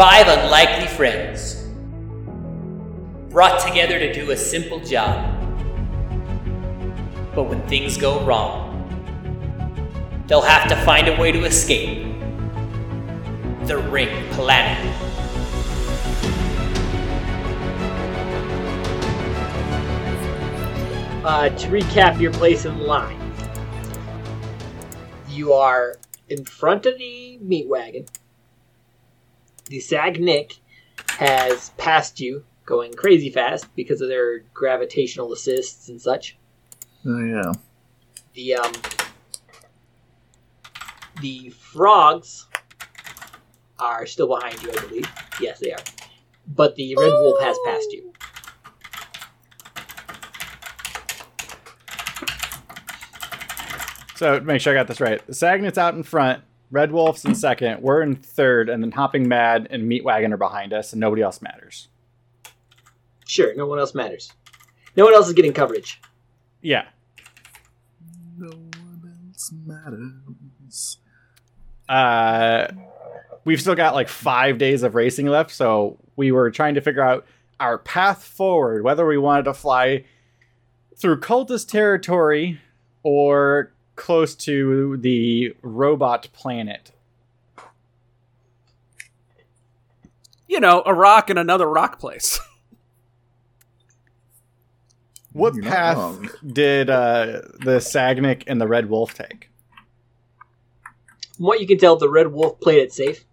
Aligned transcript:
Five 0.00 0.28
unlikely 0.28 0.86
friends 0.86 1.68
brought 3.28 3.60
together 3.60 3.98
to 3.98 4.10
do 4.14 4.30
a 4.30 4.36
simple 4.38 4.80
job. 4.80 5.38
But 7.34 7.42
when 7.42 7.60
things 7.68 7.98
go 7.98 8.24
wrong, 8.24 8.78
they'll 10.26 10.40
have 10.40 10.70
to 10.70 10.76
find 10.86 11.06
a 11.06 11.20
way 11.20 11.32
to 11.32 11.44
escape 11.44 12.14
the 13.64 13.76
Ring 13.76 14.08
Planet. 14.30 14.78
Uh, 21.22 21.50
to 21.50 21.68
recap 21.68 22.18
your 22.18 22.32
place 22.32 22.64
in 22.64 22.78
line, 22.78 23.20
you 25.28 25.52
are 25.52 25.98
in 26.30 26.42
front 26.46 26.86
of 26.86 26.96
the 26.96 27.36
meat 27.42 27.68
wagon. 27.68 28.06
The 29.70 29.78
Sag 29.78 30.20
Nick 30.20 30.56
has 31.10 31.70
passed 31.78 32.18
you, 32.18 32.44
going 32.66 32.92
crazy 32.92 33.30
fast 33.30 33.72
because 33.76 34.00
of 34.00 34.08
their 34.08 34.40
gravitational 34.52 35.32
assists 35.32 35.88
and 35.88 36.02
such. 36.02 36.36
Oh 37.06 37.24
yeah. 37.24 37.52
The 38.34 38.56
um, 38.56 38.72
the 41.20 41.50
frogs 41.50 42.48
are 43.78 44.06
still 44.06 44.26
behind 44.26 44.60
you, 44.60 44.70
I 44.70 44.86
believe. 44.88 45.12
Yes, 45.40 45.60
they 45.60 45.72
are. 45.72 45.78
But 46.48 46.74
the 46.74 46.96
red 46.96 47.12
wolf 47.12 47.40
has 47.40 47.56
passed 47.64 47.92
you. 47.92 48.12
So 54.16 54.40
make 54.40 54.60
sure 54.60 54.72
I 54.72 54.80
got 54.80 54.88
this 54.88 55.00
right. 55.00 55.24
The 55.28 55.32
Sagnet's 55.32 55.78
out 55.78 55.94
in 55.94 56.02
front, 56.02 56.42
Red 56.70 56.92
Wolf's 56.92 57.24
in 57.24 57.34
second, 57.34 57.82
we're 57.82 58.00
in 58.02 58.14
third, 58.16 58.68
and 58.68 58.82
then 58.82 58.92
Hopping 58.92 59.28
Mad 59.28 59.66
and 59.70 59.88
Meat 59.88 60.04
Wagon 60.04 60.32
are 60.32 60.36
behind 60.36 60.72
us, 60.72 60.92
and 60.92 61.00
nobody 61.00 61.22
else 61.22 61.42
matters. 61.42 61.88
Sure, 63.26 63.54
no 63.56 63.66
one 63.66 63.78
else 63.78 63.94
matters. 63.94 64.32
No 64.96 65.04
one 65.04 65.14
else 65.14 65.26
is 65.26 65.34
getting 65.34 65.52
coverage. 65.52 66.00
Yeah. 66.62 66.86
No 68.38 68.48
one 68.48 69.12
else 69.28 69.52
matters. 69.66 70.98
Uh, 71.88 72.68
we've 73.44 73.60
still 73.60 73.74
got 73.74 73.94
like 73.94 74.08
five 74.08 74.58
days 74.58 74.84
of 74.84 74.94
racing 74.94 75.26
left, 75.26 75.50
so 75.50 75.98
we 76.14 76.30
were 76.30 76.50
trying 76.50 76.74
to 76.74 76.80
figure 76.80 77.02
out 77.02 77.26
our 77.58 77.78
path 77.78 78.22
forward, 78.22 78.84
whether 78.84 79.06
we 79.06 79.18
wanted 79.18 79.44
to 79.44 79.54
fly 79.54 80.04
through 80.96 81.18
cultist 81.20 81.68
territory 81.68 82.60
or 83.02 83.72
close 84.00 84.34
to 84.34 84.96
the 84.96 85.54
robot 85.62 86.26
planet. 86.32 86.90
You 90.48 90.58
know, 90.58 90.82
a 90.84 90.94
rock 90.94 91.28
in 91.30 91.38
another 91.38 91.68
rock 91.68 92.00
place. 92.00 92.40
What 95.32 95.54
You're 95.54 95.62
path 95.62 96.18
did 96.44 96.90
uh, 96.90 97.42
the 97.60 97.78
Sagnik 97.78 98.42
and 98.48 98.60
the 98.60 98.66
Red 98.66 98.90
Wolf 98.90 99.14
take? 99.14 99.48
From 101.36 101.46
what 101.46 101.60
you 101.60 101.68
can 101.68 101.78
tell, 101.78 101.94
the 101.94 102.08
red 102.08 102.32
wolf 102.32 102.58
played 102.58 102.80
it 102.82 102.92
safe, 102.92 103.24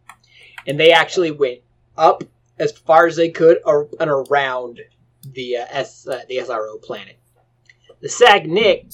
and 0.67 0.79
they 0.79 0.91
actually 0.91 1.31
went 1.31 1.61
up 1.97 2.23
as 2.59 2.71
far 2.71 3.07
as 3.07 3.15
they 3.15 3.29
could 3.29 3.57
or, 3.65 3.89
and 3.99 4.11
around 4.11 4.79
the 5.23 5.57
uh, 5.57 5.65
S 5.69 6.07
uh, 6.07 6.21
the 6.29 6.37
SRO 6.37 6.79
planet. 6.79 7.17
The 7.99 8.09
Sag 8.09 8.47
Nick 8.47 8.91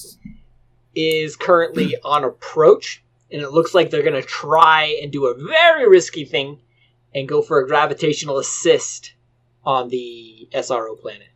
is 0.94 1.36
currently 1.36 1.96
on 2.04 2.24
approach, 2.24 3.02
and 3.30 3.42
it 3.42 3.50
looks 3.50 3.74
like 3.74 3.90
they're 3.90 4.02
going 4.02 4.20
to 4.20 4.22
try 4.22 4.98
and 5.02 5.10
do 5.12 5.26
a 5.26 5.34
very 5.34 5.88
risky 5.88 6.24
thing 6.24 6.60
and 7.14 7.28
go 7.28 7.42
for 7.42 7.58
a 7.60 7.66
gravitational 7.66 8.38
assist 8.38 9.14
on 9.64 9.88
the 9.88 10.48
SRO 10.52 10.98
planet. 11.00 11.28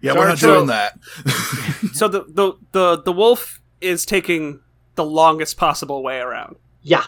Yeah, 0.00 0.12
So- 0.12 0.18
we're 0.18 0.28
not 0.28 0.38
so- 0.38 0.54
doing 0.54 0.66
that. 0.66 0.98
so 1.92 2.08
the, 2.08 2.24
the 2.28 2.52
the 2.72 3.02
the 3.02 3.12
wolf 3.12 3.60
is 3.80 4.04
taking 4.04 4.60
the 4.94 5.04
longest 5.04 5.56
possible 5.56 6.02
way 6.02 6.18
around. 6.18 6.56
Yeah, 6.82 7.04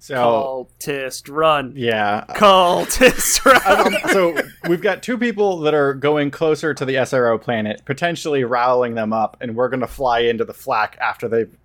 So 0.00 0.68
Cultist 0.80 1.28
run. 1.34 1.72
yeah, 1.74 2.24
Cultist 2.30 3.44
run. 3.66 3.94
Um, 3.94 4.10
so 4.12 4.36
we've 4.68 4.80
got 4.80 5.02
two 5.02 5.18
people 5.18 5.58
that 5.60 5.74
are 5.74 5.92
going 5.92 6.30
closer 6.30 6.72
to 6.72 6.84
the 6.84 6.94
SRO 6.94 7.40
planet, 7.40 7.82
potentially 7.84 8.44
riling 8.44 8.94
them 8.94 9.12
up, 9.12 9.36
and 9.40 9.56
we're 9.56 9.68
going 9.68 9.80
to 9.80 9.88
fly 9.88 10.20
into 10.20 10.44
the 10.44 10.54
flak 10.54 10.96
after 11.00 11.28
they've, 11.28 11.56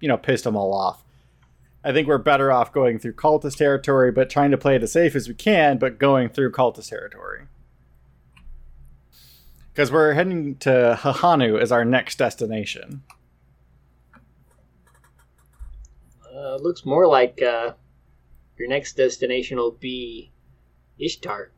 you 0.00 0.08
know, 0.08 0.16
pissed 0.16 0.44
them 0.44 0.56
all 0.56 0.72
off. 0.72 1.04
I 1.82 1.92
think 1.92 2.06
we're 2.06 2.18
better 2.18 2.52
off 2.52 2.72
going 2.72 2.98
through 2.98 3.14
cultist 3.14 3.56
territory, 3.56 4.12
but 4.12 4.30
trying 4.30 4.50
to 4.50 4.58
play 4.58 4.76
it 4.76 4.82
as 4.82 4.92
safe 4.92 5.16
as 5.16 5.26
we 5.26 5.34
can, 5.34 5.78
but 5.78 5.98
going 5.98 6.28
through 6.28 6.52
cultist 6.52 6.90
territory. 6.90 7.46
Because 9.72 9.90
we're 9.90 10.12
heading 10.12 10.56
to 10.56 10.98
Hahanu 11.00 11.60
as 11.60 11.72
our 11.72 11.84
next 11.84 12.18
destination. 12.18 13.02
Uh, 16.40 16.56
looks 16.56 16.84
more 16.86 17.06
like 17.06 17.42
uh, 17.42 17.72
your 18.58 18.68
next 18.68 18.94
destination 18.96 19.58
will 19.58 19.72
be 19.72 20.30
Ishtar. 20.98 21.50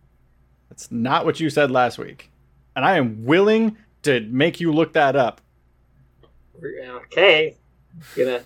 That's 0.69 0.91
not 0.91 1.25
what 1.25 1.39
you 1.41 1.51
said 1.51 1.71
last 1.71 1.99
week. 1.99 2.31
And 2.75 2.85
I 2.85 2.97
am 2.97 3.25
willing 3.25 3.77
to 4.03 4.21
make 4.21 4.61
you 4.61 4.73
look 4.73 4.95
that 4.95 5.15
up. 5.17 5.41
Okay, 6.65 7.57
gonna 8.17 8.43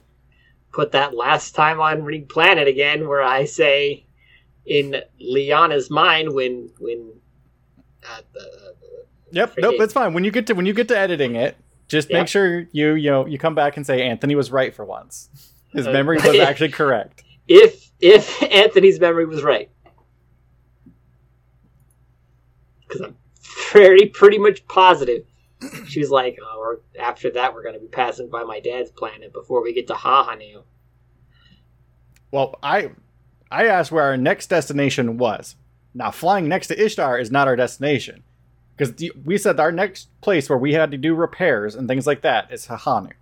put 0.72 0.92
that 0.92 1.14
last 1.14 1.54
time 1.54 1.80
on 1.80 2.02
Ring 2.02 2.26
Planet 2.26 2.66
again, 2.66 3.06
where 3.08 3.22
I 3.22 3.44
say 3.44 4.06
in 4.64 4.96
Liana's 5.20 5.90
mind 5.90 6.32
when 6.32 6.70
when 6.78 7.12
uh, 8.08 8.20
the, 8.32 8.74
Yep, 9.32 9.56
Freaking- 9.56 9.62
nope, 9.62 9.74
that's 9.78 9.92
fine. 9.92 10.14
When 10.14 10.24
you 10.24 10.30
get 10.30 10.46
to 10.46 10.54
when 10.54 10.66
you 10.66 10.72
get 10.72 10.88
to 10.88 10.98
editing 10.98 11.36
it, 11.36 11.56
just 11.88 12.08
Yeah. 12.10 12.20
make 12.20 12.28
sure 12.28 12.66
you 12.72 12.94
you 12.94 13.10
know 13.10 13.26
you 13.26 13.38
come 13.38 13.54
back 13.54 13.76
and 13.76 13.86
say 13.86 14.02
Anthony 14.02 14.34
was 14.34 14.50
right 14.50 14.74
for 14.74 14.84
once. 14.84 15.28
His 15.76 15.86
Uh, 15.86 15.92
memory 15.92 16.16
was 16.16 16.38
actually 16.40 16.70
correct. 16.70 17.22
if 17.46 17.90
if 18.00 18.42
Anthony's 18.42 18.98
memory 19.00 19.26
was 19.26 19.42
right, 19.42 19.70
because 22.80 23.02
I'm 23.02 23.16
very 23.72 24.06
pretty 24.06 24.38
much 24.38 24.66
positive. 24.66 25.24
She 25.86 26.00
was 26.00 26.10
like, 26.10 26.38
"Oh, 26.42 26.76
after 26.98 27.30
that, 27.30 27.54
we're 27.54 27.62
gonna 27.62 27.78
be 27.78 27.86
passing 27.86 28.28
by 28.28 28.42
my 28.44 28.60
dad's 28.60 28.90
planet 28.90 29.32
before 29.32 29.62
we 29.62 29.72
get 29.72 29.86
to 29.88 29.94
Hahanu." 29.94 30.62
Well, 32.30 32.58
I 32.62 32.90
I 33.50 33.66
asked 33.66 33.92
where 33.92 34.04
our 34.04 34.16
next 34.16 34.48
destination 34.48 35.16
was. 35.18 35.56
Now, 35.94 36.10
flying 36.10 36.48
next 36.48 36.66
to 36.66 36.82
Ishtar 36.84 37.18
is 37.18 37.30
not 37.30 37.48
our 37.48 37.56
destination 37.56 38.22
because 38.76 38.92
we 39.24 39.38
said 39.38 39.58
our 39.58 39.72
next 39.72 40.08
place 40.20 40.50
where 40.50 40.58
we 40.58 40.74
had 40.74 40.90
to 40.90 40.98
do 40.98 41.14
repairs 41.14 41.74
and 41.74 41.88
things 41.88 42.06
like 42.06 42.20
that 42.20 42.52
is 42.52 42.66
Hahanu. 42.66 43.12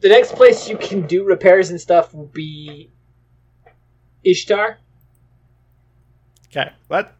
The 0.00 0.08
next 0.08 0.32
place 0.34 0.68
you 0.68 0.76
can 0.76 1.06
do 1.06 1.24
repairs 1.24 1.70
and 1.70 1.80
stuff 1.80 2.14
will 2.14 2.26
be 2.26 2.90
Ishtar. 4.24 4.78
Okay, 6.46 6.70
that 6.88 7.14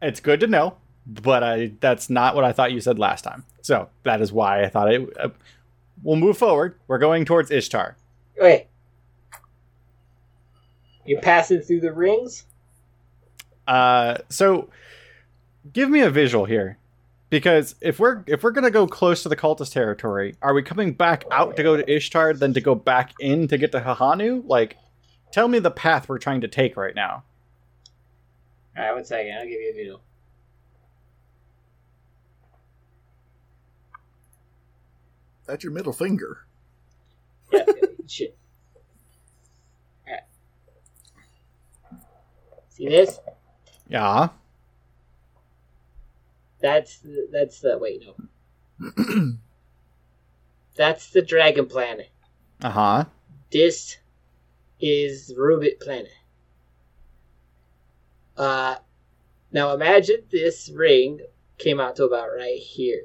it's 0.00 0.20
good 0.20 0.40
to 0.40 0.46
know, 0.46 0.76
but 1.06 1.42
I 1.42 1.72
that's 1.80 2.10
not 2.10 2.34
what 2.34 2.44
I 2.44 2.52
thought 2.52 2.72
you 2.72 2.80
said 2.80 2.98
last 2.98 3.22
time. 3.22 3.44
So 3.62 3.88
that 4.02 4.20
is 4.20 4.32
why 4.32 4.62
I 4.64 4.68
thought 4.68 4.92
it. 4.92 5.16
Uh, 5.18 5.30
we'll 6.02 6.16
move 6.16 6.36
forward. 6.36 6.76
We're 6.86 6.98
going 6.98 7.24
towards 7.24 7.50
Ishtar. 7.50 7.96
Okay. 8.36 8.66
You 11.06 11.18
passing 11.18 11.60
through 11.60 11.80
the 11.80 11.92
rings? 11.92 12.44
Uh, 13.66 14.18
so 14.28 14.68
give 15.72 15.88
me 15.90 16.00
a 16.00 16.10
visual 16.10 16.44
here, 16.44 16.78
because 17.30 17.74
if 17.80 17.98
we're 17.98 18.22
if 18.26 18.42
we're 18.42 18.50
gonna 18.50 18.70
go 18.70 18.86
close 18.86 19.22
to 19.22 19.28
the 19.28 19.36
cultist 19.36 19.72
territory, 19.72 20.36
are 20.42 20.54
we 20.54 20.62
coming 20.62 20.92
back 20.92 21.24
out 21.30 21.56
to 21.56 21.62
go 21.62 21.76
to 21.76 21.90
Ishtar, 21.92 22.34
then 22.34 22.54
to 22.54 22.60
go 22.60 22.74
back 22.74 23.12
in 23.20 23.48
to 23.48 23.58
get 23.58 23.72
to 23.72 23.80
Hahanu? 23.80 24.42
Like, 24.46 24.76
tell 25.32 25.48
me 25.48 25.58
the 25.58 25.70
path 25.70 26.08
we're 26.08 26.18
trying 26.18 26.42
to 26.42 26.48
take 26.48 26.76
right 26.76 26.94
now. 26.94 27.24
All 28.76 28.84
right, 28.84 28.94
one 28.94 29.04
second. 29.04 29.32
I'll 29.36 29.44
give 29.44 29.60
you 29.60 29.70
a 29.72 29.76
visual. 29.76 30.00
That's 35.46 35.62
your 35.62 35.72
middle 35.72 35.92
finger. 35.92 36.38
Yeah, 37.52 37.64
shit. 38.06 38.36
All 40.06 40.14
right. 40.14 40.22
See 42.70 42.88
this? 42.88 43.20
Yeah. 43.88 44.28
That's 46.64 46.96
the, 47.00 47.28
that's 47.30 47.60
the 47.60 47.76
wait 47.76 48.02
no. 48.80 49.34
that's 50.74 51.10
the 51.10 51.20
dragon 51.20 51.66
planet. 51.66 52.08
Uh 52.62 52.70
huh. 52.70 53.04
This 53.52 53.98
is 54.80 55.34
Rubit 55.36 55.78
planet. 55.78 56.14
Uh, 58.34 58.76
now 59.52 59.74
imagine 59.74 60.22
this 60.32 60.70
ring 60.74 61.20
came 61.58 61.80
out 61.80 61.96
to 61.96 62.04
about 62.04 62.28
right 62.34 62.58
here, 62.58 63.02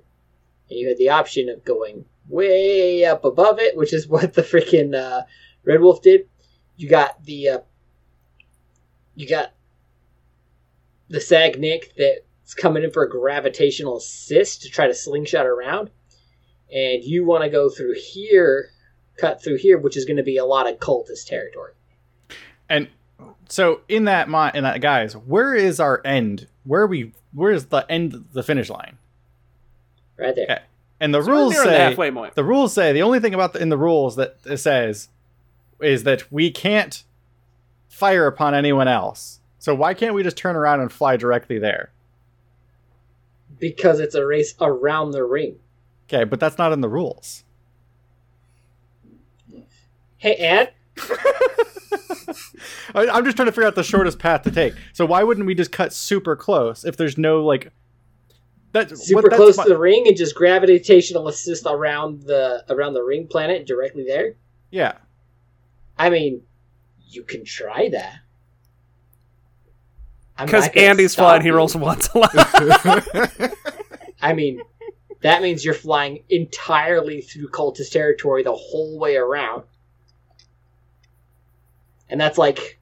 and 0.70 0.80
you 0.80 0.88
had 0.88 0.98
the 0.98 1.10
option 1.10 1.50
of 1.50 1.66
going 1.66 2.06
way 2.30 3.04
up 3.04 3.26
above 3.26 3.60
it, 3.60 3.76
which 3.76 3.92
is 3.92 4.08
what 4.08 4.36
the 4.36 4.42
freaking 4.42 4.96
uh, 4.96 5.24
Red 5.66 5.82
Wolf 5.82 6.02
did. 6.02 6.30
You 6.78 6.88
got 6.88 7.26
the 7.26 7.50
uh, 7.50 7.60
you 9.16 9.28
got 9.28 9.52
the 11.10 11.20
Sag 11.20 11.60
Nick 11.60 11.94
that's 12.50 12.60
coming 12.60 12.84
in 12.84 12.90
for 12.92 13.04
a 13.04 13.10
gravitational 13.10 13.98
assist 13.98 14.64
to 14.64 14.70
try 14.70 14.88
to 14.88 14.94
slingshot 14.94 15.46
around, 15.46 15.92
and 16.74 17.04
you 17.04 17.24
want 17.24 17.44
to 17.44 17.50
go 17.50 17.70
through 17.70 17.94
here, 17.96 18.70
cut 19.18 19.44
through 19.44 19.58
here, 19.58 19.78
which 19.78 19.96
is 19.96 20.06
going 20.06 20.18
to 20.18 20.24
be 20.24 20.38
a 20.38 20.46
lot 20.46 20.68
of 20.68 20.80
cultist 20.80 21.28
territory. 21.28 21.74
And 22.68 22.88
so 23.48 23.82
in 23.88 24.06
that 24.06 24.30
mi- 24.30 24.52
in 24.56 24.64
that 24.64 24.82
guys, 24.82 25.14
where 25.16 25.54
is 25.54 25.80
our 25.80 26.02
end? 26.04 26.48
Where 26.64 26.82
are 26.82 26.88
we? 26.88 27.14
Where 27.34 27.52
is 27.52 27.68
the 27.68 27.86
end? 27.90 28.26
The 28.34 28.42
finish 28.44 28.70
line? 28.70 28.98
Right 30.18 30.36
there. 30.36 30.46
Okay. 30.46 30.60
And 31.00 31.14
the 31.14 31.22
So 31.24 31.30
rules 31.32 31.54
nearing 31.54 31.68
the 31.70 31.74
say 31.76 31.80
halfway 31.80 32.12
point. 32.12 32.36
the 32.36 32.44
rules 32.44 32.74
say 32.74 32.94
the 32.94 33.04
only 33.04 33.20
thing 33.20 33.34
about 33.34 33.54
the, 33.54 33.62
in 33.62 33.70
the 33.70 33.78
rules 33.78 34.16
that 34.16 34.38
it 34.46 34.58
says 34.58 35.10
is 35.82 36.04
that 36.04 36.32
we 36.32 36.50
can't 36.52 37.04
fire 37.88 38.26
upon 38.28 38.54
anyone 38.56 38.88
else. 38.88 39.40
So 39.60 39.74
why 39.76 39.94
can't 39.94 40.14
we 40.16 40.24
just 40.24 40.36
turn 40.38 40.56
around 40.56 40.82
and 40.82 40.92
fly 40.92 41.16
directly 41.16 41.58
there? 41.60 41.92
Because 43.60 44.00
it's 44.00 44.16
a 44.16 44.26
race 44.26 44.56
around 44.62 45.12
the 45.12 45.24
ring. 45.24 45.58
Okay, 46.08 46.24
but 46.24 46.40
that's 46.40 46.58
not 46.58 46.72
in 46.72 46.82
the 46.82 46.90
rules. 46.90 47.44
Hey, 50.18 50.34
Ed. 50.36 50.74
I, 52.94 53.08
I'm 53.08 53.24
just 53.24 53.36
trying 53.38 53.46
to 53.46 53.52
figure 53.52 53.66
out 53.66 53.76
the 53.76 53.84
shortest 53.84 54.20
path 54.20 54.44
to 54.44 54.52
take. 54.52 54.74
So 54.94 55.06
why 55.06 55.24
wouldn't 55.24 55.46
we 55.46 55.56
just 55.56 55.72
cut 55.72 55.94
super 55.94 56.36
close 56.36 56.84
if 56.84 56.98
there's 56.98 57.18
no 57.18 57.44
like 57.44 57.72
that 58.74 58.98
super 58.98 59.22
what- 59.22 59.32
that's 59.32 59.36
close 59.38 59.58
to 59.58 59.70
the 59.70 59.78
ring 59.78 60.06
and 60.08 60.18
just 60.18 60.36
gravitational 60.36 61.28
assist 61.28 61.66
around 61.68 62.24
the 62.24 62.64
around 62.70 62.94
the 62.94 63.04
ring 63.04 63.28
planet 63.28 63.66
directly 63.66 64.04
there. 64.06 64.36
Yeah. 64.72 64.94
I 65.98 66.10
mean, 66.10 66.42
you 67.10 67.24
can 67.24 67.44
try 67.44 67.90
that. 67.90 68.20
I'm 70.40 70.46
Because 70.46 70.70
Andy's 70.70 71.12
stop 71.12 71.26
flying, 71.26 71.42
he 71.42 71.48
you. 71.50 71.56
rolls 71.56 71.76
once 71.76 72.10
allowed. 72.16 72.32
I 74.22 74.34
mean, 74.34 74.62
that 75.22 75.42
means 75.42 75.66
you're 75.66 75.74
flying 75.74 76.24
entirely 76.30 77.22
through 77.22 77.50
cultist 77.50 77.92
territory 77.92 78.44
the 78.44 78.56
whole 78.56 78.98
way 78.98 79.18
around, 79.18 79.64
and 82.10 82.20
that's 82.20 82.38
like 82.38 82.80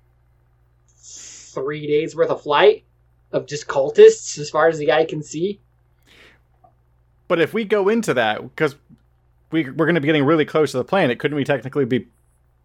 three 0.87 1.87
days 1.87 2.15
worth 2.15 2.29
of 2.29 2.43
flight 2.43 2.83
of 3.31 3.47
just 3.47 3.67
cultists, 3.67 4.37
as 4.37 4.49
far 4.49 4.67
as 4.67 4.77
the 4.77 4.91
eye 4.91 5.05
can 5.05 5.23
see. 5.23 5.59
But 7.27 7.41
if 7.41 7.53
we 7.53 7.65
go 7.65 7.89
into 7.89 8.13
that, 8.13 8.41
because 8.41 8.75
we, 9.51 9.63
we're 9.63 9.85
going 9.85 9.95
to 9.95 10.01
be 10.01 10.05
getting 10.05 10.23
really 10.23 10.45
close 10.45 10.71
to 10.71 10.77
the 10.77 10.85
planet, 10.85 11.19
couldn't 11.19 11.35
we 11.35 11.43
technically 11.43 11.85
be 11.85 12.07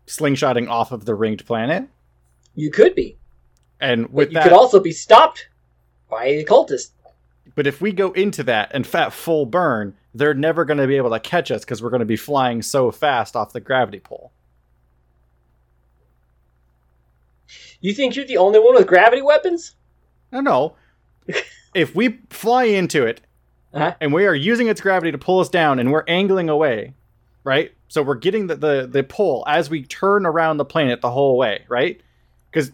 slingshotting 0.06 0.68
off 0.68 0.92
of 0.92 1.04
the 1.04 1.14
ringed 1.14 1.44
planet? 1.46 1.88
You 2.54 2.70
could 2.70 2.94
be, 2.94 3.16
And 3.82 4.04
but 4.04 4.12
with 4.12 4.28
you 4.30 4.34
that, 4.34 4.44
could 4.44 4.52
also 4.52 4.80
be 4.80 4.92
stopped 4.92 5.48
by 6.08 6.26
the 6.32 6.44
cultist. 6.44 6.90
but 7.54 7.66
if 7.66 7.80
we 7.80 7.92
go 7.92 8.12
into 8.12 8.42
that 8.44 8.70
and 8.72 8.86
fat 8.86 9.12
full 9.12 9.44
burn, 9.44 9.94
they're 10.14 10.34
never 10.34 10.64
going 10.64 10.78
to 10.78 10.86
be 10.86 10.96
able 10.96 11.10
to 11.10 11.20
catch 11.20 11.50
us 11.50 11.62
because 11.64 11.82
we're 11.82 11.90
going 11.90 12.00
to 12.00 12.06
be 12.06 12.16
flying 12.16 12.62
so 12.62 12.90
fast 12.90 13.34
off 13.36 13.52
the 13.52 13.60
gravity 13.60 13.98
pole. 14.00 14.32
You 17.80 17.92
think 17.94 18.14
you're 18.16 18.24
the 18.24 18.36
only 18.36 18.58
one 18.58 18.74
with 18.74 18.86
gravity 18.86 19.22
weapons? 19.22 19.74
No, 20.30 20.40
no. 20.40 20.76
if 21.74 21.94
we 21.94 22.20
fly 22.30 22.64
into 22.64 23.04
it 23.04 23.20
Uh-huh. 23.74 23.94
and 24.00 24.12
we 24.12 24.26
are 24.26 24.34
using 24.34 24.68
its 24.68 24.80
gravity 24.80 25.10
to 25.12 25.18
pull 25.18 25.40
us 25.40 25.48
down 25.48 25.78
and 25.78 25.90
we're 25.90 26.04
angling 26.06 26.48
away, 26.48 26.94
right? 27.44 27.72
So 27.88 28.02
we're 28.02 28.14
getting 28.14 28.46
the, 28.46 28.54
the, 28.56 28.88
the 28.90 29.02
pull 29.02 29.44
as 29.48 29.68
we 29.68 29.82
turn 29.82 30.26
around 30.26 30.58
the 30.58 30.64
planet 30.64 31.00
the 31.00 31.10
whole 31.10 31.36
way, 31.36 31.64
right? 31.68 32.00
Because 32.50 32.70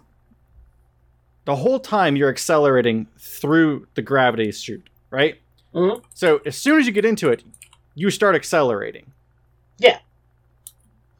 the 1.48 1.56
whole 1.56 1.80
time 1.80 2.14
you're 2.14 2.28
accelerating 2.28 3.06
through 3.18 3.86
the 3.94 4.02
gravity 4.02 4.52
chute, 4.52 4.86
right? 5.08 5.38
Mhm. 5.74 6.02
So 6.12 6.42
as 6.44 6.58
soon 6.58 6.78
as 6.78 6.86
you 6.86 6.92
get 6.92 7.06
into 7.06 7.30
it, 7.30 7.42
you 7.94 8.10
start 8.10 8.34
accelerating. 8.34 9.12
Yeah. 9.78 10.00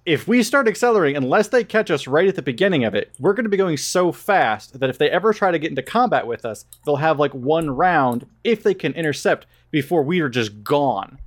If 0.05 0.29
we 0.29 0.43
start 0.43 0.69
accelerating, 0.69 1.17
unless 1.17 1.49
they 1.49 1.65
catch 1.65 1.91
us 1.91 2.07
right 2.07 2.29
at 2.29 2.35
the 2.35 2.43
beginning 2.43 2.85
of 2.85 2.95
it, 2.95 3.11
we're 3.19 3.33
going 3.33 3.47
to 3.47 3.49
be 3.49 3.57
going 3.57 3.79
so 3.79 4.13
fast 4.13 4.79
that 4.81 4.91
if 4.91 4.99
they 4.99 5.09
ever 5.11 5.33
try 5.33 5.51
to 5.51 5.59
get 5.59 5.71
into 5.71 5.81
combat 5.83 6.27
with 6.27 6.45
us, 6.45 6.67
they'll 6.85 6.97
have 6.97 7.19
like 7.19 7.33
one 7.33 7.71
round 7.71 8.27
if 8.45 8.63
they 8.63 8.75
can 8.75 8.93
intercept 8.93 9.47
before 9.71 10.03
we 10.03 10.21
are 10.21 10.29
just 10.29 10.63
gone. 10.63 11.21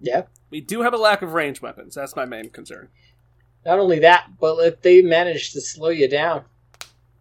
Yeah. 0.00 0.26
we 0.48 0.60
do 0.60 0.82
have 0.82 0.94
a 0.94 0.96
lack 0.96 1.22
of 1.22 1.32
range 1.32 1.60
weapons. 1.60 1.96
That's 1.96 2.14
my 2.14 2.24
main 2.24 2.50
concern. 2.50 2.88
Not 3.66 3.80
only 3.80 3.98
that, 3.98 4.28
but 4.40 4.56
if 4.58 4.80
they 4.80 5.02
manage 5.02 5.52
to 5.52 5.60
slow 5.60 5.88
you 5.88 6.08
down 6.08 6.44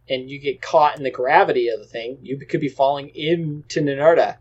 and 0.07 0.29
you 0.29 0.39
get 0.39 0.61
caught 0.61 0.95
in 0.95 1.01
the 1.03 1.09
gravity 1.09 1.69
of 1.69 1.79
the 1.79 1.87
thing, 1.87 2.19
you 2.21 2.37
could 2.37 2.61
be 2.61 2.69
falling 2.69 3.09
into 3.09 3.81
Ninurta. 3.81 4.37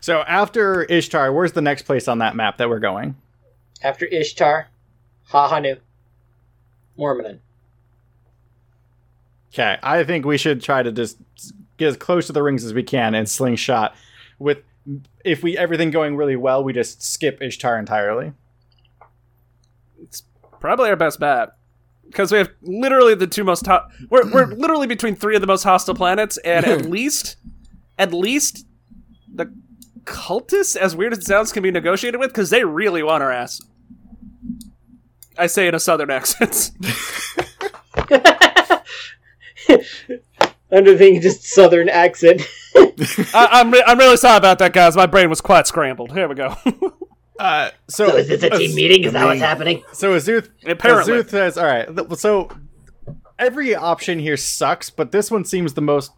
So 0.00 0.20
after 0.28 0.84
Ishtar, 0.84 1.32
where's 1.32 1.52
the 1.52 1.62
next 1.62 1.82
place 1.82 2.06
on 2.06 2.18
that 2.18 2.36
map 2.36 2.58
that 2.58 2.68
we're 2.68 2.80
going? 2.80 3.16
After 3.82 4.04
Ishtar, 4.04 4.68
Hahanu, 5.30 5.78
Mormonin. 6.98 7.38
Okay, 9.54 9.78
I 9.82 10.04
think 10.04 10.26
we 10.26 10.36
should 10.36 10.62
try 10.62 10.82
to 10.82 10.92
just 10.92 11.16
get 11.78 11.88
as 11.88 11.96
close 11.96 12.26
to 12.26 12.34
the 12.34 12.42
rings 12.42 12.62
as 12.62 12.74
we 12.74 12.82
can 12.82 13.14
and 13.14 13.26
slingshot. 13.26 13.96
With 14.38 14.58
if 15.24 15.42
we 15.42 15.56
everything 15.56 15.90
going 15.90 16.14
really 16.14 16.36
well, 16.36 16.62
we 16.62 16.74
just 16.74 17.02
skip 17.02 17.40
Ishtar 17.40 17.78
entirely. 17.78 18.34
Probably 20.60 20.88
our 20.90 20.96
best 20.96 21.20
bet. 21.20 21.50
Because 22.06 22.30
we 22.30 22.38
have 22.38 22.50
literally 22.62 23.14
the 23.14 23.26
two 23.26 23.44
most 23.44 23.66
ho- 23.66 23.86
we're 24.10 24.30
we're 24.30 24.46
literally 24.54 24.86
between 24.86 25.16
three 25.16 25.34
of 25.34 25.40
the 25.40 25.46
most 25.46 25.64
hostile 25.64 25.94
planets, 25.94 26.38
and 26.38 26.64
at 26.64 26.86
least 26.90 27.36
at 27.98 28.12
least 28.12 28.66
the 29.32 29.52
cultists, 30.04 30.76
as 30.76 30.94
weird 30.94 31.12
as 31.12 31.18
it 31.18 31.24
sounds, 31.24 31.52
can 31.52 31.62
be 31.62 31.70
negotiated 31.70 32.20
with 32.20 32.30
because 32.30 32.50
they 32.50 32.64
really 32.64 33.02
want 33.02 33.22
our 33.22 33.32
ass. 33.32 33.60
I 35.38 35.46
say 35.48 35.66
in 35.68 35.74
a 35.74 35.80
southern 35.80 36.10
accent. 36.12 36.70
Under 40.70 40.96
the 40.96 41.20
just 41.20 41.44
southern 41.44 41.88
accent. 41.88 42.42
I, 42.76 43.48
I'm 43.52 43.70
re- 43.70 43.82
I'm 43.86 43.98
really 43.98 44.16
sorry 44.16 44.36
about 44.36 44.58
that, 44.58 44.72
guys. 44.72 44.96
My 44.96 45.06
brain 45.06 45.28
was 45.30 45.40
quite 45.40 45.66
scrambled. 45.66 46.12
Here 46.12 46.28
we 46.28 46.34
go. 46.34 46.56
Uh, 47.38 47.70
so 47.88 48.08
so 48.08 48.16
is 48.16 48.28
this 48.28 48.42
a 48.42 48.50
team 48.50 48.74
meeting? 48.74 49.04
Is 49.04 49.12
that 49.12 49.24
what's 49.24 49.40
happening? 49.40 49.82
So 49.92 50.12
Azuth, 50.16 50.48
Apparently. 50.66 51.14
Azuth 51.14 51.30
says, 51.30 51.58
"All 51.58 51.66
right." 51.66 51.86
th- 51.94 52.18
So 52.18 52.50
every 53.38 53.74
option 53.74 54.18
here 54.18 54.36
sucks, 54.36 54.90
but 54.90 55.12
this 55.12 55.30
one 55.30 55.44
seems 55.44 55.74
the 55.74 55.82
most. 55.82 56.12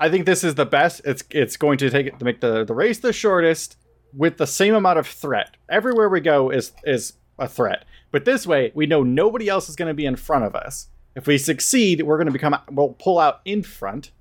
I 0.00 0.08
think 0.08 0.26
this 0.26 0.44
is 0.44 0.54
the 0.54 0.66
best. 0.66 1.00
It's 1.04 1.24
it's 1.30 1.56
going 1.56 1.78
to 1.78 1.90
take 1.90 2.06
it 2.06 2.18
to 2.18 2.24
make 2.24 2.40
the, 2.40 2.64
the 2.64 2.74
race 2.74 2.98
the 2.98 3.12
shortest 3.12 3.76
with 4.14 4.36
the 4.36 4.46
same 4.46 4.74
amount 4.74 4.98
of 4.98 5.06
threat. 5.06 5.56
Everywhere 5.68 6.08
we 6.08 6.20
go 6.20 6.50
is 6.50 6.72
is 6.84 7.14
a 7.38 7.48
threat, 7.48 7.84
but 8.10 8.24
this 8.24 8.46
way 8.46 8.72
we 8.74 8.86
know 8.86 9.02
nobody 9.02 9.48
else 9.48 9.68
is 9.68 9.76
going 9.76 9.88
to 9.88 9.94
be 9.94 10.06
in 10.06 10.16
front 10.16 10.44
of 10.44 10.54
us. 10.54 10.88
If 11.16 11.26
we 11.26 11.36
succeed, 11.38 12.02
we're 12.02 12.16
going 12.16 12.26
to 12.26 12.32
become 12.32 12.56
we'll 12.70 12.90
pull 12.90 13.18
out 13.18 13.40
in 13.44 13.62
front, 13.64 14.12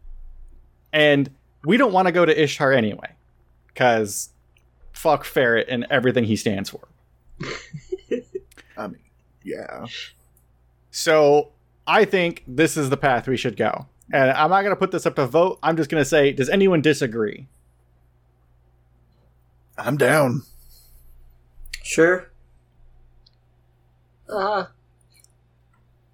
and 0.91 1.29
we 1.63 1.77
don't 1.77 1.93
want 1.93 2.07
to 2.07 2.11
go 2.11 2.25
to 2.25 2.43
Ishtar 2.43 2.71
anyway, 2.73 3.11
because 3.67 4.29
fuck 4.97 5.23
Ferret 5.23 5.67
and 5.69 5.85
everything 5.89 6.23
he 6.25 6.35
stands 6.35 6.69
for. 6.69 6.87
I 8.77 8.87
mean, 8.87 8.99
yeah. 9.43 9.85
So 10.91 11.51
I 11.85 12.03
think 12.05 12.43
this 12.47 12.75
is 12.75 12.89
the 12.89 12.97
path 12.97 13.27
we 13.27 13.37
should 13.37 13.55
go. 13.55 13.85
And 14.11 14.31
I'm 14.31 14.49
not 14.49 14.61
going 14.61 14.71
to 14.71 14.79
put 14.79 14.91
this 14.91 15.05
up 15.05 15.15
to 15.15 15.27
vote. 15.27 15.59
I'm 15.61 15.77
just 15.77 15.89
going 15.89 16.01
to 16.01 16.09
say, 16.09 16.31
does 16.31 16.49
anyone 16.49 16.81
disagree? 16.81 17.47
I'm 19.77 19.97
down. 19.97 20.43
Sure. 21.83 22.31
Uh, 24.27 24.65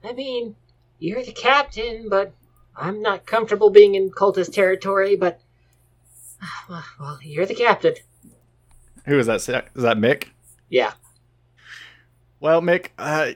I 0.04 0.13
mean, 0.13 0.56
you're 1.00 1.24
the 1.24 1.32
captain, 1.32 2.10
but 2.10 2.34
I'm 2.75 3.02
not 3.02 3.25
comfortable 3.25 3.70
being 3.70 3.96
in 3.96 4.12
cultist 4.12 4.54
territory, 4.54 5.16
but. 5.16 5.40
Well, 6.68 6.84
well, 7.00 7.20
you're 7.22 7.46
the 7.46 7.56
captain. 7.56 7.96
Who 9.06 9.20
is 9.20 9.28
that? 9.28 9.38
Is 9.76 9.84
that 9.84 9.98
Mick? 9.98 10.30
Yeah. 10.70 10.94
Well, 12.40 12.62
Mick, 12.62 12.88
uh, 12.98 13.32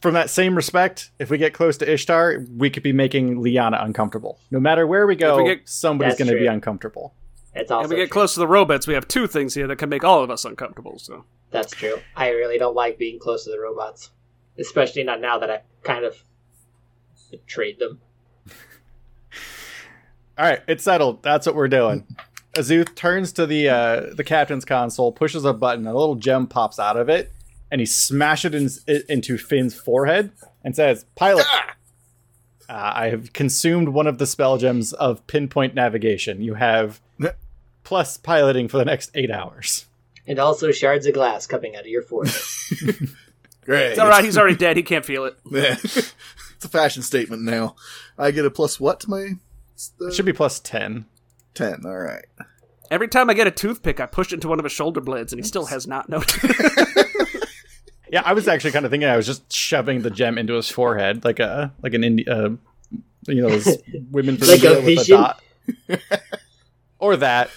from 0.00 0.14
that 0.14 0.30
same 0.30 0.54
respect, 0.54 1.10
if 1.18 1.30
we 1.30 1.38
get 1.38 1.54
close 1.54 1.76
to 1.78 1.90
Ishtar, 1.92 2.44
we 2.56 2.70
could 2.70 2.82
be 2.82 2.92
making 2.92 3.40
Liana 3.40 3.78
uncomfortable. 3.80 4.38
No 4.50 4.60
matter 4.60 4.86
where 4.86 5.06
we 5.06 5.16
go, 5.16 5.38
If 5.38 5.44
we 5.44 5.54
get- 5.56 5.68
somebody's 5.68 6.16
going 6.16 6.30
to 6.30 6.38
be 6.38 6.46
uncomfortable. 6.46 7.14
That's 7.54 7.70
also 7.70 7.82
and 7.84 7.90
we 7.90 7.96
get 7.96 8.06
true. 8.06 8.12
close 8.12 8.34
to 8.34 8.40
the 8.40 8.48
robots, 8.48 8.86
we 8.86 8.94
have 8.94 9.06
two 9.06 9.26
things 9.26 9.54
here 9.54 9.66
that 9.66 9.76
can 9.76 9.88
make 9.88 10.04
all 10.04 10.22
of 10.22 10.30
us 10.30 10.44
uncomfortable. 10.44 10.98
So 10.98 11.24
That's 11.50 11.72
true. 11.72 11.98
I 12.16 12.30
really 12.30 12.58
don't 12.58 12.74
like 12.74 12.98
being 12.98 13.18
close 13.18 13.44
to 13.44 13.50
the 13.50 13.60
robots. 13.60 14.10
Especially 14.58 15.04
not 15.04 15.20
now 15.20 15.38
that 15.38 15.50
I've 15.50 15.82
kind 15.82 16.04
of 16.04 16.22
betrayed 17.30 17.78
them. 17.78 18.00
All 20.38 20.46
right, 20.46 20.60
it's 20.66 20.82
settled. 20.84 21.22
That's 21.22 21.46
what 21.46 21.54
we're 21.54 21.68
doing. 21.68 22.06
Azuth 22.54 22.94
turns 22.94 23.32
to 23.32 23.46
the 23.46 23.68
uh, 23.68 24.14
the 24.14 24.24
captain's 24.24 24.64
console, 24.64 25.12
pushes 25.12 25.44
a 25.44 25.52
button, 25.52 25.86
a 25.86 25.94
little 25.94 26.16
gem 26.16 26.46
pops 26.46 26.78
out 26.78 26.96
of 26.96 27.08
it, 27.08 27.32
and 27.70 27.80
he 27.80 27.86
smashes 27.86 28.52
it, 28.52 28.54
in, 28.88 28.96
it 28.96 29.06
into 29.08 29.38
Finn's 29.38 29.74
forehead 29.74 30.32
and 30.62 30.76
says, 30.76 31.06
"Pilot, 31.14 31.46
uh, 32.68 32.92
I 32.94 33.08
have 33.08 33.32
consumed 33.32 33.88
one 33.88 34.06
of 34.06 34.18
the 34.18 34.26
spell 34.26 34.58
gems 34.58 34.92
of 34.92 35.26
pinpoint 35.26 35.74
navigation. 35.74 36.42
You 36.42 36.54
have 36.54 37.00
plus 37.84 38.16
piloting 38.16 38.68
for 38.68 38.76
the 38.76 38.84
next 38.84 39.10
eight 39.14 39.30
hours." 39.30 39.86
And 40.26 40.38
also 40.38 40.70
shards 40.70 41.06
of 41.06 41.14
glass 41.14 41.46
coming 41.46 41.74
out 41.74 41.80
of 41.82 41.88
your 41.88 42.02
forehead. 42.02 42.34
Great. 43.64 43.90
It's 43.90 43.98
all 43.98 44.08
right. 44.08 44.24
He's 44.24 44.38
already 44.38 44.56
dead. 44.56 44.76
He 44.76 44.82
can't 44.82 45.04
feel 45.04 45.24
it. 45.24 45.36
Yeah. 45.50 45.76
it's 45.82 46.64
a 46.64 46.68
fashion 46.68 47.02
statement 47.02 47.42
now. 47.42 47.76
I 48.18 48.30
get 48.30 48.44
a 48.44 48.50
plus 48.50 48.78
what 48.78 49.00
to 49.00 49.10
my 49.10 49.30
It 50.00 50.14
should 50.14 50.26
be 50.26 50.32
plus 50.32 50.60
ten. 50.60 51.06
Ten. 51.54 51.82
All 51.84 51.96
right. 51.98 52.24
Every 52.90 53.08
time 53.08 53.30
I 53.30 53.34
get 53.34 53.46
a 53.46 53.50
toothpick, 53.50 54.00
I 54.00 54.06
push 54.06 54.32
it 54.32 54.34
into 54.34 54.48
one 54.48 54.58
of 54.58 54.64
his 54.64 54.72
shoulder 54.72 55.00
blades, 55.00 55.32
and 55.32 55.40
he 55.40 55.46
still 55.46 55.66
has 55.66 55.86
not 55.86 56.08
noticed. 56.08 56.38
Yeah, 58.10 58.20
I 58.26 58.34
was 58.34 58.46
actually 58.46 58.72
kind 58.72 58.84
of 58.84 58.90
thinking 58.90 59.08
I 59.08 59.16
was 59.16 59.24
just 59.24 59.50
shoving 59.50 60.02
the 60.02 60.10
gem 60.10 60.36
into 60.36 60.52
his 60.52 60.68
forehead, 60.68 61.24
like 61.24 61.40
a 61.40 61.72
like 61.82 61.94
an 61.94 62.04
Indi- 62.04 62.28
uh, 62.28 62.50
you 63.26 63.40
know, 63.40 63.48
those 63.48 63.78
women 64.10 64.36
from 64.36 64.48
Like 64.48 64.62
a 64.64 64.80
India 64.80 64.96
with 64.96 65.08
a 65.08 65.10
dot, 65.10 65.42
or 66.98 67.16
that. 67.16 67.48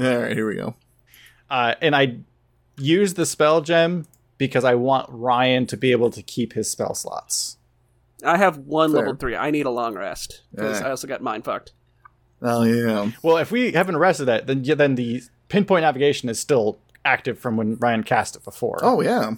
All 0.00 0.04
right. 0.18 0.34
Here 0.34 0.48
we 0.48 0.54
go. 0.54 0.76
Uh, 1.50 1.74
and 1.82 1.94
I 1.94 2.20
use 2.78 3.12
the 3.12 3.26
spell 3.26 3.60
gem 3.60 4.06
because 4.38 4.64
I 4.64 4.74
want 4.76 5.10
Ryan 5.10 5.66
to 5.66 5.76
be 5.76 5.92
able 5.92 6.10
to 6.12 6.22
keep 6.22 6.54
his 6.54 6.70
spell 6.70 6.94
slots. 6.94 7.58
I 8.24 8.38
have 8.38 8.56
one 8.56 8.92
Fair. 8.92 9.00
level 9.00 9.16
three. 9.16 9.36
I 9.36 9.50
need 9.50 9.66
a 9.66 9.70
long 9.70 9.94
rest 9.94 10.40
because 10.54 10.80
Yeah. 10.80 10.86
I 10.86 10.90
also 10.90 11.06
got 11.06 11.20
mind 11.20 11.44
fucked. 11.44 11.72
Oh 12.42 12.62
yeah. 12.64 13.10
Well, 13.22 13.38
if 13.38 13.50
we 13.50 13.72
haven't 13.72 13.96
rested 13.96 14.26
that, 14.26 14.46
then 14.46 14.62
then 14.62 14.94
the 14.94 15.22
pinpoint 15.48 15.82
navigation 15.82 16.28
is 16.28 16.38
still 16.38 16.78
active 17.04 17.38
from 17.38 17.56
when 17.56 17.76
Ryan 17.76 18.02
cast 18.02 18.36
it 18.36 18.44
before. 18.44 18.78
Oh 18.82 19.00
yeah. 19.00 19.34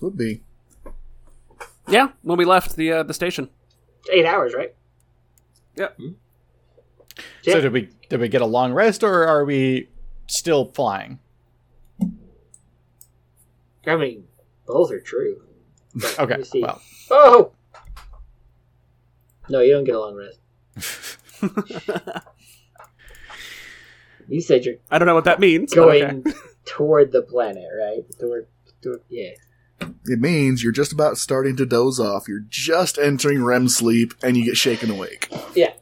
Would 0.00 0.16
be. 0.16 0.42
Yeah, 1.88 2.08
when 2.22 2.38
we 2.38 2.44
left 2.44 2.76
the 2.76 2.92
uh, 2.92 3.02
the 3.02 3.14
station. 3.14 3.48
Eight 4.12 4.26
hours, 4.26 4.54
right? 4.54 4.74
Yeah. 5.76 5.88
so 7.42 7.60
did 7.60 7.72
we 7.72 7.88
did 8.08 8.20
we 8.20 8.28
get 8.28 8.42
a 8.42 8.46
long 8.46 8.72
rest 8.72 9.02
or 9.02 9.26
are 9.26 9.44
we 9.44 9.88
still 10.26 10.66
flying? 10.74 11.18
I 13.86 13.96
mean, 13.96 14.24
both 14.66 14.90
are 14.90 15.00
true. 15.00 15.42
Okay, 16.18 16.42
well, 16.54 16.80
Oh! 17.10 17.52
No, 19.48 19.60
you 19.60 19.72
don't 19.74 19.84
get 19.84 19.94
a 19.94 20.00
long 20.00 20.16
rest. 20.16 20.40
You 24.28 24.40
said 24.40 24.64
you're 24.64 24.76
I 24.90 24.98
don't 24.98 25.06
know 25.06 25.14
what 25.14 25.24
that 25.24 25.40
means. 25.40 25.72
going 25.72 26.04
okay. 26.04 26.38
toward 26.64 27.12
the 27.12 27.22
planet, 27.22 27.68
right? 27.78 28.04
Toward, 28.18 28.46
toward 28.82 29.02
yeah. 29.08 29.30
It 30.06 30.20
means 30.20 30.62
you're 30.62 30.72
just 30.72 30.92
about 30.92 31.18
starting 31.18 31.56
to 31.56 31.66
doze 31.66 32.00
off. 32.00 32.28
You're 32.28 32.44
just 32.48 32.96
entering 32.98 33.42
REM 33.42 33.68
sleep, 33.68 34.14
and 34.22 34.36
you 34.36 34.44
get 34.44 34.56
shaken 34.56 34.90
awake. 34.90 35.28
Yeah. 35.54 35.72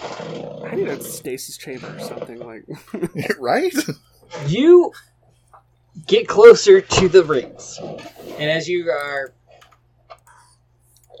I 0.00 0.74
need 0.74 0.88
a 0.88 1.02
stasis 1.02 1.56
chamber 1.56 1.96
or 1.96 2.00
something 2.00 2.38
like. 2.38 2.64
right? 3.38 3.74
You 4.46 4.92
get 6.06 6.28
closer 6.28 6.80
to 6.80 7.08
the 7.08 7.24
rings, 7.24 7.78
and 8.38 8.50
as 8.50 8.68
you 8.68 8.90
are, 8.90 9.32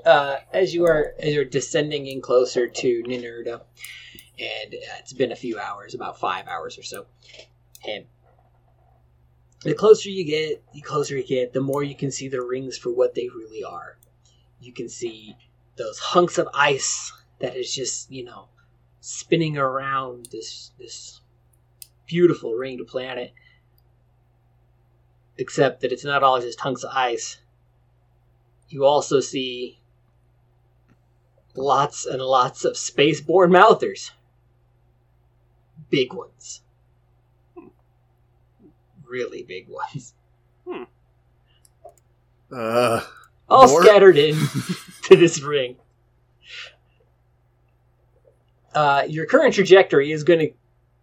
uh, 0.04 0.36
as 0.52 0.74
you 0.74 0.86
are, 0.86 1.14
as 1.18 1.34
you're 1.34 1.44
descending 1.44 2.06
in 2.06 2.20
closer 2.20 2.68
to 2.68 3.02
Ninurta, 3.04 3.62
and 4.38 4.74
uh, 4.74 4.96
it's 4.98 5.12
been 5.12 5.32
a 5.32 5.36
few 5.36 5.58
hours, 5.58 5.94
about 5.94 6.18
five 6.18 6.46
hours 6.46 6.78
or 6.78 6.82
so, 6.82 7.06
and 7.86 8.04
the 9.62 9.74
closer 9.74 10.10
you 10.10 10.24
get, 10.24 10.62
the 10.72 10.82
closer 10.82 11.16
you 11.16 11.26
get, 11.26 11.52
the 11.52 11.60
more 11.60 11.82
you 11.82 11.94
can 11.94 12.10
see 12.10 12.28
the 12.28 12.42
rings 12.42 12.76
for 12.76 12.90
what 12.90 13.14
they 13.14 13.28
really 13.28 13.64
are. 13.64 13.98
You 14.60 14.72
can 14.72 14.88
see 14.88 15.36
those 15.76 15.98
hunks 15.98 16.38
of 16.38 16.48
ice 16.52 17.12
that 17.40 17.56
is 17.56 17.74
just, 17.74 18.10
you 18.10 18.24
know, 18.24 18.48
spinning 19.00 19.56
around 19.56 20.28
this 20.30 20.72
this 20.78 21.20
beautiful 22.06 22.52
ringed 22.52 22.86
planet. 22.86 23.32
Except 25.36 25.80
that 25.80 25.92
it's 25.92 26.04
not 26.04 26.22
all 26.22 26.40
just 26.40 26.60
hunks 26.60 26.84
of 26.84 26.90
ice. 26.94 27.38
You 28.68 28.84
also 28.84 29.20
see 29.20 29.80
lots 31.56 32.06
and 32.06 32.20
lots 32.20 32.64
of 32.64 32.74
spaceborne 32.74 33.50
mouthers. 33.50 34.10
Big 35.90 36.12
ones. 36.12 36.62
Really 39.06 39.42
big 39.42 39.68
ones. 39.68 40.14
Uh, 42.50 43.00
All 43.48 43.68
More? 43.68 43.82
scattered 43.82 44.16
in 44.18 44.36
to 45.04 45.16
this 45.16 45.40
ring. 45.40 45.76
Uh, 48.74 49.04
your 49.08 49.26
current 49.26 49.54
trajectory 49.54 50.10
is 50.10 50.24
going 50.24 50.40
to 50.40 50.52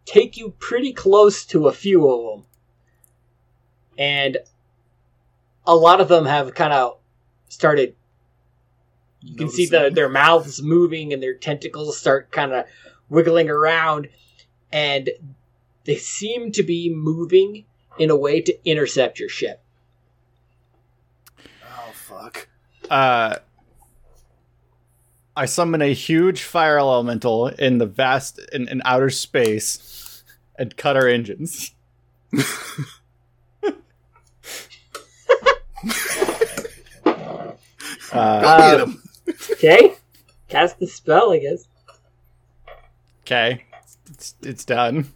take 0.06 0.38
you 0.38 0.54
pretty 0.60 0.92
close 0.94 1.46
to 1.46 1.68
a 1.68 1.72
few 1.72 2.10
of 2.10 2.38
them. 2.38 2.46
And 3.98 4.38
a 5.66 5.76
lot 5.76 6.02
of 6.02 6.08
them 6.08 6.26
have 6.26 6.54
kind 6.54 6.74
of 6.74 6.98
started. 7.50 7.96
You 9.22 9.36
can 9.36 9.50
see 9.50 9.68
the, 9.68 9.92
their 9.94 10.10
mouths 10.10 10.62
moving 10.62 11.14
and 11.14 11.22
their 11.22 11.36
tentacles 11.36 11.98
start 11.98 12.32
kind 12.32 12.54
of 12.54 12.66
wiggling 13.10 13.50
around. 13.50 14.10
And 14.72 15.10
they 15.86 15.96
seem 15.96 16.52
to 16.54 16.64
be 16.64 16.94
moving 16.94 17.66
in 18.00 18.10
a 18.10 18.16
way 18.16 18.42
to 18.42 18.70
intercept 18.70 19.20
your 19.20 19.30
ship. 19.30 19.62
oh 21.40 21.92
fuck. 21.94 22.48
uh, 22.90 23.36
I 25.36 25.46
summon 25.46 25.82
a 25.82 25.94
huge 25.94 26.42
fire 26.42 26.78
elemental 26.80 27.48
in 27.48 27.78
the 27.78 27.86
vast 27.86 28.40
in, 28.52 28.68
in 28.68 28.82
outer 28.86 29.10
space 29.10 30.24
and 30.58 30.76
cut 30.76 30.96
our 30.96 31.08
engines. 31.08 31.74
Go 38.12 38.18
uh, 38.20 38.72
get 38.72 38.88
him. 38.88 39.02
Okay? 39.52 39.96
Cast 40.50 40.80
the 40.80 40.88
spell, 40.88 41.32
I 41.32 41.40
guess. 41.40 41.68
okay, 43.22 43.64
it's, 44.10 44.36
it's 44.42 44.66
done. 44.66 45.12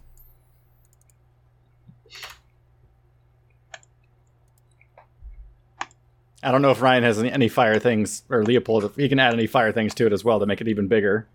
I 6.42 6.52
don't 6.52 6.62
know 6.62 6.70
if 6.70 6.80
Ryan 6.80 7.02
has 7.02 7.18
any, 7.18 7.30
any 7.30 7.48
fire 7.48 7.80
things, 7.80 8.22
or 8.30 8.44
Leopold, 8.44 8.84
if 8.84 8.94
he 8.94 9.08
can 9.08 9.18
add 9.18 9.34
any 9.34 9.48
fire 9.48 9.72
things 9.72 9.94
to 9.94 10.06
it 10.06 10.12
as 10.12 10.24
well 10.24 10.38
to 10.38 10.46
make 10.46 10.60
it 10.60 10.68
even 10.68 10.86
bigger. 10.86 11.26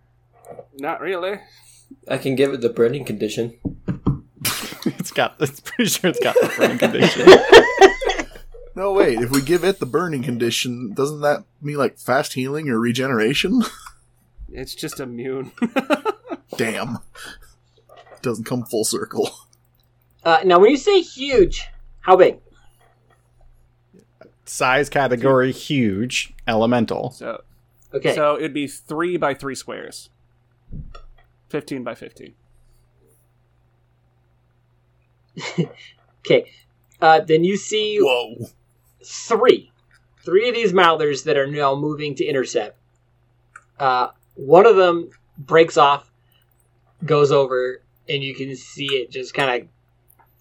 Not 0.77 1.01
really. 1.01 1.39
I 2.07 2.17
can 2.17 2.35
give 2.35 2.53
it 2.53 2.61
the 2.61 2.69
burning 2.69 3.03
condition. 3.03 3.55
it's 4.85 5.11
got, 5.11 5.35
it's 5.39 5.59
pretty 5.59 5.89
sure 5.89 6.09
it's 6.09 6.19
got 6.19 6.35
the 6.35 6.53
burning 6.57 6.77
condition. 6.79 7.27
No, 8.75 8.93
wait. 8.93 9.19
If 9.19 9.31
we 9.31 9.41
give 9.41 9.63
it 9.63 9.79
the 9.79 9.85
burning 9.85 10.23
condition, 10.23 10.93
doesn't 10.93 11.21
that 11.21 11.43
mean 11.61 11.75
like 11.77 11.97
fast 11.97 12.33
healing 12.33 12.69
or 12.69 12.79
regeneration? 12.79 13.63
It's 14.53 14.75
just 14.75 14.99
immune. 14.99 15.53
Damn. 16.57 16.99
Doesn't 18.21 18.43
come 18.43 18.65
full 18.65 18.83
circle. 18.83 19.29
Uh, 20.25 20.39
now, 20.43 20.59
when 20.59 20.71
you 20.71 20.75
say 20.77 20.99
huge, 21.01 21.67
how 22.01 22.17
big? 22.17 22.37
Size 24.43 24.89
category 24.89 25.53
huge, 25.53 26.33
elemental. 26.47 27.11
so 27.11 27.41
Okay. 27.93 28.13
so 28.13 28.35
it'd 28.37 28.53
be 28.53 28.67
three 28.67 29.15
by 29.15 29.33
three 29.33 29.55
squares. 29.55 30.09
Fifteen 31.47 31.83
by 31.85 31.95
fifteen. 31.95 32.33
okay. 36.25 36.51
Uh, 37.01 37.21
then 37.21 37.43
you 37.45 37.55
see 37.55 37.99
Whoa. 38.01 38.47
Three. 39.05 39.71
Three 40.23 40.49
of 40.49 40.55
these 40.55 40.73
mouthers 40.73 41.23
that 41.23 41.37
are 41.37 41.47
now 41.47 41.75
moving 41.75 42.15
to 42.15 42.25
intercept. 42.25 42.77
Uh, 43.79 44.09
one 44.35 44.67
of 44.67 44.75
them 44.75 45.09
breaks 45.37 45.77
off, 45.77 46.11
goes 47.03 47.31
over, 47.31 47.81
and 48.07 48.23
you 48.23 48.35
can 48.35 48.55
see 48.55 48.85
it 48.85 49.09
just 49.09 49.33
kind 49.33 49.61
of 49.63 49.67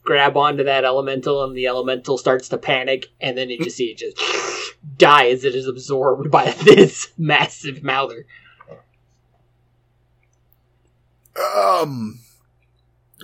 grab 0.03 0.37
onto 0.37 0.65
that 0.65 0.85
elemental, 0.85 1.43
and 1.45 1.57
the 1.57 1.67
elemental 1.67 2.19
starts 2.19 2.49
to 2.51 2.59
panic, 2.59 3.07
and 3.21 3.39
then 3.39 3.49
you 3.49 3.59
just 3.59 3.77
see 3.77 3.87
it 3.87 3.99
just 3.99 4.75
die 4.99 5.29
as 5.29 5.45
it 5.45 5.55
is 5.55 5.67
absorbed 5.67 6.31
by 6.31 6.51
this 6.65 7.09
massive 7.17 7.83
mouther. 7.83 8.27
Um. 11.57 12.19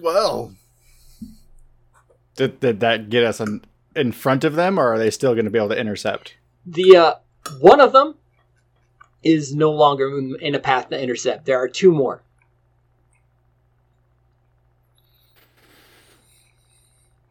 Well, 0.02 0.54
Did, 2.36 2.60
did 2.60 2.80
that 2.80 3.08
get 3.08 3.24
us 3.24 3.40
in, 3.40 3.62
in 3.96 4.12
front 4.12 4.44
of 4.44 4.54
them, 4.54 4.78
or 4.78 4.92
are 4.92 4.98
they 4.98 5.10
still 5.10 5.34
going 5.34 5.46
to 5.46 5.50
be 5.50 5.58
able 5.58 5.70
to 5.70 5.78
intercept? 5.78 6.34
The 6.64 6.96
uh, 6.96 7.14
one 7.58 7.80
of 7.80 7.92
them 7.92 8.14
is 9.22 9.54
no 9.54 9.72
longer 9.72 10.18
in 10.40 10.54
a 10.54 10.58
path 10.58 10.90
to 10.90 11.02
intercept. 11.02 11.46
There 11.46 11.58
are 11.58 11.68
two 11.68 11.90
more. 11.90 12.22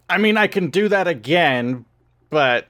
I 0.10 0.18
mean, 0.18 0.38
I 0.38 0.48
can 0.48 0.70
do 0.70 0.88
that 0.90 1.08
again, 1.08 1.86
but 2.30 2.68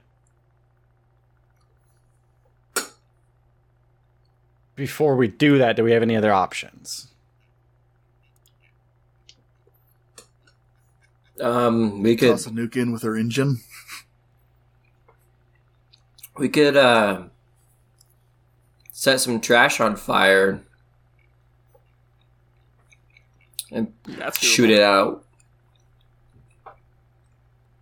before 4.74 5.16
we 5.16 5.28
do 5.28 5.58
that, 5.58 5.76
do 5.76 5.84
we 5.84 5.92
have 5.92 6.02
any 6.02 6.16
other 6.16 6.32
options? 6.32 7.08
Um, 11.40 12.02
we 12.02 12.16
could 12.16 12.30
Toss 12.30 12.46
a 12.46 12.50
nuke 12.50 12.76
in 12.76 12.92
with 12.92 13.02
her 13.02 13.16
engine. 13.16 13.58
We 16.38 16.48
could 16.48 16.76
uh 16.76 17.24
set 18.92 19.20
some 19.20 19.40
trash 19.40 19.80
on 19.80 19.96
fire 19.96 20.62
and 23.70 23.92
That's 24.04 24.38
shoot 24.38 24.70
it 24.70 24.80
out. 24.80 25.24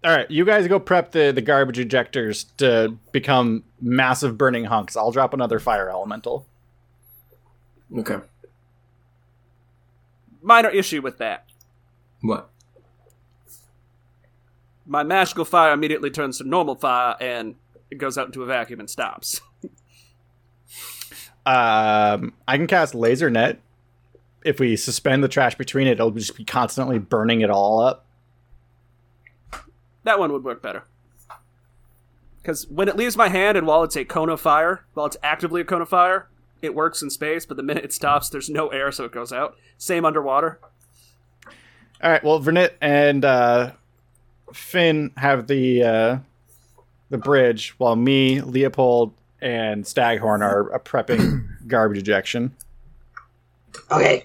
All 0.03 0.11
right, 0.15 0.31
you 0.31 0.45
guys 0.45 0.69
go 0.69 0.79
prep 0.79 1.13
the, 1.13 1.33
the 1.33 1.41
garbage 1.41 1.79
ejectors 1.79 2.47
to 2.59 2.99
become 3.13 3.65
massive 3.81 4.37
burning 4.37 4.65
hunks. 4.65 4.97
I'll 4.97 5.13
drop 5.13 5.33
another 5.33 5.59
fire 5.59 5.89
elemental. 5.89 6.47
Okay. 7.97 8.19
Minor 10.43 10.69
issue 10.69 11.01
with 11.01 11.17
that. 11.19 11.47
What? 12.21 12.51
My 14.85 15.03
magical 15.03 15.47
fire 15.47 15.73
immediately 15.73 16.11
turns 16.11 16.37
to 16.37 16.45
normal 16.45 16.75
fire 16.75 17.17
and 17.19 17.55
it 17.95 17.99
goes 17.99 18.19
out 18.19 18.27
into 18.27 18.43
a 18.43 18.47
vacuum 18.47 18.81
and 18.81 18.91
stops. 18.91 19.41
Um, 21.47 22.33
I 22.49 22.57
can 22.57 22.67
cast 22.67 22.95
laser 22.95 23.29
net. 23.29 23.61
If 24.47 24.59
we 24.59 24.77
suspend 24.77 25.23
the 25.23 25.29
trash 25.29 25.55
between 25.57 25.87
it, 25.87 25.93
it'll 25.93 26.11
just 26.11 26.35
be 26.39 26.43
constantly 26.43 26.99
burning 26.99 27.43
it 27.43 27.51
all 27.51 27.81
up. 27.81 28.07
That 30.05 30.19
one 30.19 30.33
would 30.33 30.43
work 30.43 30.63
better. 30.63 30.85
Because 32.41 32.67
when 32.69 32.89
it 32.89 32.97
leaves 32.97 33.15
my 33.15 33.29
hand 33.29 33.59
and 33.59 33.67
while 33.67 33.83
it's 33.83 33.95
a 33.95 34.07
cone 34.07 34.31
of 34.31 34.41
fire, 34.41 34.87
while 34.95 35.05
it's 35.05 35.19
actively 35.23 35.61
a 35.61 35.65
cone 35.67 35.83
of 35.83 35.91
fire, 35.91 36.29
it 36.63 36.75
works 36.75 37.03
in 37.03 37.11
space, 37.11 37.45
but 37.45 37.59
the 37.59 37.63
minute 37.63 37.85
it 37.85 37.93
stops, 37.93 38.31
there's 38.31 38.49
no 38.49 38.69
air, 38.69 38.91
so 38.91 39.05
it 39.05 39.13
goes 39.13 39.31
out. 39.31 39.55
Same 39.77 40.07
underwater. 40.07 40.61
All 42.03 42.11
right. 42.11 42.25
Well, 42.25 42.41
Vernit 42.41 42.71
and 42.81 43.23
uh, 43.23 43.73
Finn 44.55 45.13
have 45.19 45.47
the 45.47 45.83
uh, 45.83 46.19
the 47.15 47.19
bridge, 47.19 47.75
while 47.79 47.95
me, 47.95 48.41
Leopold, 48.41 49.15
and 49.41 49.87
Staghorn 49.87 50.43
are 50.43 50.75
uh, 50.75 50.79
prepping 50.81 51.47
garbage 51.69 51.99
ejection. 51.99 52.53
Okay, 53.91 54.25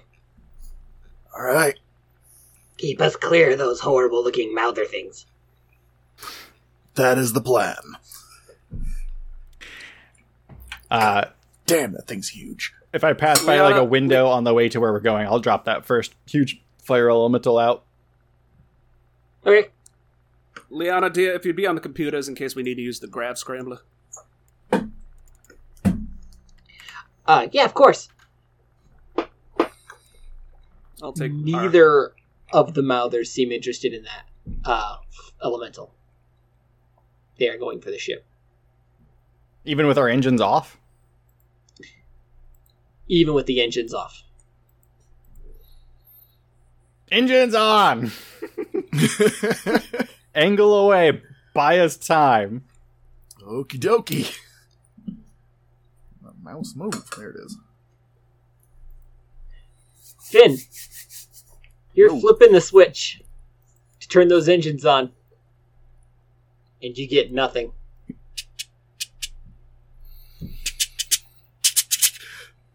All 1.36 1.44
right. 1.44 1.78
keep 2.78 3.00
us 3.00 3.14
clear 3.14 3.50
of 3.52 3.58
those 3.58 3.78
horrible 3.80 4.24
looking 4.24 4.52
mouther 4.54 4.84
things. 4.84 5.26
That 6.96 7.16
is 7.18 7.32
the 7.32 7.40
plan. 7.40 7.76
Uh, 10.90 11.26
Damn, 11.66 11.92
that 11.92 12.08
thing's 12.08 12.28
huge. 12.30 12.72
if 12.92 13.04
I 13.04 13.12
pass 13.12 13.44
by 13.44 13.60
like 13.60 13.76
a 13.76 13.84
window 13.84 14.26
on 14.26 14.42
the 14.42 14.52
way 14.52 14.68
to 14.70 14.80
where 14.80 14.92
we're 14.92 14.98
going, 15.00 15.26
I'll 15.26 15.38
drop 15.38 15.66
that 15.66 15.84
first 15.86 16.14
huge 16.28 16.60
fire 16.82 17.08
elemental 17.08 17.56
out. 17.58 17.84
Okay. 19.46 19.68
Liana, 20.70 21.10
dear, 21.10 21.34
if 21.34 21.44
you'd 21.44 21.56
be 21.56 21.66
on 21.66 21.74
the 21.74 21.80
computers 21.80 22.28
in 22.28 22.36
case 22.36 22.54
we 22.54 22.62
need 22.62 22.76
to 22.76 22.82
use 22.82 23.00
the 23.00 23.08
grab 23.08 23.36
scrambler. 23.36 23.80
Uh, 27.26 27.48
yeah, 27.50 27.64
of 27.64 27.74
course. 27.74 28.08
I'll 31.02 31.12
take 31.12 31.32
Neither 31.32 32.12
of 32.52 32.74
the 32.74 32.82
mouthers 32.82 33.30
seem 33.30 33.50
interested 33.50 33.92
in 33.92 34.04
that 34.04 34.26
uh, 34.64 34.96
elemental. 35.42 35.92
They 37.38 37.48
are 37.48 37.58
going 37.58 37.80
for 37.80 37.90
the 37.90 37.98
ship. 37.98 38.24
Even 39.64 39.86
with 39.86 39.98
our 39.98 40.08
engines 40.08 40.40
off. 40.40 40.78
even 43.08 43.34
with 43.34 43.46
the 43.46 43.60
engines 43.60 43.92
off. 43.92 44.22
Engines 47.10 47.56
on. 47.56 48.12
Angle 50.34 50.74
away. 50.74 51.22
Buy 51.54 51.78
us 51.78 51.96
time. 51.96 52.64
Okie 53.42 53.78
dokie. 53.78 54.36
Mouse 56.42 56.74
move. 56.74 57.08
There 57.16 57.30
it 57.30 57.36
is. 57.44 57.56
Finn, 60.22 60.56
you're 61.94 62.10
Yo. 62.10 62.20
flipping 62.20 62.52
the 62.52 62.60
switch 62.60 63.20
to 63.98 64.08
turn 64.08 64.28
those 64.28 64.48
engines 64.48 64.86
on, 64.86 65.10
and 66.82 66.96
you 66.96 67.08
get 67.08 67.32
nothing. 67.32 67.72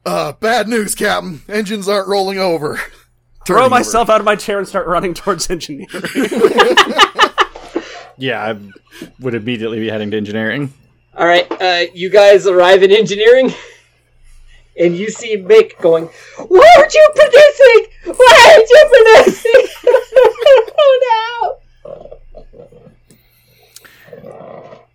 Uh, 0.06 0.34
bad 0.34 0.68
news, 0.68 0.94
Captain. 0.94 1.42
Engines 1.50 1.90
aren't 1.90 2.08
rolling 2.08 2.38
over. 2.38 2.76
throw 3.46 3.58
Turning 3.58 3.72
myself 3.72 4.10
out 4.10 4.20
of 4.20 4.26
my 4.26 4.36
chair 4.36 4.60
and 4.60 4.68
start 4.68 4.88
running 4.88 5.14
towards 5.14 5.50
engineering. 5.50 5.88
Yeah, 8.18 8.44
I 8.44 8.58
would 9.20 9.36
immediately 9.36 9.80
be 9.80 9.90
heading 9.90 10.12
to 10.12 10.18
engineering. 10.18 10.74
All 11.18 11.26
right, 11.26 11.50
uh, 11.62 11.86
you 11.94 12.10
guys 12.10 12.48
arrive 12.48 12.84
in 12.84 12.92
engineering, 12.92 13.54
and 14.78 14.98
you 14.98 15.10
see 15.10 15.38
Mick 15.38 15.80
going, 15.80 16.10
"Why 16.48 16.76
aren't 16.78 16.94
you 16.94 17.10
producing? 17.16 18.16
Why 18.18 18.54
aren't 18.54 18.70
you 18.70 18.86
producing? 18.92 19.68
oh 20.78 21.60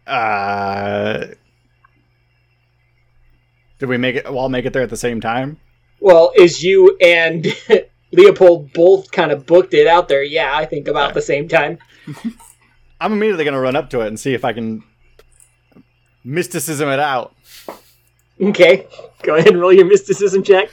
no!" 0.06 0.12
Uh, 0.12 1.26
did 3.78 3.88
we 3.88 3.96
make 3.96 4.16
it? 4.16 4.30
Well, 4.32 4.48
make 4.48 4.66
it 4.66 4.72
there 4.72 4.82
at 4.82 4.90
the 4.90 4.96
same 4.96 5.20
time. 5.20 5.58
Well, 6.00 6.32
is 6.36 6.62
you 6.62 6.96
and 7.00 7.46
Leopold 8.12 8.72
both 8.72 9.10
kind 9.10 9.30
of 9.32 9.46
booked 9.46 9.74
it 9.74 9.86
out 9.86 10.08
there? 10.08 10.22
Yeah, 10.22 10.50
I 10.54 10.64
think 10.64 10.88
about 10.88 11.14
the 11.14 11.22
same 11.22 11.48
time. 11.48 11.78
I'm 13.00 13.12
immediately 13.12 13.44
gonna 13.44 13.60
run 13.60 13.76
up 13.76 13.90
to 13.90 14.00
it 14.00 14.08
and 14.08 14.18
see 14.20 14.34
if 14.34 14.44
I 14.44 14.52
can 14.52 14.82
mysticism 16.24 16.88
it 16.88 17.00
out. 17.00 17.34
Okay, 18.40 18.86
go 19.22 19.36
ahead 19.36 19.48
and 19.48 19.60
roll 19.60 19.72
your 19.72 19.86
mysticism 19.86 20.42
check. 20.42 20.68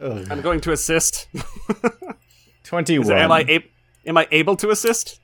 Ugh. 0.00 0.26
I'm 0.30 0.40
going 0.40 0.60
to 0.60 0.72
assist. 0.72 1.28
Twenty-one. 2.64 3.06
So 3.08 3.16
am 3.16 3.32
I 3.32 3.40
a- 3.48 3.70
am 4.06 4.16
I 4.16 4.28
able 4.30 4.56
to 4.56 4.70
assist? 4.70 5.20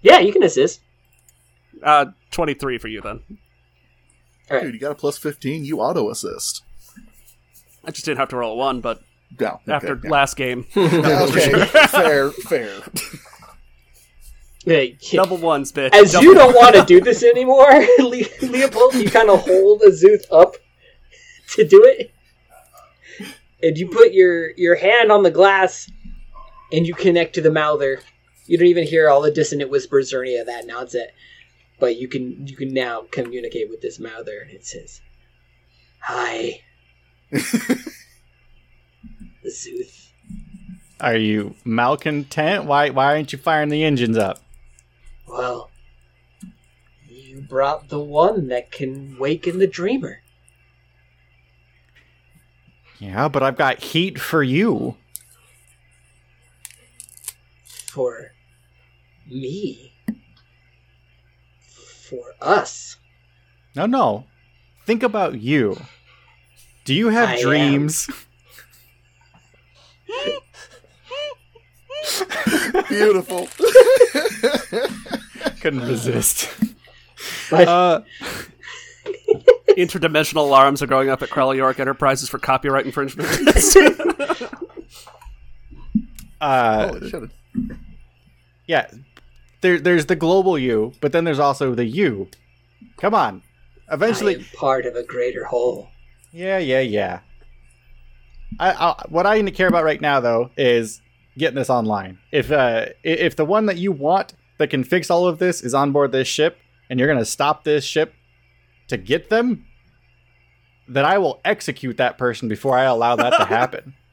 Yeah, 0.00 0.18
you 0.20 0.32
can 0.32 0.42
assist. 0.42 0.80
Uh, 1.82 2.06
23 2.30 2.78
for 2.78 2.88
you 2.88 3.00
then. 3.00 3.20
Dude, 4.50 4.74
you 4.74 4.80
got 4.80 4.92
a 4.92 4.94
plus 4.94 5.18
15. 5.18 5.64
You 5.64 5.80
auto 5.80 6.08
assist. 6.10 6.62
I 7.84 7.90
just 7.90 8.04
didn't 8.04 8.18
have 8.18 8.28
to 8.30 8.36
roll 8.36 8.52
a 8.52 8.56
one, 8.56 8.80
but 8.80 9.02
Yeah. 9.38 9.54
okay, 9.54 9.72
after 9.72 10.00
yeah. 10.02 10.10
last 10.10 10.36
game, 10.36 10.66
okay. 10.76 11.66
fair, 11.88 12.30
fair. 12.30 12.80
Hey, 14.64 14.96
double 15.12 15.36
ones, 15.36 15.72
bitch. 15.72 15.92
As 15.94 16.12
Double- 16.12 16.24
you 16.24 16.34
don't 16.34 16.54
want 16.54 16.74
to 16.74 16.84
do 16.84 17.00
this 17.00 17.22
anymore, 17.22 17.70
Le- 17.98 18.24
Leopold, 18.42 18.94
you 18.94 19.10
kind 19.10 19.28
of 19.28 19.42
hold 19.44 19.82
Azuth 19.82 20.24
up 20.30 20.56
to 21.50 21.66
do 21.66 21.84
it, 21.84 22.12
and 23.62 23.76
you 23.76 23.88
put 23.88 24.12
your 24.12 24.50
your 24.52 24.74
hand 24.76 25.12
on 25.12 25.22
the 25.22 25.30
glass, 25.30 25.90
and 26.72 26.86
you 26.86 26.94
connect 26.94 27.34
to 27.34 27.42
the 27.42 27.50
mouther. 27.50 28.00
You 28.46 28.56
don't 28.58 28.68
even 28.68 28.86
hear 28.86 29.08
all 29.08 29.20
the 29.22 29.30
dissonant 29.30 29.70
whispers 29.70 30.12
or 30.12 30.22
any 30.22 30.36
of 30.36 30.46
that 30.46 30.66
nonsense, 30.66 31.10
but 31.78 31.96
you 31.96 32.08
can 32.08 32.46
you 32.46 32.56
can 32.56 32.72
now 32.72 33.04
communicate 33.10 33.68
with 33.68 33.82
this 33.82 33.98
mouther, 34.00 34.40
and 34.40 34.50
it 34.50 34.64
says, 34.64 35.00
"Hi, 36.00 36.60
Azuth." 39.44 40.08
Are 41.00 41.16
you 41.16 41.54
malcontent? 41.64 42.64
Why? 42.64 42.88
Why 42.90 43.12
aren't 43.14 43.32
you 43.32 43.38
firing 43.38 43.68
the 43.68 43.84
engines 43.84 44.16
up? 44.16 44.40
Well, 45.36 45.70
you 47.08 47.40
brought 47.40 47.88
the 47.88 47.98
one 47.98 48.46
that 48.48 48.70
can 48.70 49.18
waken 49.18 49.58
the 49.58 49.66
dreamer. 49.66 50.20
Yeah, 53.00 53.26
but 53.26 53.42
I've 53.42 53.56
got 53.56 53.82
heat 53.82 54.20
for 54.20 54.44
you. 54.44 54.96
for 57.64 58.30
me 59.26 59.92
for 62.08 62.34
us 62.40 62.96
No, 63.74 63.86
no. 63.86 64.26
Think 64.86 65.02
about 65.02 65.40
you. 65.40 65.80
Do 66.84 66.94
you 66.94 67.08
have 67.08 67.30
I 67.30 67.42
dreams? 67.42 68.06
Beautiful. 72.88 73.48
Couldn't 75.60 75.88
resist. 75.88 76.50
Uh, 77.50 78.00
interdimensional 79.70 80.42
alarms 80.46 80.82
are 80.82 80.86
going 80.86 81.08
up 81.08 81.22
at 81.22 81.30
Krell 81.30 81.56
York 81.56 81.80
Enterprises 81.80 82.28
for 82.28 82.38
copyright 82.38 82.86
infringement. 82.86 83.28
Uh, 86.40 86.88
Holy 86.88 87.08
shit. 87.08 87.22
yeah, 88.66 88.90
there, 89.62 89.80
there's 89.80 90.06
the 90.06 90.16
global 90.16 90.58
you, 90.58 90.92
but 91.00 91.12
then 91.12 91.24
there's 91.24 91.38
also 91.38 91.74
the 91.74 91.86
you. 91.86 92.28
Come 92.98 93.14
on, 93.14 93.42
eventually. 93.90 94.34
I 94.34 94.38
am 94.40 94.44
part 94.54 94.84
of 94.84 94.94
a 94.94 95.02
greater 95.02 95.44
whole. 95.44 95.88
Yeah, 96.32 96.58
yeah, 96.58 96.80
yeah. 96.80 97.20
I, 98.60 98.72
I 98.72 99.04
what 99.08 99.26
I 99.26 99.36
need 99.38 99.46
to 99.46 99.52
care 99.56 99.68
about 99.68 99.84
right 99.84 100.00
now 100.00 100.20
though 100.20 100.50
is 100.58 101.00
getting 101.38 101.56
this 101.56 101.70
online. 101.70 102.18
If 102.32 102.50
uh 102.50 102.86
if 103.02 103.36
the 103.36 103.44
one 103.44 103.66
that 103.66 103.76
you 103.76 103.92
want 103.92 104.34
that 104.58 104.70
can 104.70 104.84
fix 104.84 105.10
all 105.10 105.26
of 105.26 105.38
this 105.38 105.62
is 105.62 105.74
on 105.74 105.92
board 105.92 106.12
this 106.12 106.28
ship 106.28 106.58
and 106.88 106.98
you're 106.98 107.08
gonna 107.08 107.24
stop 107.24 107.64
this 107.64 107.84
ship 107.84 108.14
to 108.88 108.96
get 108.96 109.30
them, 109.30 109.66
then 110.88 111.04
I 111.04 111.18
will 111.18 111.40
execute 111.44 111.96
that 111.96 112.18
person 112.18 112.48
before 112.48 112.78
I 112.78 112.84
allow 112.84 113.16
that 113.16 113.30
to 113.30 113.44
happen. 113.44 113.94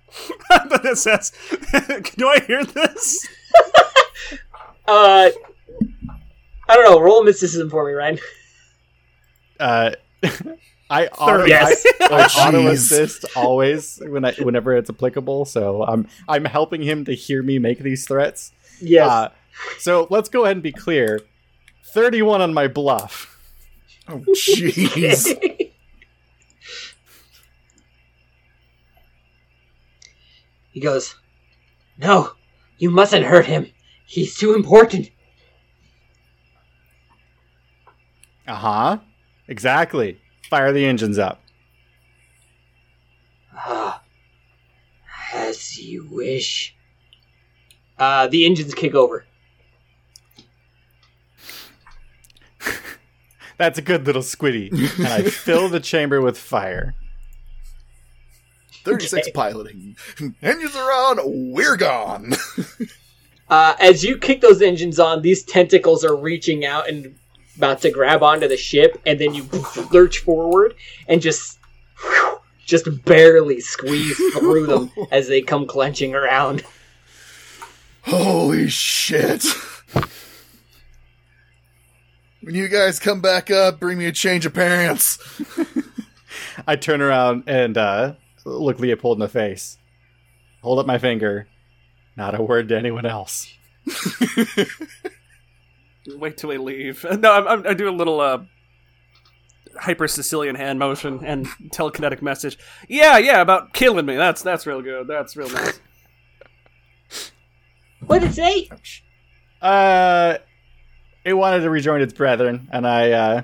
but 0.70 0.86
it 0.86 0.98
says, 0.98 1.32
"Do 2.18 2.28
I 2.28 2.40
hear 2.42 2.66
this?" 2.66 3.28
Uh, 4.86 5.30
I 6.68 6.76
don't 6.76 6.92
know. 6.92 7.00
Roll 7.00 7.24
mysticism 7.24 7.70
for 7.70 7.86
me, 7.86 7.94
Ryan. 7.94 8.20
Uh, 9.60 9.92
I 10.92 11.08
auto, 11.08 11.46
yes. 11.46 11.86
I, 12.02 12.08
I 12.12 12.26
auto 12.48 12.68
assist 12.68 13.24
always 13.36 13.98
when 14.06 14.26
I, 14.26 14.34
whenever 14.34 14.76
it's 14.76 14.90
applicable. 14.90 15.46
So 15.46 15.84
I'm 15.84 16.06
I'm 16.28 16.44
helping 16.44 16.82
him 16.82 17.06
to 17.06 17.14
hear 17.14 17.42
me 17.42 17.60
make 17.60 17.80
these 17.80 18.06
threats. 18.06 18.52
Yes. 18.82 19.10
Uh, 19.10 19.30
so 19.80 20.08
let's 20.10 20.28
go 20.28 20.44
ahead 20.44 20.58
and 20.58 20.64
be 20.64 20.74
clear. 20.74 21.22
31 21.94 22.42
on 22.42 22.54
my 22.54 22.68
bluff. 22.68 23.40
Oh, 24.08 24.20
jeez. 24.36 25.28
he 30.72 30.80
goes, 30.80 31.16
No, 31.98 32.32
you 32.78 32.90
mustn't 32.92 33.26
hurt 33.26 33.46
him. 33.46 33.72
He's 34.06 34.36
too 34.36 34.54
important. 34.56 35.10
Uh 38.46 38.56
huh. 38.56 38.98
Exactly. 39.48 40.21
Fire 40.50 40.72
the 40.74 40.86
engines 40.86 41.18
up. 41.18 41.42
Ah, 43.56 44.02
as 45.34 45.78
you 45.78 46.08
wish. 46.10 46.76
Uh, 47.98 48.28
the 48.28 48.46
engines 48.46 48.74
kick 48.74 48.96
over. 48.96 49.26
That's 53.58 53.78
a 53.78 53.82
good 53.82 54.06
little 54.08 54.22
squiddy. 54.24 54.72
and 54.98 55.08
I 55.08 55.22
fill 55.30 55.70
the 55.70 55.80
chamber 55.80 56.20
with 56.22 56.38
fire. 56.38 56.96
36 58.84 59.28
Okay. 59.28 59.32
piloting. 59.32 59.96
Engines 60.42 60.76
are 60.76 60.92
on. 60.92 61.20
We're 61.54 61.78
gone. 61.78 62.34
Uh, 63.50 63.76
as 63.82 64.02
you 64.02 64.18
kick 64.18 64.40
those 64.40 64.62
engines 64.62 64.98
on, 64.98 65.22
these 65.22 65.44
tentacles 65.44 66.06
are 66.06 66.16
reaching 66.16 66.64
out 66.64 66.88
and 66.88 67.14
about 67.58 67.82
to 67.82 67.92
grab 67.92 68.24
onto 68.24 68.48
the 68.48 68.58
ship, 68.58 69.02
and 69.06 69.20
then 69.20 69.34
you 69.34 69.48
lurch 69.92 70.20
forward 70.20 70.76
and 71.08 71.22
just, 71.22 71.60
just 72.66 72.88
barely 73.06 73.60
squeeze 73.60 74.18
through 74.34 74.68
them 74.68 74.92
as 75.12 75.28
they 75.28 75.42
come 75.42 75.68
clenching 75.68 76.16
around. 76.16 76.64
Holy 78.04 78.68
shit. 78.70 79.46
When 82.42 82.56
you 82.56 82.68
guys 82.68 83.00
come 83.00 83.22
back 83.22 83.52
up, 83.52 83.80
bring 83.80 84.00
me 84.00 84.08
a 84.08 84.12
change 84.12 84.48
of 84.48 84.54
pants. 84.54 85.20
I 86.68 86.76
turn 86.76 87.02
around 87.02 87.44
and 87.46 87.78
uh, 87.78 88.14
look 88.46 88.80
Leopold 88.80 89.18
in 89.18 89.20
the 89.20 89.28
face. 89.28 89.78
Hold 90.64 90.80
up 90.80 90.88
my 90.88 90.98
finger. 90.98 91.48
Not 92.18 92.40
a 92.40 92.42
word 92.42 92.70
to 92.70 92.78
anyone 92.78 93.06
else. 93.06 93.48
Wait 96.18 96.38
till 96.38 96.50
we 96.50 96.58
leave. 96.58 97.06
No, 97.20 97.32
I'm, 97.34 97.48
I'm, 97.48 97.68
I 97.68 97.74
do 97.74 97.90
a 97.90 97.92
little 97.92 98.20
uh, 98.20 98.40
hyper 99.80 100.08
Sicilian 100.08 100.56
hand 100.56 100.80
motion 100.80 101.24
and 101.24 101.46
telekinetic 101.74 102.22
message. 102.22 102.58
Yeah, 102.88 103.18
yeah, 103.18 103.42
about 103.42 103.74
killing 103.74 104.06
me. 104.06 104.16
That's 104.16 104.42
that's 104.42 104.66
real 104.66 104.82
good. 104.82 105.08
That's 105.08 105.36
real 105.36 105.50
nice. 105.50 105.80
What 108.06 108.20
did 108.22 108.32
it 108.32 108.34
say? 108.34 108.70
Uh, 109.62 110.38
it 111.24 111.34
wanted 111.34 111.62
to 111.62 111.70
rejoin 111.70 112.02
its 112.02 112.14
brethren, 112.14 112.68
and 112.72 112.88
I 112.88 113.12
uh, 113.12 113.42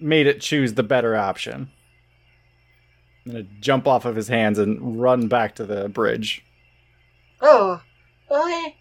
made 0.00 0.26
it 0.26 0.40
choose 0.40 0.74
the 0.74 0.82
better 0.82 1.14
option. 1.16 1.70
I'm 3.26 3.32
gonna 3.32 3.44
jump 3.60 3.86
off 3.86 4.04
of 4.04 4.16
his 4.16 4.28
hands 4.28 4.58
and 4.58 5.00
run 5.00 5.28
back 5.28 5.54
to 5.56 5.64
the 5.64 5.88
bridge. 5.88 6.44
Oh, 7.40 7.80
okay. 8.30 8.76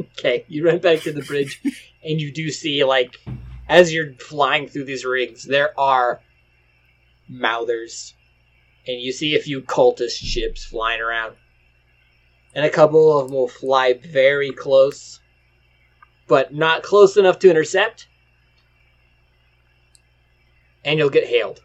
Okay, 0.00 0.44
you 0.48 0.64
run 0.64 0.78
back 0.78 1.00
to 1.02 1.12
the 1.12 1.22
bridge, 1.22 1.60
and 2.04 2.20
you 2.20 2.32
do 2.32 2.50
see, 2.50 2.84
like, 2.84 3.16
as 3.68 3.92
you're 3.92 4.14
flying 4.14 4.68
through 4.68 4.84
these 4.84 5.04
rings, 5.04 5.44
there 5.44 5.78
are 5.78 6.20
mouthers, 7.28 8.14
and 8.86 9.00
you 9.00 9.12
see 9.12 9.34
a 9.34 9.40
few 9.40 9.60
cultist 9.62 10.18
ships 10.18 10.64
flying 10.64 11.00
around. 11.00 11.34
And 12.54 12.64
a 12.64 12.70
couple 12.70 13.18
of 13.18 13.28
them 13.28 13.36
will 13.36 13.48
fly 13.48 13.94
very 13.94 14.52
close, 14.52 15.20
but 16.26 16.54
not 16.54 16.82
close 16.82 17.16
enough 17.16 17.38
to 17.40 17.50
intercept. 17.50 18.08
And 20.84 20.98
you'll 20.98 21.10
get 21.10 21.26
hailed. 21.26 21.60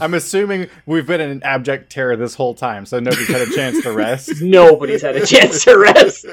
I'm 0.00 0.14
assuming 0.14 0.68
we've 0.86 1.06
been 1.06 1.20
in 1.20 1.42
abject 1.42 1.90
terror 1.90 2.16
this 2.16 2.34
whole 2.34 2.54
time, 2.54 2.86
so 2.86 3.00
nobody's 3.00 3.28
had 3.28 3.40
a 3.40 3.50
chance 3.50 3.82
to 3.82 3.92
rest. 3.92 4.30
Nobody's 4.42 5.02
had 5.02 5.16
a 5.16 5.26
chance 5.26 5.64
to 5.64 5.78
rest. 5.78 6.26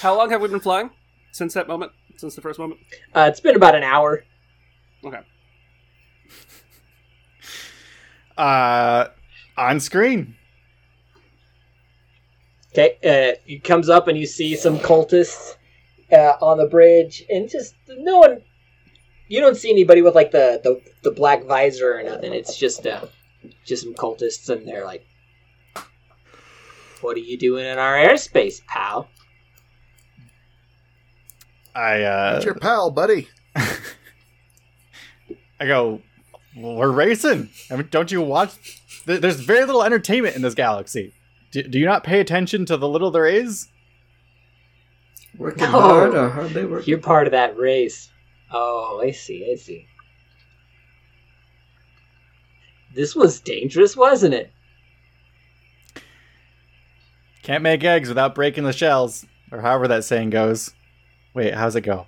How 0.00 0.16
long 0.16 0.30
have 0.30 0.40
we 0.40 0.48
been 0.48 0.60
flying 0.60 0.90
since 1.32 1.54
that 1.54 1.68
moment? 1.68 1.92
Since 2.16 2.34
the 2.34 2.40
first 2.40 2.58
moment? 2.58 2.80
Uh, 3.14 3.28
it's 3.30 3.40
been 3.40 3.56
about 3.56 3.74
an 3.74 3.82
hour. 3.82 4.24
Okay. 5.04 5.20
Uh, 8.36 9.08
on 9.56 9.80
screen. 9.80 10.36
Okay, 12.72 12.96
uh, 13.04 13.40
he 13.44 13.58
comes 13.58 13.88
up 13.88 14.06
and 14.08 14.16
you 14.16 14.26
see 14.26 14.54
some 14.54 14.78
cultists 14.78 15.56
uh, 16.12 16.34
on 16.40 16.58
the 16.58 16.66
bridge, 16.66 17.24
and 17.28 17.48
just 17.48 17.74
no 17.88 18.18
one. 18.18 18.42
You 19.30 19.40
don't 19.40 19.56
see 19.56 19.70
anybody 19.70 20.02
with 20.02 20.16
like 20.16 20.32
the 20.32 20.60
the, 20.62 20.82
the 21.02 21.12
black 21.12 21.44
visor 21.44 21.98
or 21.98 22.02
nothing. 22.02 22.32
It's 22.34 22.56
just 22.56 22.84
uh, 22.84 23.06
just 23.64 23.84
some 23.84 23.94
cultists, 23.94 24.48
and 24.50 24.66
they're 24.66 24.84
like, 24.84 25.06
"What 27.00 27.16
are 27.16 27.20
you 27.20 27.38
doing 27.38 27.64
in 27.64 27.78
our 27.78 27.94
airspace, 27.94 28.60
pal?" 28.66 29.08
I 31.76 32.02
uh, 32.02 32.34
It's 32.36 32.44
your 32.44 32.56
pal, 32.56 32.90
buddy. 32.90 33.28
I 33.56 33.76
go, 35.66 36.00
well, 36.56 36.74
we're 36.74 36.90
racing. 36.90 37.50
I 37.70 37.76
mean, 37.76 37.86
don't 37.90 38.10
you 38.10 38.20
watch? 38.22 38.82
There's 39.06 39.38
very 39.40 39.64
little 39.64 39.84
entertainment 39.84 40.34
in 40.34 40.42
this 40.42 40.54
galaxy. 40.54 41.12
Do, 41.52 41.62
do 41.62 41.78
you 41.78 41.86
not 41.86 42.02
pay 42.02 42.18
attention 42.18 42.66
to 42.66 42.76
the 42.76 42.88
little 42.88 43.12
there 43.12 43.26
is? 43.26 43.68
Working 45.38 45.62
No. 45.64 45.70
hard 45.70 46.14
or 46.16 46.28
hardly 46.30 46.64
working? 46.64 46.88
You're 46.88 46.98
part 46.98 47.28
of 47.28 47.30
that 47.30 47.56
race. 47.56 48.10
Oh, 48.52 49.00
I 49.02 49.10
see. 49.12 49.48
I 49.52 49.56
see. 49.56 49.86
This 52.94 53.14
was 53.14 53.40
dangerous, 53.40 53.96
wasn't 53.96 54.34
it? 54.34 54.52
Can't 57.42 57.62
make 57.62 57.84
eggs 57.84 58.08
without 58.08 58.34
breaking 58.34 58.64
the 58.64 58.72
shells, 58.72 59.24
or 59.52 59.60
however 59.60 59.88
that 59.88 60.04
saying 60.04 60.30
goes. 60.30 60.74
Wait, 61.34 61.54
how's 61.54 61.76
it 61.76 61.82
go? 61.82 62.06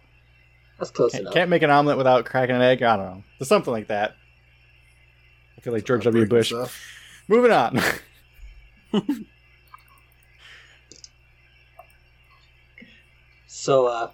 That's 0.79 0.91
close 0.91 1.13
Can't, 1.13 1.23
enough. 1.23 1.35
can't 1.35 1.51
make 1.51 1.63
an 1.63 1.71
omelet 1.71 1.97
without 1.97 2.25
cracking 2.25 2.57
an 2.57 2.63
egg. 2.63 2.83
I 2.83 2.97
don't 2.97 3.07
know. 3.07 3.23
There's 3.39 3.49
something 3.49 3.73
like 3.73 3.87
that. 3.87 4.17
I 5.57 5.61
feel 5.61 5.73
like 5.73 5.85
George 5.85 6.03
W. 6.05 6.27
Bush. 6.27 6.49
stuff. 6.49 6.81
Moving 7.29 7.53
on. 7.53 7.81
So, 13.47 13.87
uh, 13.87 14.11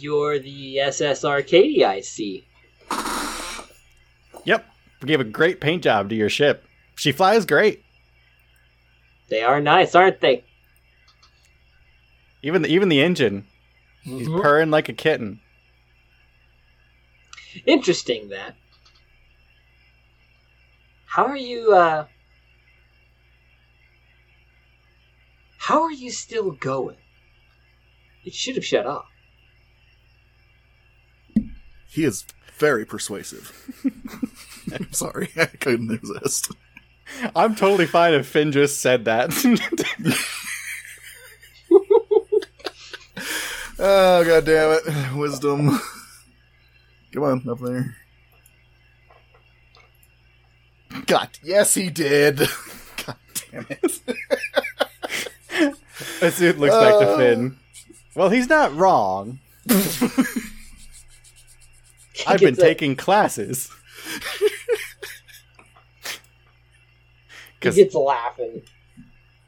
you're 0.00 0.38
the 0.38 0.80
SS 0.80 1.24
Arcadia, 1.24 1.88
I 1.88 2.00
see. 2.00 2.44
yep, 4.44 4.66
we 5.00 5.06
gave 5.06 5.20
a 5.20 5.24
great 5.24 5.60
paint 5.60 5.82
job 5.84 6.08
to 6.08 6.14
your 6.14 6.28
ship. 6.30 6.64
She 6.94 7.12
flies 7.12 7.44
great. 7.46 7.84
They 9.28 9.42
are 9.42 9.60
nice, 9.60 9.94
aren't 9.94 10.20
they? 10.20 10.44
Even 12.42 12.62
the, 12.62 12.68
even 12.68 12.88
the 12.88 13.00
engine, 13.02 13.46
he's 14.02 14.28
Mhm. 14.28 14.40
purring 14.40 14.70
like 14.70 14.88
a 14.88 14.92
kitten. 14.92 15.40
Interesting 17.66 18.28
that. 18.28 18.54
How 21.06 21.24
are 21.26 21.36
you, 21.36 21.72
uh. 21.74 22.06
How 25.58 25.82
are 25.82 25.92
you 25.92 26.10
still 26.10 26.52
going? 26.52 26.96
It 28.24 28.32
should 28.34 28.54
have 28.56 28.64
shut 28.64 28.86
off. 28.86 29.06
He 31.88 32.04
is 32.04 32.24
very 32.58 32.84
persuasive. 32.84 33.52
I'm 34.72 34.92
sorry, 34.92 35.30
I 35.36 35.46
couldn't 35.46 35.88
resist. 35.88 36.52
I'm 37.34 37.54
totally 37.54 37.86
fine 37.86 38.14
if 38.14 38.26
Finn 38.26 38.52
just 38.52 38.80
said 38.80 39.04
that. 39.06 39.30
Oh 43.80 44.24
god 44.24 44.44
damn 44.44 44.72
it. 44.84 45.14
Wisdom. 45.16 45.78
Come 47.12 47.22
on, 47.22 47.48
up 47.48 47.60
there. 47.60 47.94
God, 51.06 51.28
yes 51.44 51.74
he 51.74 51.88
did. 51.88 52.38
God 53.06 53.16
damn 53.52 53.66
it. 53.70 54.00
It 56.20 56.58
looks 56.58 56.74
back 56.74 56.98
to 56.98 57.08
Uh. 57.08 57.16
Finn. 57.18 57.56
Well, 58.16 58.30
he's 58.30 58.48
not 58.48 58.74
wrong. 58.74 59.38
I've 62.26 62.40
been 62.40 62.56
taking 62.56 62.96
classes. 62.96 63.70
he 67.62 67.72
gets 67.72 67.94
laughing. 67.94 68.62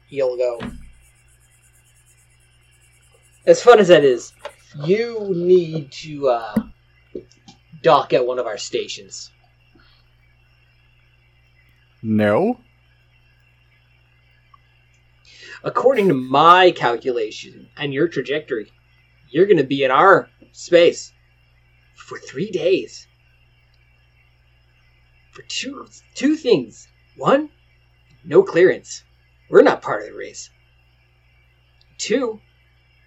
He'll 0.07 0.37
go. 0.37 0.59
As 3.45 3.63
fun 3.63 3.79
as 3.79 3.87
that 3.87 4.03
is, 4.03 4.33
you 4.83 5.31
need 5.33 5.91
to 5.91 6.29
uh, 6.29 6.55
dock 7.81 8.13
at 8.13 8.25
one 8.25 8.39
of 8.39 8.45
our 8.45 8.57
stations. 8.57 9.31
No. 12.03 12.59
According 15.63 16.07
to 16.07 16.13
my 16.13 16.71
calculation 16.71 17.69
and 17.77 17.93
your 17.93 18.07
trajectory, 18.07 18.71
you're 19.29 19.45
going 19.45 19.57
to 19.57 19.63
be 19.63 19.83
in 19.83 19.91
our 19.91 20.29
space 20.51 21.13
for 22.11 22.19
three 22.19 22.51
days. 22.51 23.07
For 25.31 25.43
two 25.43 25.87
two 26.13 26.35
things. 26.35 26.89
One, 27.15 27.49
no 28.25 28.43
clearance. 28.43 29.05
We're 29.49 29.61
not 29.61 29.81
part 29.81 30.01
of 30.01 30.09
the 30.09 30.17
race. 30.17 30.49
Two, 31.97 32.41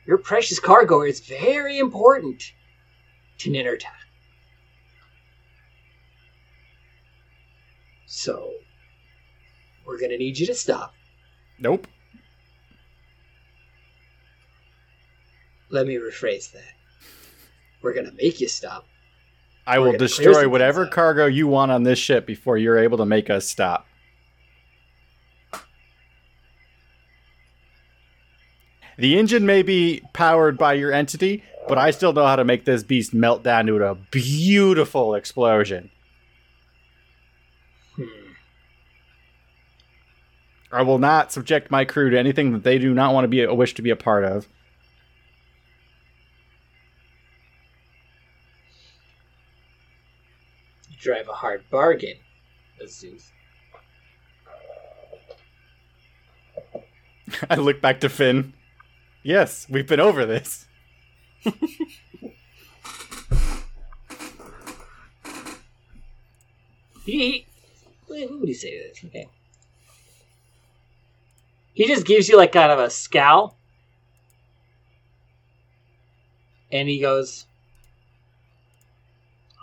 your 0.07 0.17
precious 0.17 0.59
cargo 0.59 1.03
is 1.03 1.21
very 1.21 1.77
important 1.77 2.55
to 3.41 3.51
Ninurta. 3.51 3.93
So, 8.07 8.55
we're 9.85 9.99
going 9.99 10.13
to 10.13 10.19
need 10.19 10.39
you 10.39 10.47
to 10.47 10.55
stop. 10.55 10.95
Nope. 11.59 11.87
Let 15.69 15.87
me 15.87 15.97
rephrase 15.97 16.53
that. 16.53 16.73
We're 17.83 17.93
gonna 17.93 18.13
make 18.13 18.41
you 18.41 18.49
stop. 18.49 18.87
I 19.67 19.79
will 19.79 19.93
destroy 19.93 20.49
whatever 20.49 20.87
cargo 20.87 21.27
you 21.27 21.47
want 21.47 21.73
on 21.73 21.85
this 21.85 21.99
ship 21.99 22.27
before 22.27 22.59
you're 22.59 22.79
able 22.79 22.99
to 22.99 23.07
make 23.07 23.31
us 23.31 23.49
stop. 23.49 23.87
The 28.97 29.19
engine 29.19 29.45
may 29.47 29.63
be 29.63 30.03
powered 30.13 30.57
by 30.57 30.75
your 30.75 30.93
entity, 30.93 31.43
but 31.67 31.79
I 31.79 31.91
still 31.91 32.13
know 32.13 32.27
how 32.27 32.37
to 32.37 32.45
make 32.45 32.65
this 32.65 32.83
beast 32.83 33.13
melt 33.13 33.43
down 33.43 33.67
to 33.67 33.85
a 33.85 33.95
beautiful 33.95 35.15
explosion. 35.15 35.91
Hmm. 37.97 38.05
I 40.71 40.83
will 40.83 40.99
not 40.99 41.33
subject 41.33 41.71
my 41.71 41.85
crew 41.85 42.11
to 42.11 42.19
anything 42.19 42.53
that 42.53 42.63
they 42.63 42.79
do 42.79 42.95
not 42.95 43.15
want 43.15 43.25
to 43.25 43.29
be 43.29 43.43
a 43.43 43.55
wish 43.55 43.75
to 43.75 43.83
be 43.83 43.91
a 43.91 43.97
part 43.97 44.25
of. 44.25 44.49
Drive 51.05 51.29
a 51.29 51.33
hard 51.35 51.63
bargain, 51.71 52.17
Zeus. 52.87 53.31
I 57.51 57.57
look 57.57 57.83
back 57.83 58.01
to 58.01 58.09
Finn. 58.09 58.55
Yes, 59.23 59.67
we've 59.69 59.87
been 59.87 60.01
over 60.01 60.25
this. 60.25 60.67
He, 67.05 67.47
what 68.07 68.41
would 68.41 68.49
he 68.49 68.55
say 68.55 68.71
to 68.71 68.89
this? 68.89 69.05
Okay. 69.05 69.29
He 71.75 71.87
just 71.87 72.07
gives 72.07 72.31
you 72.31 72.39
like 72.39 72.53
kind 72.53 72.73
of 72.73 72.79
a 72.79 72.89
scowl, 72.89 73.59
and 76.73 76.89
he 76.89 76.99
goes, 76.99 77.45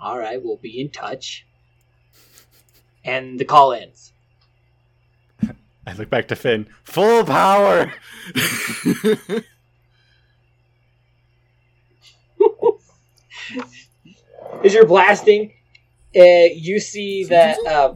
"All 0.01 0.17
right, 0.17 0.41
we'll 0.43 0.57
be 0.57 0.81
in 0.81 0.89
touch." 0.89 1.45
And 3.03 3.39
the 3.39 3.45
call 3.45 3.73
ends. 3.73 4.13
I 5.87 5.93
look 5.93 6.09
back 6.09 6.27
to 6.29 6.35
Finn. 6.35 6.67
Full 6.83 7.23
power! 7.25 7.93
As 14.63 14.73
you're 14.75 14.85
blasting, 14.85 15.53
uh, 16.15 16.49
you 16.53 16.79
see 16.79 17.23
that 17.25 17.57
uh, 17.67 17.95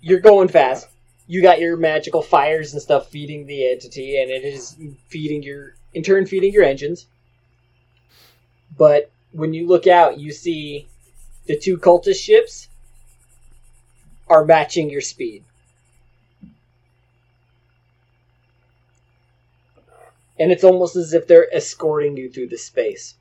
you're 0.00 0.20
going 0.20 0.48
fast. 0.48 0.88
You 1.28 1.42
got 1.42 1.60
your 1.60 1.76
magical 1.76 2.22
fires 2.22 2.72
and 2.72 2.82
stuff 2.82 3.08
feeding 3.10 3.46
the 3.46 3.70
entity, 3.70 4.20
and 4.20 4.30
it 4.30 4.44
is 4.44 4.76
feeding 5.08 5.42
your, 5.42 5.74
in 5.94 6.02
turn, 6.02 6.26
feeding 6.26 6.52
your 6.52 6.64
engines. 6.64 7.06
But 8.76 9.10
when 9.32 9.54
you 9.54 9.66
look 9.66 9.86
out, 9.86 10.18
you 10.18 10.32
see 10.32 10.86
the 11.46 11.58
two 11.58 11.78
cultist 11.78 12.22
ships 12.22 12.68
are 14.28 14.44
matching 14.44 14.90
your 14.90 15.00
speed. 15.00 15.44
And 20.38 20.52
it's 20.52 20.64
almost 20.64 20.96
as 20.96 21.14
if 21.14 21.26
they're 21.26 21.52
escorting 21.54 22.16
you 22.16 22.30
through 22.30 22.48
the 22.48 22.58
space. 22.58 23.14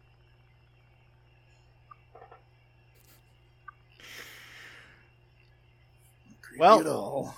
Well- 6.58 6.78
Creepy 6.78 6.90
at 6.90 6.96
all. 6.96 7.36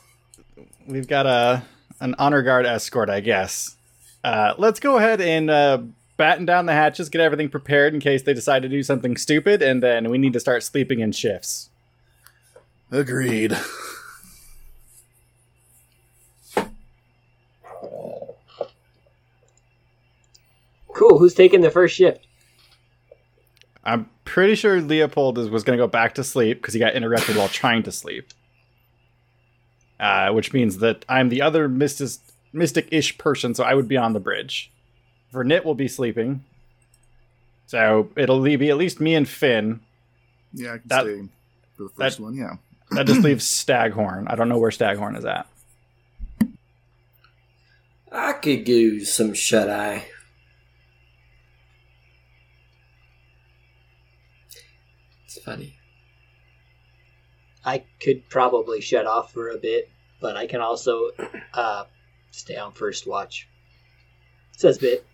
We've 0.88 1.08
got 1.08 1.26
a 1.26 1.64
an 2.00 2.16
honor 2.20 2.42
guard 2.44 2.66
escort, 2.66 3.10
I 3.10 3.20
guess. 3.20 3.76
Uh, 4.24 4.54
let's 4.58 4.80
go 4.80 4.98
ahead 4.98 5.20
and 5.22 5.50
uh, 5.50 5.80
batten 6.18 6.46
down 6.46 6.66
the 6.66 6.74
hatches, 6.74 7.10
get 7.10 7.22
everything 7.22 7.50
prepared 7.50 7.94
in 7.94 8.00
case 8.00 8.24
they 8.24 8.34
decide 8.34 8.64
to 8.64 8.70
do 8.70 8.84
something 8.84 9.16
stupid, 9.16 9.62
and 9.62 9.82
then 9.82 10.10
we 10.10 10.18
need 10.18 10.34
to 10.34 10.40
start 10.40 10.64
sleeping 10.64 11.00
in 11.00 11.12
shifts. 11.12 11.70
Agreed. 12.92 13.58
Cool. 20.94 21.20
Who's 21.20 21.36
taking 21.36 21.62
the 21.62 21.70
first 21.70 21.96
shift? 21.96 22.26
I'm 23.84 24.10
pretty 24.26 24.56
sure 24.56 24.82
Leopold 24.82 25.38
is, 25.38 25.48
was 25.48 25.64
going 25.64 25.78
to 25.78 25.84
go 25.84 25.88
back 25.88 26.16
to 26.16 26.24
sleep 26.24 26.60
because 26.60 26.74
he 26.74 26.80
got 26.80 26.96
interrupted 26.96 27.36
while 27.36 27.48
trying 27.48 27.84
to 27.84 27.92
sleep. 27.92 28.34
Uh, 30.00 30.32
which 30.32 30.54
means 30.54 30.80
that 30.80 31.06
I'm 31.08 31.30
the 31.30 31.42
other 31.42 31.70
mystic, 31.70 32.20
mystic-ish 32.52 33.18
person, 33.18 33.54
so 33.54 33.64
I 33.64 33.76
would 33.76 33.88
be 33.88 33.98
on 33.98 34.14
the 34.14 34.20
bridge. 34.20 34.72
Vernit 35.34 35.66
will 35.66 35.76
be 35.76 35.88
sleeping. 35.88 36.44
So 37.66 38.10
it'll 38.16 38.42
be 38.42 38.70
at 38.70 38.78
least 38.78 39.00
me 39.02 39.14
and 39.16 39.28
Finn. 39.28 39.82
Yeah, 40.54 40.74
I 40.74 40.78
can 40.78 40.88
That- 40.88 41.04
stay 41.04 41.22
for 41.76 41.84
the 41.84 41.90
first 41.90 42.18
that- 42.18 42.24
one. 42.24 42.36
Yeah. 42.36 42.56
That 42.92 43.06
just 43.06 43.22
leaves 43.22 43.46
Staghorn. 43.48 44.28
I 44.30 44.36
don't 44.36 44.48
know 44.48 44.58
where 44.58 44.72
Staghorn 44.72 45.18
is 45.18 45.26
at. 45.26 45.48
I 48.10 48.32
could 48.34 48.64
do 48.64 49.04
some 49.04 49.34
shut 49.34 49.70
eye. 49.70 50.06
It's 55.26 55.40
funny. 55.42 55.74
I 57.66 57.84
could 58.02 58.30
probably 58.30 58.80
shut 58.80 59.06
off 59.06 59.34
for 59.34 59.50
a 59.50 59.58
bit, 59.58 59.90
but 60.22 60.38
I 60.38 60.48
can 60.48 60.62
also 60.62 61.10
uh, 61.54 61.84
stay 62.32 62.56
on 62.56 62.72
first 62.72 63.06
watch. 63.08 63.48
Says 64.56 64.78
bit. 64.78 65.06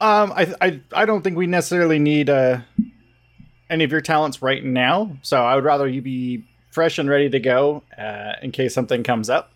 Um, 0.00 0.32
I, 0.32 0.54
I, 0.60 0.80
I 0.92 1.04
don't 1.06 1.22
think 1.22 1.36
we 1.36 1.46
necessarily 1.46 1.98
need 1.98 2.30
uh, 2.30 2.60
any 3.68 3.84
of 3.84 3.90
your 3.90 4.00
talents 4.00 4.42
right 4.42 4.64
now. 4.64 5.16
So 5.22 5.44
I 5.44 5.54
would 5.54 5.64
rather 5.64 5.88
you 5.88 6.02
be 6.02 6.44
fresh 6.70 6.98
and 6.98 7.08
ready 7.08 7.28
to 7.30 7.40
go 7.40 7.82
uh, 7.96 8.34
in 8.42 8.52
case 8.52 8.74
something 8.74 9.02
comes 9.02 9.28
up. 9.28 9.52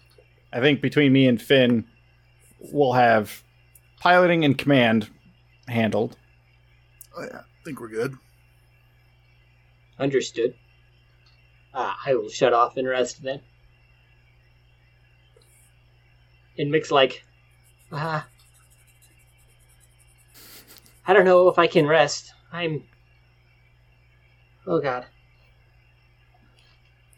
I 0.52 0.60
think 0.60 0.80
between 0.80 1.12
me 1.12 1.26
and 1.28 1.40
Finn, 1.40 1.84
we'll 2.58 2.92
have 2.94 3.42
piloting 4.00 4.44
and 4.44 4.58
command 4.58 5.08
handled. 5.68 6.16
Oh, 7.16 7.22
yeah. 7.22 7.38
I 7.38 7.64
think 7.64 7.80
we're 7.80 7.88
good. 7.88 8.16
Understood. 9.98 10.54
Ah, 11.72 11.96
I 12.04 12.14
will 12.14 12.28
shut 12.28 12.52
off 12.52 12.76
and 12.76 12.88
rest 12.88 13.22
then. 13.22 13.40
And 16.58 16.70
Mick's 16.70 16.90
like, 16.90 17.24
ah, 17.92 18.26
I 21.06 21.12
don't 21.12 21.24
know 21.24 21.48
if 21.48 21.58
I 21.58 21.66
can 21.66 21.86
rest. 21.86 22.32
I'm. 22.52 22.84
Oh 24.66 24.80
God. 24.80 25.06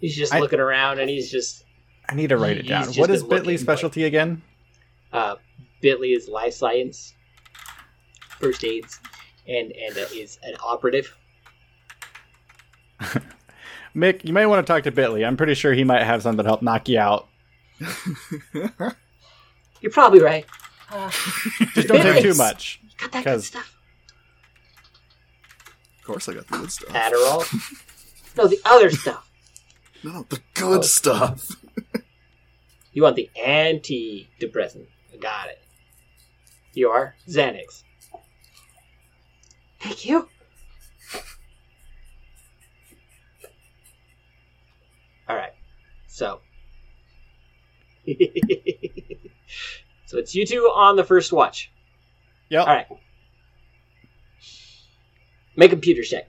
He's 0.00 0.16
just 0.16 0.34
I- 0.34 0.40
looking 0.40 0.60
around 0.60 0.98
and 1.00 1.08
he's 1.10 1.30
just. 1.30 1.64
I 2.08 2.14
need 2.14 2.28
to 2.28 2.36
write 2.36 2.58
it 2.58 2.66
down. 2.66 2.86
What 2.94 3.10
is 3.10 3.22
been 3.22 3.42
Bitly's 3.42 3.64
but- 3.64 3.78
specialty 3.78 4.04
again? 4.04 4.42
Uh, 5.12 5.36
Bitly 5.82 6.14
is 6.16 6.28
life 6.28 6.52
science, 6.54 7.14
first 8.38 8.64
aids, 8.64 9.00
and 9.48 9.72
and 9.72 9.96
uh, 9.96 10.06
is 10.14 10.38
an 10.42 10.54
operative. 10.64 11.16
Mick, 13.94 14.24
you 14.24 14.32
might 14.32 14.46
want 14.46 14.66
to 14.66 14.70
talk 14.72 14.82
to 14.84 14.92
Bitly. 14.92 15.24
I'm 15.26 15.36
pretty 15.36 15.54
sure 15.54 15.72
he 15.72 15.84
might 15.84 16.02
have 16.02 16.22
something 16.22 16.42
to 16.42 16.48
help 16.48 16.62
knock 16.62 16.88
you 16.88 16.98
out. 16.98 17.28
You're 19.80 19.92
probably 19.92 20.20
right. 20.20 20.44
Uh, 20.90 21.10
Just 21.74 21.88
don't 21.88 22.00
take 22.02 22.22
too 22.22 22.34
much. 22.34 22.80
got 22.98 23.12
that 23.12 23.24
good 23.24 23.30
'Cause- 23.30 23.46
stuff. 23.46 23.73
Of 26.04 26.08
course, 26.08 26.28
I 26.28 26.34
got 26.34 26.46
the 26.48 26.58
good 26.58 26.70
stuff. 26.70 26.90
Adderall. 26.90 27.86
no, 28.36 28.46
the 28.46 28.60
other 28.66 28.90
stuff. 28.90 29.26
No, 30.02 30.12
no, 30.12 30.26
the 30.28 30.38
good 30.52 30.80
Oh. 30.80 30.82
stuff. 30.82 31.48
You 32.92 33.02
want 33.04 33.16
the 33.16 33.30
antidepressant. 33.42 34.84
I 35.14 35.16
got 35.16 35.48
it. 35.48 35.58
You 36.74 36.90
are 36.90 37.14
Xanax. 37.26 37.84
Thank 39.80 40.04
you. 40.04 40.28
All 45.26 45.36
right. 45.36 45.54
So. 46.06 46.40
so 50.04 50.18
it's 50.18 50.34
you 50.34 50.44
two 50.44 50.64
on 50.74 50.96
the 50.96 51.04
first 51.04 51.32
watch. 51.32 51.70
Yep. 52.50 52.66
All 52.66 52.74
right. 52.74 52.86
Make 55.56 55.70
a 55.70 55.74
computer 55.74 56.02
check. 56.02 56.28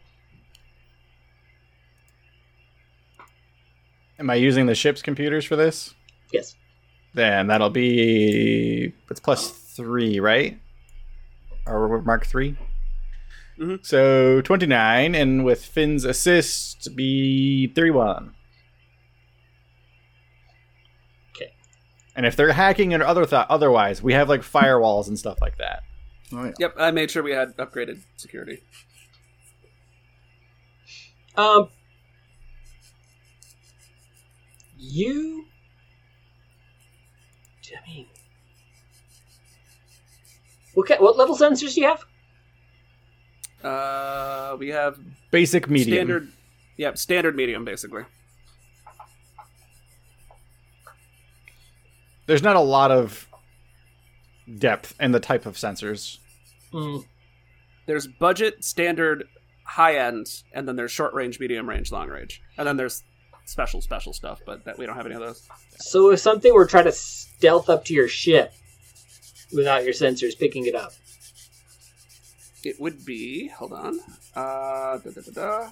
Am 4.20 4.30
I 4.30 4.36
using 4.36 4.66
the 4.66 4.76
ship's 4.76 5.02
computers 5.02 5.46
for 5.46 5.56
this? 5.56 5.94
Yes. 6.32 6.56
Then 7.14 7.48
that'll 7.48 7.70
be 7.70 8.94
it's 9.10 9.20
plus 9.20 9.50
three, 9.52 10.20
right? 10.20 10.60
Or 11.66 12.02
mark 12.02 12.26
3 12.26 12.56
Mhm. 13.60 13.86
So 13.86 14.42
twenty 14.42 14.66
nine, 14.66 15.16
and 15.16 15.46
with 15.46 15.64
Finn's 15.66 16.04
assist, 16.04 16.94
be 16.94 17.68
thirty 17.68 17.90
one. 17.92 18.36
Okay. 21.34 21.54
And 22.18 22.26
if 22.26 22.36
they're 22.36 22.52
hacking 22.52 22.94
or 22.94 23.04
other 23.06 23.26
th- 23.26 23.46
otherwise, 23.50 24.04
we 24.04 24.12
have 24.12 24.28
like 24.28 24.42
firewalls 24.42 25.08
and 25.08 25.18
stuff 25.18 25.38
like 25.42 25.58
that. 25.58 25.84
Oh, 26.34 26.44
yeah. 26.44 26.52
Yep, 26.60 26.76
I 26.78 26.92
made 26.92 27.10
sure 27.12 27.24
we 27.24 27.32
had 27.32 27.56
upgraded 27.56 28.02
security. 28.18 28.62
Um, 31.38 31.70
you. 34.78 35.46
I 37.76 37.90
mean, 37.92 38.06
what 40.76 40.88
ca- 40.88 40.98
what 41.00 41.18
level 41.18 41.36
sensors 41.36 41.74
do 41.76 41.82
you 41.82 41.88
have? 41.88 42.04
Uh, 43.64 44.56
we 44.58 44.70
have 44.70 44.98
Basic 45.32 45.70
medium. 45.70 45.96
standard. 45.98 46.32
Yep, 46.78 46.98
standard 46.98 47.36
medium 47.36 47.66
basically. 47.66 48.04
There's 52.28 52.44
not 52.44 52.56
a 52.56 52.60
lot 52.62 52.92
of 52.92 53.28
depth 54.58 54.96
in 55.00 55.12
the 55.12 55.20
type 55.20 55.46
of 55.46 55.56
sensors. 55.56 56.18
Mm, 56.74 57.06
There's 57.88 58.08
budget, 58.08 58.64
standard, 58.64 59.28
high 59.66 59.98
end, 59.98 60.28
and 60.54 60.68
then 60.68 60.76
there's 60.76 60.92
short 60.92 61.14
range, 61.14 61.40
medium 61.40 61.68
range, 61.68 61.92
long 61.92 62.08
range, 62.10 62.42
and 62.58 62.68
then 62.68 62.78
there's 62.78 63.04
special 63.46 63.82
special 63.82 64.14
stuff. 64.14 64.40
But 64.46 64.64
that 64.66 64.78
we 64.78 64.86
don't 64.86 64.96
have 64.96 65.06
any 65.06 65.16
of 65.16 65.22
those. 65.22 65.48
so 65.78 66.12
if 66.12 66.20
something 66.20 66.54
were 66.54 66.66
trying 66.66 66.86
to 66.86 66.92
stealth 66.92 67.70
up 67.70 67.86
to 67.86 67.94
your 67.94 68.08
ship 68.08 68.54
without 69.54 69.84
your 69.84 69.94
sensors 69.94 70.38
picking 70.38 70.66
it 70.66 70.76
up, 70.76 70.94
It 72.64 72.80
would 72.80 73.06
be. 73.06 73.50
Hold 73.50 73.74
on. 73.74 74.00
Uh, 74.36 74.98
da, 74.98 75.12
da, 75.14 75.22
da, 75.22 75.32
da. 75.34 75.72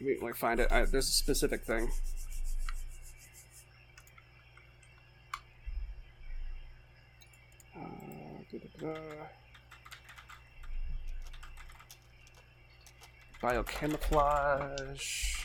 Let 0.00 0.08
me, 0.08 0.16
let 0.20 0.26
me 0.28 0.32
find 0.34 0.60
it. 0.60 0.70
I, 0.70 0.84
there's 0.84 1.08
a 1.08 1.12
specific 1.12 1.64
thing. 1.64 1.90
Uh, 7.76 7.80
da, 8.50 8.58
da, 8.58 8.94
da. 8.94 9.00
Biocamouflage. 13.44 15.44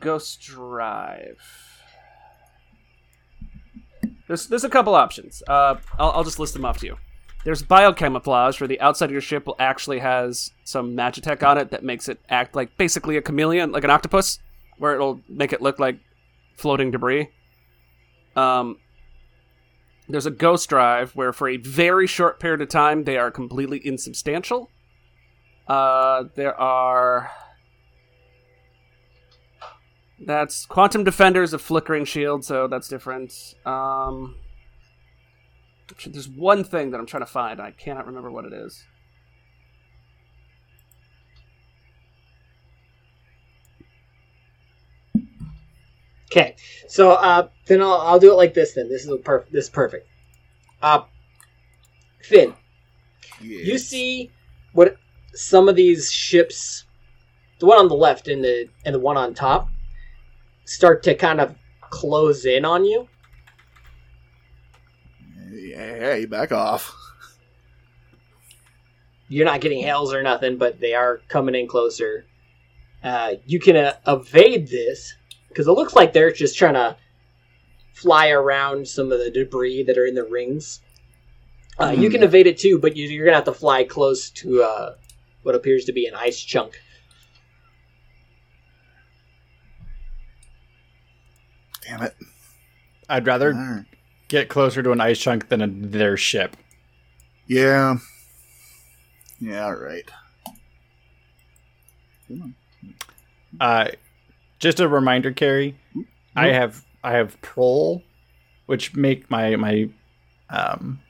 Ghost 0.00 0.40
Drive. 0.40 1.38
There's 4.26 4.48
there's 4.48 4.64
a 4.64 4.68
couple 4.68 4.96
options. 4.96 5.44
Uh, 5.46 5.76
I'll, 5.96 6.10
I'll 6.10 6.24
just 6.24 6.40
list 6.40 6.54
them 6.54 6.64
off 6.64 6.78
to 6.78 6.86
you. 6.86 6.96
There's 7.44 7.62
biocamouflage, 7.62 8.58
where 8.58 8.66
the 8.66 8.80
outside 8.80 9.04
of 9.04 9.12
your 9.12 9.20
ship 9.20 9.46
actually 9.60 10.00
has 10.00 10.50
some 10.64 10.96
magitech 10.96 11.46
on 11.46 11.56
it 11.56 11.70
that 11.70 11.84
makes 11.84 12.08
it 12.08 12.18
act 12.28 12.56
like 12.56 12.76
basically 12.76 13.16
a 13.16 13.22
chameleon, 13.22 13.70
like 13.70 13.84
an 13.84 13.90
octopus, 13.90 14.40
where 14.78 14.94
it'll 14.94 15.20
make 15.28 15.52
it 15.52 15.62
look 15.62 15.78
like 15.78 16.00
floating 16.56 16.90
debris. 16.90 17.28
Um, 18.34 18.78
there's 20.08 20.26
a 20.26 20.32
ghost 20.32 20.68
drive 20.68 21.14
where 21.14 21.32
for 21.32 21.48
a 21.48 21.58
very 21.58 22.08
short 22.08 22.40
period 22.40 22.60
of 22.60 22.70
time 22.70 23.04
they 23.04 23.18
are 23.18 23.30
completely 23.30 23.80
insubstantial. 23.86 24.68
Uh, 25.66 26.24
there 26.34 26.58
are 26.60 27.30
that's 30.20 30.66
Quantum 30.66 31.04
Defenders 31.04 31.52
of 31.52 31.60
Flickering 31.60 32.04
Shield, 32.04 32.44
so 32.44 32.66
that's 32.66 32.88
different. 32.88 33.54
Um, 33.64 34.36
there's 36.06 36.28
one 36.28 36.64
thing 36.64 36.90
that 36.90 36.98
I'm 36.98 37.06
trying 37.06 37.22
to 37.22 37.30
find. 37.30 37.60
I 37.60 37.70
cannot 37.72 38.06
remember 38.06 38.30
what 38.30 38.44
it 38.44 38.52
is. 38.52 38.84
Okay, 46.32 46.56
so 46.88 47.12
uh, 47.12 47.48
then 47.66 47.80
I'll, 47.80 48.00
I'll 48.00 48.18
do 48.18 48.32
it 48.32 48.34
like 48.34 48.54
this. 48.54 48.74
Then 48.74 48.88
this 48.88 49.02
is 49.02 49.08
a 49.08 49.16
perf- 49.16 49.48
this 49.50 49.66
is 49.66 49.70
perfect. 49.70 50.08
Uh, 50.82 51.02
Finn, 52.22 52.54
you 53.40 53.78
see 53.78 54.32
what 54.72 54.96
some 55.34 55.68
of 55.68 55.76
these 55.76 56.10
ships, 56.10 56.84
the 57.58 57.66
one 57.66 57.78
on 57.78 57.88
the 57.88 57.94
left 57.94 58.28
and 58.28 58.42
the 58.42 58.68
and 58.84 58.94
the 58.94 59.00
one 59.00 59.16
on 59.16 59.34
top, 59.34 59.68
start 60.64 61.02
to 61.04 61.14
kind 61.14 61.40
of 61.40 61.54
close 61.90 62.44
in 62.44 62.64
on 62.64 62.84
you. 62.84 63.08
Hey, 65.48 66.26
back 66.26 66.52
off. 66.52 66.94
You're 69.28 69.46
not 69.46 69.60
getting 69.60 69.80
hails 69.80 70.12
or 70.12 70.22
nothing, 70.22 70.58
but 70.58 70.80
they 70.80 70.94
are 70.94 71.20
coming 71.28 71.54
in 71.54 71.66
closer. 71.66 72.26
Uh, 73.02 73.34
you 73.46 73.58
can 73.58 73.76
uh, 73.76 73.94
evade 74.06 74.68
this 74.68 75.14
because 75.48 75.66
it 75.66 75.72
looks 75.72 75.94
like 75.94 76.12
they're 76.12 76.32
just 76.32 76.56
trying 76.56 76.74
to 76.74 76.96
fly 77.94 78.28
around 78.28 78.86
some 78.86 79.12
of 79.12 79.18
the 79.18 79.30
debris 79.30 79.82
that 79.84 79.98
are 79.98 80.06
in 80.06 80.14
the 80.14 80.24
rings. 80.24 80.80
Uh, 81.78 81.94
You 81.96 82.10
can 82.10 82.22
evade 82.22 82.46
it 82.46 82.58
too, 82.58 82.78
but 82.78 82.96
you, 82.96 83.08
you're 83.08 83.24
gonna 83.24 83.36
have 83.36 83.44
to 83.44 83.52
fly 83.52 83.84
close 83.84 84.30
to 84.30 84.62
uh, 84.62 84.94
what 85.44 85.54
appears 85.54 85.84
to 85.84 85.92
be 85.92 86.06
an 86.06 86.14
ice 86.14 86.40
chunk. 86.40 86.80
Damn 91.86 92.02
it. 92.02 92.16
I'd 93.08 93.26
rather 93.26 93.52
Alright. 93.54 93.84
get 94.28 94.48
closer 94.48 94.82
to 94.82 94.90
an 94.90 95.00
ice 95.00 95.18
chunk 95.18 95.48
than 95.48 95.60
a, 95.60 95.66
their 95.66 96.16
ship. 96.16 96.56
Yeah. 97.46 97.98
Yeah, 99.38 99.66
alright. 99.66 100.10
Uh, 103.60 103.88
just 104.58 104.80
a 104.80 104.88
reminder, 104.88 105.30
Carrie. 105.30 105.76
I 106.34 106.48
have 106.48 106.82
I 107.04 107.12
have 107.12 107.38
prol, 107.42 108.02
which 108.66 108.94
make 108.96 109.30
my 109.30 109.56
my 109.56 109.90
um. 110.48 111.00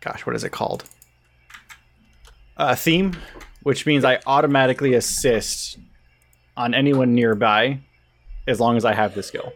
Gosh, 0.00 0.24
what 0.24 0.34
is 0.34 0.42
it 0.44 0.50
called? 0.50 0.84
Uh, 2.56 2.74
theme, 2.74 3.16
which 3.62 3.86
means 3.86 4.04
I 4.04 4.20
automatically 4.26 4.94
assist 4.94 5.78
on 6.56 6.74
anyone 6.74 7.14
nearby, 7.14 7.80
as 8.46 8.60
long 8.60 8.76
as 8.76 8.84
I 8.84 8.92
have 8.92 9.14
the 9.14 9.22
skill. 9.22 9.52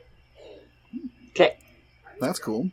Okay, 1.30 1.57
That's 2.20 2.38
cool. 2.38 2.70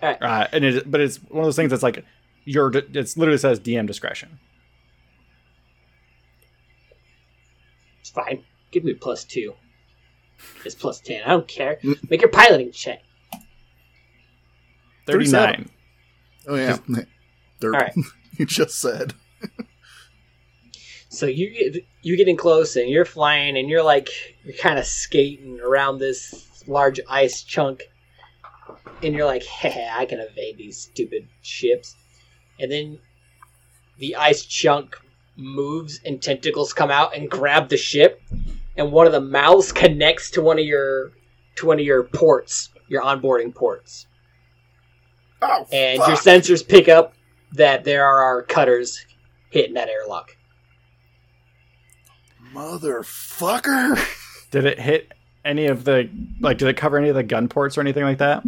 Uh, 0.00 0.46
and 0.52 0.64
it, 0.64 0.90
but 0.90 1.00
it's 1.00 1.16
one 1.16 1.40
of 1.40 1.46
those 1.46 1.56
things 1.56 1.70
that's 1.70 1.82
like 1.82 2.04
your. 2.44 2.70
It's 2.74 3.16
literally 3.16 3.38
says 3.38 3.58
DM 3.60 3.86
discretion. 3.86 4.38
It's 8.00 8.10
fine. 8.10 8.44
Give 8.70 8.84
me 8.84 8.94
plus 8.94 9.24
two. 9.24 9.54
It's 10.64 10.74
plus 10.74 11.00
ten. 11.00 11.22
I 11.24 11.30
don't 11.30 11.48
care. 11.48 11.78
Make 12.08 12.22
your 12.22 12.30
piloting 12.30 12.70
check. 12.70 13.02
Thirty 15.06 15.26
37. 15.26 15.70
Oh 16.46 16.54
yeah. 16.54 16.78
Right. 17.62 17.92
you 18.38 18.46
just 18.46 18.80
said. 18.80 19.14
So 21.10 21.26
you 21.26 21.50
get 21.50 21.84
you 22.02 22.16
getting 22.16 22.36
close 22.36 22.76
and 22.76 22.88
you're 22.88 23.04
flying 23.04 23.56
and 23.56 23.68
you're 23.68 23.82
like 23.82 24.08
you're 24.44 24.56
kind 24.56 24.78
of 24.78 24.84
skating 24.84 25.58
around 25.60 25.98
this 25.98 26.62
large 26.68 27.00
ice 27.08 27.42
chunk, 27.42 27.88
and 29.02 29.14
you're 29.14 29.26
like, 29.26 29.42
"Hey, 29.42 29.88
I 29.90 30.04
can 30.04 30.20
evade 30.20 30.58
these 30.58 30.76
stupid 30.76 31.26
ships," 31.42 31.96
and 32.60 32.70
then 32.70 32.98
the 33.98 34.16
ice 34.16 34.44
chunk 34.44 34.96
moves 35.36 35.98
and 36.04 36.20
tentacles 36.22 36.72
come 36.74 36.90
out 36.90 37.16
and 37.16 37.30
grab 37.30 37.68
the 37.70 37.76
ship, 37.78 38.20
and 38.76 38.92
one 38.92 39.06
of 39.06 39.12
the 39.12 39.20
mouths 39.20 39.72
connects 39.72 40.30
to 40.32 40.42
one 40.42 40.58
of 40.58 40.64
your 40.66 41.12
to 41.56 41.66
one 41.66 41.80
of 41.80 41.86
your 41.86 42.04
ports, 42.04 42.68
your 42.86 43.02
onboarding 43.02 43.52
ports, 43.54 44.06
Oh, 45.40 45.66
and 45.72 45.98
fuck. 45.98 46.08
your 46.08 46.16
sensors 46.18 46.66
pick 46.66 46.88
up 46.88 47.14
that 47.52 47.84
there 47.84 48.04
are 48.04 48.22
our 48.22 48.42
cutters 48.42 49.04
hitting 49.50 49.74
that 49.74 49.88
airlock. 49.88 50.36
motherfucker. 52.52 53.98
Did 54.50 54.64
it 54.64 54.78
hit 54.78 55.12
any 55.44 55.66
of 55.66 55.84
the 55.84 56.08
like? 56.40 56.58
Did 56.58 56.68
it 56.68 56.76
cover 56.76 56.96
any 56.98 57.08
of 57.08 57.14
the 57.14 57.22
gun 57.22 57.48
ports 57.48 57.76
or 57.76 57.80
anything 57.82 58.04
like 58.04 58.18
that? 58.18 58.42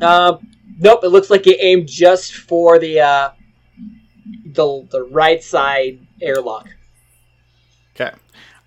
Uh, 0.00 0.36
nope. 0.78 1.00
It 1.04 1.08
looks 1.08 1.30
like 1.30 1.46
it 1.46 1.58
aimed 1.60 1.88
just 1.88 2.34
for 2.34 2.78
the 2.78 3.00
uh, 3.00 3.30
the 4.46 4.86
the 4.90 5.02
right 5.04 5.42
side 5.42 6.06
airlock. 6.22 6.68
Okay. 7.94 8.14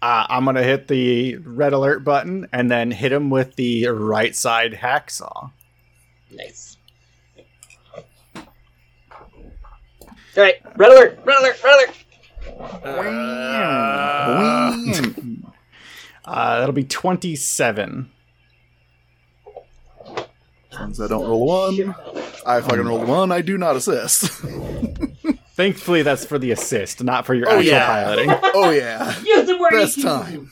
Uh, 0.01 0.25
I'm 0.29 0.45
gonna 0.45 0.63
hit 0.63 0.87
the 0.87 1.37
red 1.37 1.73
alert 1.73 2.03
button 2.03 2.47
and 2.53 2.69
then 2.69 2.91
hit 2.91 3.11
him 3.11 3.29
with 3.29 3.55
the 3.55 3.87
right 3.87 4.35
side 4.35 4.73
hacksaw. 4.73 5.51
Nice. 6.31 6.77
All 10.39 10.45
right, 10.45 10.55
red 10.77 10.89
alert! 10.91 11.19
Red 11.25 11.37
alert! 11.41 11.57
Red 11.63 11.73
alert! 11.75 11.89
Boing. 14.25 15.43
Uh, 16.25 16.59
that'll 16.59 16.73
be 16.73 16.83
27. 16.83 18.11
Since 20.71 20.99
I 21.01 21.07
don't 21.07 21.27
roll 21.27 21.43
one, 21.43 21.95
I 22.45 22.61
fucking 22.61 22.85
roll 22.85 23.03
one. 23.03 23.31
I 23.31 23.41
do 23.41 23.57
not 23.57 23.75
assist. 23.75 24.29
Thankfully, 25.55 26.03
that's 26.03 26.25
for 26.25 26.37
the 26.37 26.51
assist, 26.51 27.03
not 27.03 27.25
for 27.25 27.33
your 27.33 27.49
Oh, 27.49 27.57
actual 27.57 27.71
yeah. 27.71 27.87
piloting. 27.87 28.29
oh 28.53 28.69
yeah, 28.69 29.19
Use 29.23 29.49
it 29.49 29.59
where 29.59 29.71
best 29.71 29.97
you 29.97 30.03
time. 30.03 30.51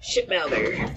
Ship 0.00 0.26
Mouther. 0.30 0.88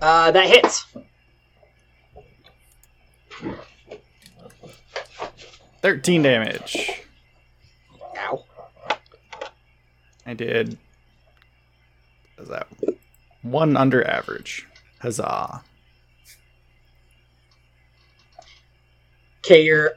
Uh, 0.00 0.30
that 0.30 0.48
hits. 0.48 0.86
Thirteen 5.82 6.22
damage. 6.22 7.02
Ow. 8.18 8.44
I 10.26 10.34
did. 10.34 10.78
Is 12.38 12.48
that? 12.48 12.66
One 13.42 13.76
under 13.76 14.06
average. 14.06 14.66
Huzzah! 15.00 15.62
Okay, 19.38 19.64
your 19.64 19.92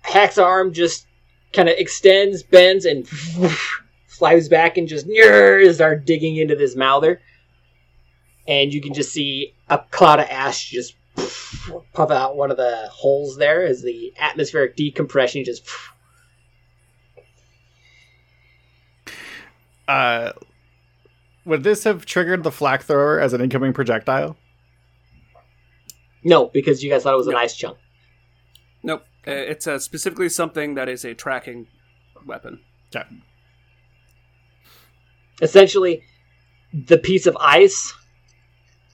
hack's 0.00 0.38
arm 0.38 0.72
just 0.72 1.06
kind 1.52 1.68
of 1.68 1.76
extends, 1.78 2.42
bends, 2.42 2.84
and 2.84 3.08
flies 4.08 4.48
back 4.48 4.76
and 4.76 4.88
just 4.88 5.06
start 5.74 6.04
digging 6.04 6.36
into 6.36 6.56
this 6.56 6.74
mouther. 6.74 7.20
And 8.48 8.72
you 8.72 8.80
can 8.80 8.94
just 8.94 9.12
see 9.12 9.54
a 9.68 9.78
cloud 9.90 10.18
of 10.20 10.26
ash 10.28 10.70
just 10.70 10.94
puff 11.92 12.10
out 12.10 12.36
one 12.36 12.50
of 12.50 12.56
the 12.56 12.88
holes 12.90 13.36
there 13.36 13.62
as 13.64 13.82
the 13.82 14.12
atmospheric 14.18 14.74
decompression 14.74 15.44
just. 15.44 15.68
Uh, 19.86 20.32
would 21.44 21.62
this 21.62 21.84
have 21.84 22.04
triggered 22.06 22.42
the 22.42 22.50
flak 22.50 22.82
thrower 22.82 23.20
as 23.20 23.32
an 23.32 23.40
incoming 23.40 23.72
projectile? 23.72 24.36
No, 26.24 26.46
because 26.46 26.82
you 26.82 26.90
guys 26.90 27.02
thought 27.04 27.14
it 27.14 27.18
was 27.18 27.26
an 27.28 27.36
ice 27.36 27.56
chunk. 27.56 27.78
Nope. 28.82 29.04
Uh, 29.26 29.30
It's 29.30 29.66
uh, 29.66 29.78
specifically 29.78 30.28
something 30.28 30.74
that 30.74 30.88
is 30.88 31.04
a 31.04 31.14
tracking 31.14 31.66
weapon. 32.26 32.60
Okay. 32.94 33.06
essentially 35.42 36.02
the 36.72 36.98
piece 36.98 37.26
of 37.26 37.36
ice 37.38 37.92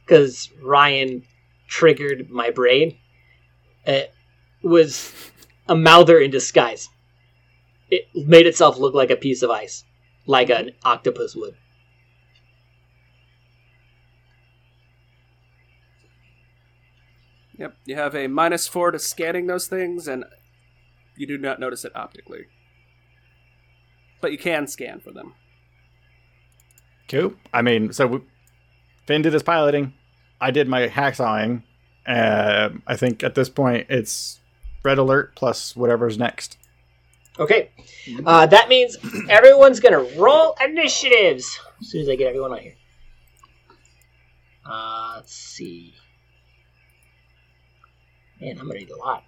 because 0.04 0.50
ryan 0.62 1.22
triggered 1.66 2.30
my 2.30 2.50
brain 2.50 2.96
it 3.84 4.12
was 4.62 5.12
a 5.68 5.74
mouther 5.74 6.18
in 6.18 6.30
disguise 6.30 6.88
it 7.90 8.06
made 8.14 8.46
itself 8.46 8.78
look 8.78 8.94
like 8.94 9.10
a 9.10 9.16
piece 9.16 9.42
of 9.42 9.50
ice 9.50 9.84
like 10.26 10.50
an 10.50 10.70
octopus 10.84 11.34
would 11.34 11.54
Yep. 17.58 17.76
You 17.84 17.94
have 17.94 18.14
a 18.14 18.26
minus 18.26 18.66
four 18.66 18.90
to 18.90 18.98
scanning 18.98 19.46
those 19.46 19.66
things, 19.66 20.08
and 20.08 20.24
you 21.16 21.26
do 21.26 21.38
not 21.38 21.60
notice 21.60 21.84
it 21.84 21.94
optically. 21.94 22.46
But 24.20 24.32
you 24.32 24.38
can 24.38 24.66
scan 24.66 25.00
for 25.00 25.12
them. 25.12 25.34
Cool. 27.08 27.34
I 27.52 27.62
mean, 27.62 27.92
so 27.92 28.06
we, 28.06 28.20
Finn 29.06 29.22
did 29.22 29.32
his 29.32 29.42
piloting. 29.42 29.92
I 30.40 30.50
did 30.50 30.68
my 30.68 30.88
hacksawing. 30.88 31.62
Uh, 32.06 32.70
I 32.86 32.96
think 32.96 33.22
at 33.22 33.34
this 33.34 33.48
point 33.48 33.86
it's 33.88 34.40
red 34.82 34.98
alert 34.98 35.34
plus 35.34 35.74
whatever's 35.74 36.18
next. 36.18 36.58
okay 37.38 37.70
uh, 38.26 38.44
that 38.46 38.68
means 38.68 38.96
everyone's 39.30 39.80
gonna 39.80 40.04
roll 40.18 40.54
initiatives 40.62 41.58
as 41.80 41.88
soon 41.88 42.02
as 42.02 42.08
i 42.08 42.14
get 42.14 42.28
everyone 42.28 42.52
on 42.52 42.58
here 42.58 42.74
uh, 44.70 45.14
let's 45.16 45.34
see 45.34 45.94
man 48.40 48.58
i'm 48.60 48.66
gonna 48.68 48.78
need 48.78 48.90
a 48.90 48.96
lot 48.96 49.24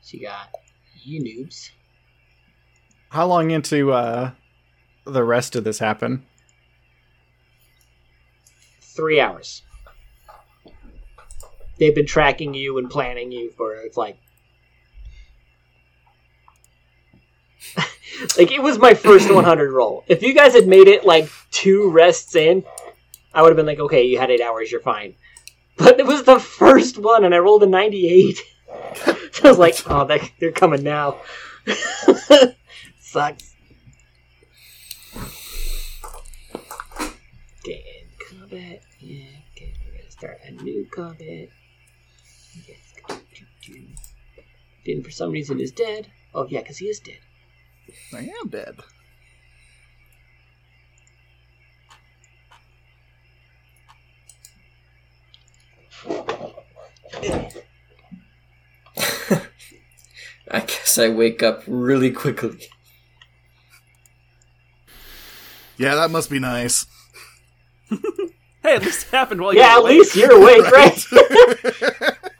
so 0.00 0.16
you 0.16 0.22
got 0.22 0.48
you 1.02 1.20
noobs 1.20 1.70
How 3.10 3.26
long 3.26 3.50
into 3.50 3.92
uh, 3.92 4.30
the 5.04 5.24
rest 5.24 5.56
of 5.56 5.64
this 5.64 5.78
happen? 5.78 6.24
three 8.92 9.20
hours. 9.20 9.62
They've 11.78 11.94
been 11.94 12.06
tracking 12.06 12.54
you 12.54 12.78
and 12.78 12.88
planning 12.88 13.32
you 13.32 13.50
for 13.52 13.74
it's 13.74 13.96
like 13.96 14.16
like 18.38 18.52
it 18.52 18.62
was 18.62 18.78
my 18.78 18.94
first 18.94 19.32
100 19.34 19.72
roll. 19.72 20.04
If 20.06 20.22
you 20.22 20.34
guys 20.34 20.52
had 20.52 20.68
made 20.68 20.88
it 20.88 21.04
like 21.04 21.28
two 21.50 21.90
rests 21.90 22.36
in, 22.36 22.64
I 23.34 23.42
would 23.42 23.48
have 23.48 23.56
been 23.56 23.66
like, 23.66 23.80
okay, 23.80 24.04
you 24.04 24.18
had 24.18 24.30
eight 24.30 24.40
hours, 24.40 24.70
you're 24.70 24.80
fine. 24.80 25.14
But 25.78 25.98
it 25.98 26.06
was 26.06 26.24
the 26.24 26.38
first 26.38 26.98
one, 26.98 27.24
and 27.24 27.34
I 27.34 27.38
rolled 27.38 27.62
a 27.62 27.66
98. 27.66 28.36
so 28.94 29.16
I 29.44 29.48
was 29.48 29.58
like, 29.58 29.82
oh, 29.86 30.04
they, 30.04 30.30
they're 30.38 30.52
coming 30.52 30.82
now. 30.82 31.16
Sucks. 33.00 33.54
Okay, 37.64 37.84
end 38.00 38.08
combat. 38.52 38.82
Yeah, 39.00 39.24
okay, 39.52 39.74
we're 39.84 39.98
gonna 39.98 40.10
start 40.10 40.38
a 40.46 40.50
new 40.62 40.86
combat. 40.94 41.48
Yes, 42.68 42.94
Din 44.84 45.02
for 45.02 45.10
some 45.10 45.30
reason 45.30 45.60
is 45.60 45.72
dead. 45.72 46.08
Oh 46.34 46.46
yeah, 46.48 46.60
because 46.60 46.78
he 46.78 46.86
is 46.86 47.00
dead. 47.00 47.18
I 48.14 48.30
am 48.40 48.48
dead. 48.48 48.76
I 60.50 60.60
guess 60.60 60.98
I 60.98 61.08
wake 61.08 61.42
up 61.42 61.62
really 61.66 62.10
quickly. 62.10 62.68
Yeah, 65.78 65.94
that 65.94 66.10
must 66.10 66.28
be 66.28 66.38
nice. 66.38 66.86
Hey, 68.62 68.76
at 68.76 68.82
least 68.84 69.06
it 69.08 69.10
happened 69.10 69.40
while 69.40 69.52
you 69.52 69.60
were 69.60 69.66
awake. 69.66 69.74
Yeah, 69.74 69.78
at 69.78 69.84
least 69.84 70.16
you're 70.16 70.32
awake, 70.32 70.70
right? 70.70 71.12
right? 71.12 72.16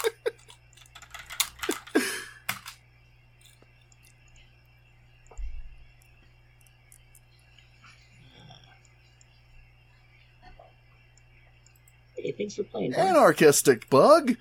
he 12.16 12.30
thinks 12.32 12.58
playing. 12.70 12.94
Anarchistic 12.94 13.90
bug? 13.90 14.36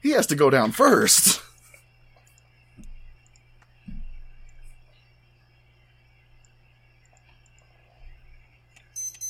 He 0.00 0.10
has 0.10 0.28
to 0.28 0.36
go 0.36 0.48
down 0.48 0.70
first. 0.70 1.42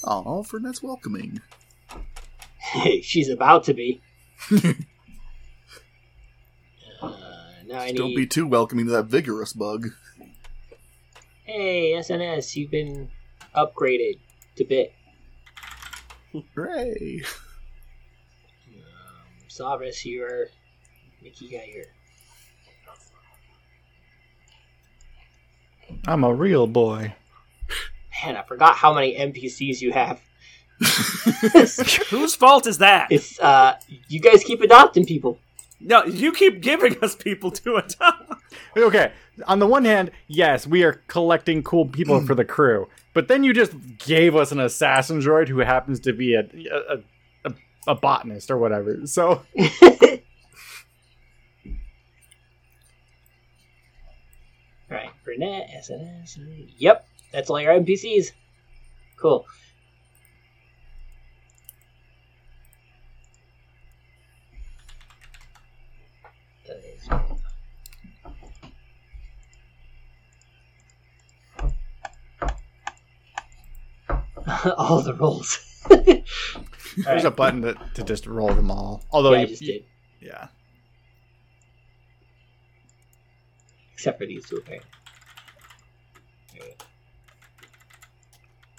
Oh, 0.05 0.43
for 0.43 0.61
that's 0.61 0.83
welcoming. 0.83 1.41
Hey, 2.73 3.01
she's 3.03 3.29
about 3.29 3.65
to 3.65 3.75
be. 3.75 4.01
uh, 4.51 4.65
now 7.67 7.87
Don't 7.87 8.09
need. 8.09 8.17
be 8.17 8.27
too 8.27 8.47
welcoming 8.47 8.87
to 8.87 8.93
that 8.93 9.07
vigorous 9.07 9.53
bug. 9.53 9.89
Hey, 11.45 11.93
SNS, 11.93 12.57
you've 12.57 12.71
been 12.71 13.09
upgraded 13.55 14.19
to 14.57 14.65
bit. 14.65 14.93
Hooray! 16.33 17.23
Um, 18.69 18.83
Savras, 19.49 20.05
you're 20.05 20.49
Mickey 21.23 21.49
guy 21.49 21.69
here. 21.73 21.87
I'm 26.07 26.25
a 26.25 26.35
real 26.35 26.67
boy. 26.67 27.15
Man, 28.25 28.37
I 28.37 28.43
forgot 28.43 28.75
how 28.75 28.93
many 28.93 29.17
NPCs 29.17 29.81
you 29.81 29.93
have. 29.93 30.21
Whose 32.11 32.35
fault 32.35 32.67
is 32.67 32.79
that? 32.79 33.09
It's 33.11 33.39
uh, 33.41 33.79
you 34.09 34.21
guys 34.21 34.45
keep 34.45 34.61
adopting 34.61 35.07
people. 35.07 35.39
No, 35.81 36.05
you 36.05 36.33
keep 36.33 36.61
giving 36.63 36.99
us 37.03 37.15
people 37.15 37.51
to 37.51 37.77
adopt. 37.77 38.33
Okay, 38.77 39.13
on 39.47 39.59
the 39.59 39.67
one 39.67 39.85
hand, 39.85 40.11
yes, 40.27 40.67
we 40.67 40.83
are 40.85 41.03
collecting 41.07 41.63
cool 41.63 41.87
people 41.87 42.25
for 42.27 42.35
the 42.35 42.45
crew, 42.45 42.89
but 43.15 43.29
then 43.29 43.45
you 43.45 43.53
just 43.53 43.73
gave 43.99 44.35
us 44.35 44.53
an 44.53 44.61
assassin 44.61 45.21
droid 45.21 45.49
who 45.49 45.59
happens 45.59 46.01
to 46.01 46.13
be 46.13 46.35
a 46.35 46.41
a, 46.71 46.99
a, 47.45 47.55
a 47.89 47.95
botanist 47.95 48.51
or 48.51 48.59
whatever. 48.59 49.07
So 49.07 49.43
Alright, 54.91 55.11
Burnett, 55.25 55.69
SNS. 55.71 56.39
Yep, 56.79 57.07
that's 57.33 57.51
all 57.51 57.61
your 57.61 57.73
NPCs. 57.73 58.33
Cool. 59.17 59.47
all 74.79 75.03
the 75.03 75.15
rolls. 75.15 75.59
there's 76.97 77.25
a 77.25 77.31
button 77.31 77.63
to, 77.63 77.75
to 77.95 78.03
just 78.03 78.27
roll 78.27 78.53
them 78.53 78.71
all. 78.71 79.05
Although 79.11 79.33
yeah, 79.33 79.39
I 79.39 79.43
you, 79.43 79.47
just 79.49 79.63
did. 79.63 79.85
yeah, 80.21 80.49
Except 83.97 84.19
for 84.19 84.27
these 84.27 84.47
two, 84.47 84.57
apparently. 84.57 84.91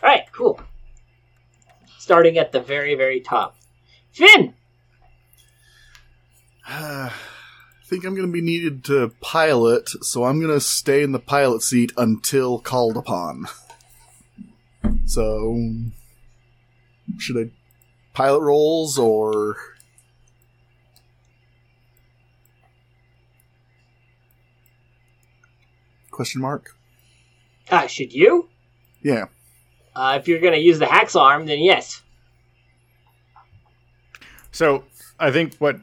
Alright, 0.01 0.31
cool. 0.31 0.61
Starting 1.97 2.37
at 2.37 2.51
the 2.51 2.59
very, 2.59 2.93
very 2.93 3.19
top. 3.19 3.57
Finn! 4.11 4.53
I 6.67 7.11
think 7.83 8.05
I'm 8.05 8.13
going 8.13 8.27
to 8.27 8.31
be 8.31 8.41
needed 8.41 8.83
to 8.85 9.11
pilot, 9.21 9.89
so 10.03 10.25
I'm 10.25 10.39
going 10.39 10.53
to 10.53 10.61
stay 10.61 11.01
in 11.01 11.13
the 11.13 11.19
pilot 11.19 11.63
seat 11.63 11.91
until 11.97 12.59
called 12.59 12.95
upon. 12.95 13.47
So, 15.07 15.57
should 17.17 17.37
I 17.37 17.49
pilot 18.13 18.41
rolls 18.41 18.99
or 18.99 19.55
question 26.11 26.41
mark? 26.41 26.75
Ah, 27.71 27.87
should 27.87 28.11
you? 28.11 28.49
Yeah. 29.01 29.27
Uh, 29.95 30.17
if 30.19 30.27
you're 30.27 30.41
gonna 30.41 30.57
use 30.57 30.77
the 30.77 30.85
hacksaw 30.85 31.21
arm, 31.21 31.45
then 31.45 31.59
yes. 31.59 32.03
So 34.51 34.83
I 35.17 35.31
think 35.31 35.55
what 35.55 35.79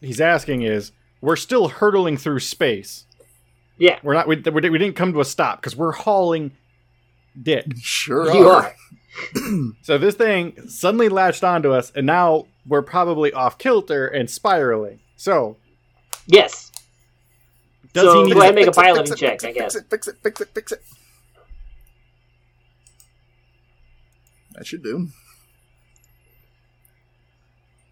he's 0.00 0.22
asking 0.22 0.62
is, 0.62 0.90
we're 1.20 1.36
still 1.36 1.68
hurtling 1.68 2.16
through 2.16 2.40
space. 2.40 3.04
Yeah, 3.76 3.98
We're 4.02 4.14
not. 4.14 4.26
We, 4.26 4.36
we 4.36 4.78
didn't 4.78 4.94
come 4.94 5.12
to 5.12 5.20
a 5.20 5.24
stop 5.26 5.60
because 5.60 5.76
we're 5.76 5.92
hauling 5.92 6.52
dick. 7.40 7.66
Sure 7.80 8.32
you 8.34 8.48
are. 8.48 8.62
are. 8.66 8.74
So 9.82 9.96
this 9.96 10.16
thing 10.16 10.68
suddenly 10.68 11.08
latched 11.08 11.44
onto 11.44 11.72
us, 11.72 11.92
and 11.94 12.04
now 12.06 12.46
we're 12.66 12.82
probably 12.82 13.32
off 13.32 13.58
kilter 13.58 14.06
and 14.08 14.28
spiraling. 14.28 14.98
So 15.16 15.56
Yes. 16.26 16.72
does 17.92 18.04
So 18.04 18.14
he 18.18 18.22
need? 18.24 18.34
go 18.34 18.40
ahead 18.40 18.50
and 18.50 18.58
to- 18.58 18.66
make 18.66 18.68
a 18.68 18.72
piloting 18.72 19.12
it, 19.12 19.16
check, 19.16 19.40
fix 19.40 19.44
it, 19.44 19.48
I 19.48 19.52
guess. 19.52 19.74
Fix 19.74 19.76
it, 19.76 19.90
fix 19.90 20.08
it, 20.08 20.16
fix 20.22 20.40
it, 20.40 20.48
fix 20.54 20.72
it. 20.72 20.82
That 24.52 24.66
should 24.66 24.82
do. 24.82 25.08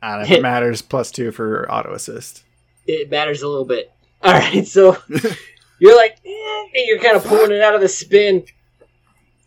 And 0.02 0.22
if 0.22 0.30
it 0.30 0.42
matters, 0.42 0.82
plus 0.82 1.10
two 1.10 1.30
for 1.30 1.70
auto 1.70 1.92
assist. 1.92 2.42
It 2.86 3.10
matters 3.10 3.42
a 3.42 3.48
little 3.48 3.64
bit. 3.64 3.92
Alright, 4.24 4.66
so 4.66 4.96
you're 5.78 5.96
like, 5.96 6.18
eh, 6.24 6.60
and 6.74 6.86
you're 6.86 6.98
kind 6.98 7.16
of 7.16 7.24
pulling 7.24 7.52
it 7.52 7.60
out 7.60 7.74
of 7.74 7.80
the 7.80 7.88
spin 7.88 8.44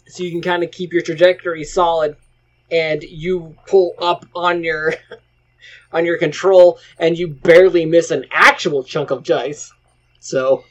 so 0.08 0.24
you 0.24 0.32
can 0.32 0.42
kind 0.42 0.64
of 0.64 0.72
keep 0.72 0.94
your 0.94 1.02
trajectory 1.02 1.64
solid. 1.64 2.16
And 2.72 3.04
you 3.04 3.56
pull 3.68 3.94
up 4.00 4.26
on 4.36 4.64
your 4.64 4.96
on 5.92 6.06
your 6.06 6.18
control, 6.18 6.80
and 6.98 7.18
you 7.18 7.28
barely 7.28 7.86
miss 7.86 8.12
an 8.12 8.26
actual 8.32 8.84
chunk 8.84 9.12
of 9.12 9.24
dice. 9.24 9.72
So 10.20 10.64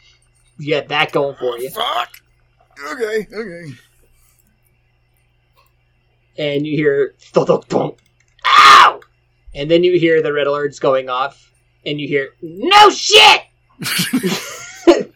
you 0.59 0.66
get 0.66 0.89
that 0.89 1.12
going 1.12 1.37
for 1.37 1.59
you. 1.59 1.70
Fuck. 1.70 2.20
Okay, 2.91 3.26
okay. 3.32 3.72
and 6.37 6.66
you 6.66 6.76
hear 6.76 7.14
thunk, 7.20 7.66
thunk, 7.66 7.99
ow, 8.45 9.01
and 9.55 9.70
then 9.70 9.85
you 9.85 9.99
hear 9.99 10.20
the 10.20 10.32
red 10.32 10.49
alerts 10.49 10.80
going 10.80 11.09
off, 11.09 11.53
and 11.87 12.01
you 12.01 12.09
hear 12.09 12.30
no 12.43 12.91
shit. 12.91 13.43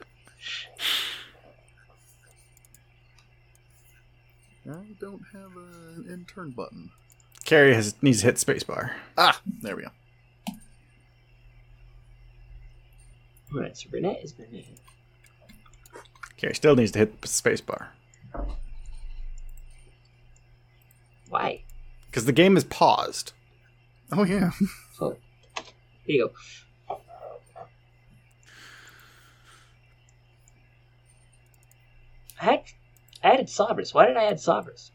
I 4.71 4.88
don't 5.01 5.23
have 5.33 5.57
an 5.57 6.07
intern 6.11 6.51
button. 6.51 6.91
Carrie 7.45 7.75
has 7.75 7.95
needs 8.03 8.21
to 8.21 8.27
hit 8.27 8.35
spacebar. 8.37 8.93
Ah, 9.17 9.41
there 9.63 9.77
we 9.77 9.83
go. 9.83 9.89
Alright, 13.55 13.77
so 13.79 13.89
Burnett 13.91 14.23
is 14.23 14.33
Burnett. 14.33 14.65
Carrie 16.37 16.55
still 16.55 16.77
needs 16.77 16.93
to 16.93 16.99
hit 17.01 17.21
spacebar 17.23 17.87
Why? 21.29 21.63
because 22.07 22.27
the 22.27 22.33
game 22.33 22.57
is 22.57 22.65
paused. 22.65 23.33
Oh 24.13 24.25
yeah. 24.25 24.51
Oh, 25.01 25.17
here 26.05 26.17
you 26.17 26.31
go. 26.89 26.97
I 32.41 32.45
had 32.45 32.65
I 33.23 33.33
added 33.33 33.47
Sabras. 33.47 33.95
Why 33.95 34.07
did 34.07 34.17
I 34.17 34.25
add 34.25 34.37
Sabras? 34.37 34.91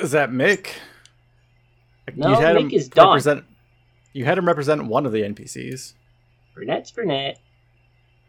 Is 0.00 0.12
that 0.12 0.30
Mick? 0.30 0.68
No, 2.16 2.28
Mick 2.36 2.72
is 2.72 2.88
Dawn. 2.88 3.08
represent. 3.08 3.44
You 4.12 4.24
had 4.24 4.38
him 4.38 4.46
represent 4.46 4.84
one 4.86 5.06
of 5.06 5.12
the 5.12 5.22
NPCs. 5.22 5.94
Burnett's 6.54 6.90
Burnett. 6.90 7.38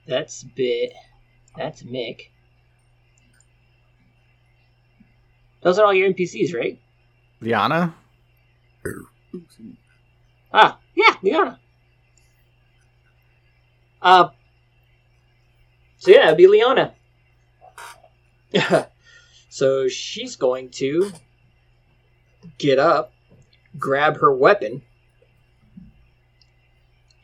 That's 0.08 0.44
Bit. 0.44 0.94
That's 1.58 1.84
Mick. 1.84 2.30
Those 5.62 5.80
are 5.80 5.86
all 5.86 5.94
your 5.94 6.10
NPCs, 6.12 6.54
right? 6.54 6.80
Liana. 7.40 7.96
Ah, 10.54 10.78
yeah, 10.94 11.16
Liana. 11.24 11.60
Uh, 14.02 14.30
so 15.98 16.12
yeah, 16.12 16.26
it'd 16.28 16.38
be 16.38 16.48
Liana. 16.48 16.94
so 19.50 19.88
she's 19.88 20.36
going 20.36 20.70
to 20.70 21.12
get 22.58 22.80
up, 22.80 23.14
grab 23.78 24.18
her 24.18 24.34
weapon, 24.34 24.82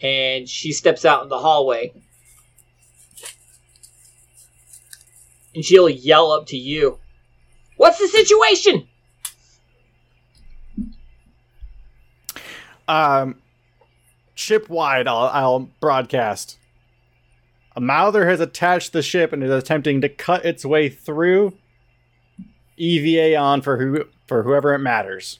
and 0.02 0.48
she 0.48 0.72
steps 0.72 1.06
out 1.06 1.24
in 1.24 1.30
the 1.30 1.40
hallway. 1.40 1.94
And 5.56 5.66
she'll 5.66 5.90
yell 5.90 6.32
up 6.32 6.48
to 6.48 6.58
you. 6.58 7.00
What's 7.78 8.00
the 8.00 8.08
situation? 8.08 8.88
Um, 12.88 13.42
ship 14.36 14.70
wide, 14.70 15.08
I'll, 15.08 15.30
I'll 15.32 15.60
broadcast. 15.80 16.58
A 17.76 17.82
mouther 17.82 18.28
has 18.28 18.40
attached 18.40 18.94
the 18.94 19.02
ship 19.02 19.32
and 19.32 19.44
is 19.44 19.52
attempting 19.52 20.02
to 20.02 20.10
cut 20.10 20.44
its 20.46 20.66
way 20.66 20.90
through. 20.90 21.58
EVA 22.78 23.36
on 23.36 23.62
for 23.62 23.78
who 23.78 24.06
for 24.28 24.44
whoever 24.44 24.74
it 24.74 24.80
matters. 24.80 25.40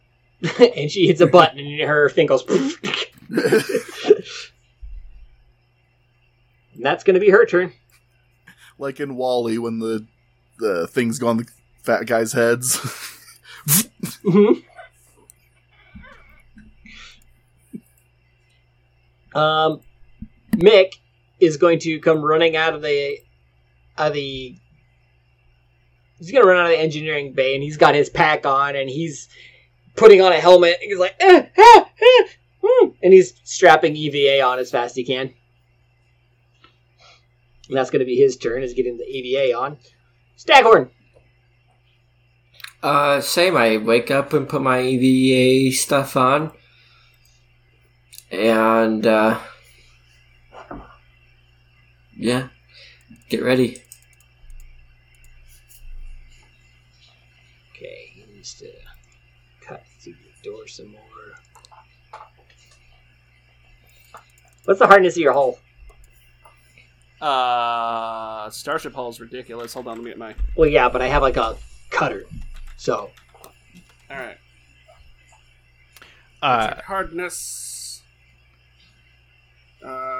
and 0.58 0.90
she 0.90 1.06
hits 1.06 1.20
a 1.20 1.26
button, 1.26 1.58
and 1.58 1.80
her 1.82 2.08
thing 2.08 2.26
goes. 2.26 2.44
and 2.48 2.72
that's 6.84 7.04
going 7.04 7.14
to 7.14 7.20
be 7.20 7.30
her 7.30 7.44
turn. 7.44 7.72
like 8.78 9.00
in 9.00 9.16
WALL-E 9.16 9.58
when 9.58 9.78
the 9.80 10.06
the 10.58 10.86
things 10.88 11.18
go 11.18 11.28
on 11.28 11.36
the 11.38 11.46
fat 11.82 12.06
guy's 12.06 12.32
heads. 12.32 12.78
Mhm. 14.24 14.62
Um, 19.34 19.80
Mick 20.52 20.92
is 21.40 21.56
going 21.56 21.78
to 21.80 22.00
come 22.00 22.22
running 22.22 22.56
out 22.56 22.74
of 22.74 22.82
the 22.82 23.18
out 23.96 24.08
of 24.08 24.14
the. 24.14 24.56
He's 26.18 26.32
gonna 26.32 26.46
run 26.46 26.58
out 26.58 26.66
of 26.66 26.72
the 26.72 26.80
engineering 26.80 27.32
bay, 27.32 27.54
and 27.54 27.62
he's 27.62 27.76
got 27.76 27.94
his 27.94 28.10
pack 28.10 28.44
on, 28.44 28.74
and 28.74 28.90
he's 28.90 29.28
putting 29.94 30.20
on 30.20 30.32
a 30.32 30.40
helmet. 30.40 30.78
And 30.80 30.90
he's 30.90 30.98
like, 30.98 31.14
eh, 31.20 31.46
ah, 31.56 31.90
ah, 32.00 32.24
hmm," 32.62 32.88
and 33.02 33.12
he's 33.12 33.34
strapping 33.44 33.96
EVA 33.96 34.40
on 34.42 34.58
as 34.58 34.70
fast 34.70 34.92
as 34.92 34.96
he 34.96 35.04
can. 35.04 35.32
And 37.68 37.76
that's 37.76 37.90
gonna 37.90 38.04
be 38.04 38.16
his 38.16 38.36
turn, 38.36 38.62
is 38.62 38.74
getting 38.74 38.96
the 38.96 39.04
EVA 39.04 39.56
on. 39.56 39.78
Staghorn. 40.36 40.90
Uh, 42.82 43.20
same. 43.20 43.56
I 43.56 43.76
wake 43.76 44.10
up 44.10 44.32
and 44.32 44.48
put 44.48 44.62
my 44.62 44.80
EVA 44.80 45.74
stuff 45.74 46.16
on, 46.16 46.52
and 48.30 49.06
uh, 49.06 49.38
yeah, 52.18 52.48
get 53.28 53.42
ready. 53.42 53.80
Okay, 57.74 58.10
he 58.12 58.24
needs 58.34 58.54
to 58.54 58.70
cut 59.66 59.84
through 60.00 60.14
the 60.14 60.50
door 60.50 60.66
some 60.66 60.90
more. 60.90 61.00
What's 64.64 64.80
the 64.80 64.86
hardness 64.86 65.14
of 65.14 65.22
your 65.22 65.32
hull? 65.32 65.58
Uh, 67.20 68.50
Starship 68.50 68.94
Hull 68.94 69.08
is 69.08 69.20
ridiculous. 69.20 69.72
Hold 69.74 69.88
on, 69.88 69.96
let 69.96 70.04
me 70.04 70.10
get 70.10 70.18
my. 70.18 70.34
Well, 70.56 70.68
yeah, 70.68 70.88
but 70.88 71.00
I 71.00 71.06
have 71.06 71.22
like 71.22 71.36
a 71.36 71.56
cutter, 71.90 72.26
so 72.76 73.10
All 74.10 74.16
right. 74.16 74.36
Uh, 76.42 76.74
hardness. 76.82 78.02
Uh, 79.84 80.17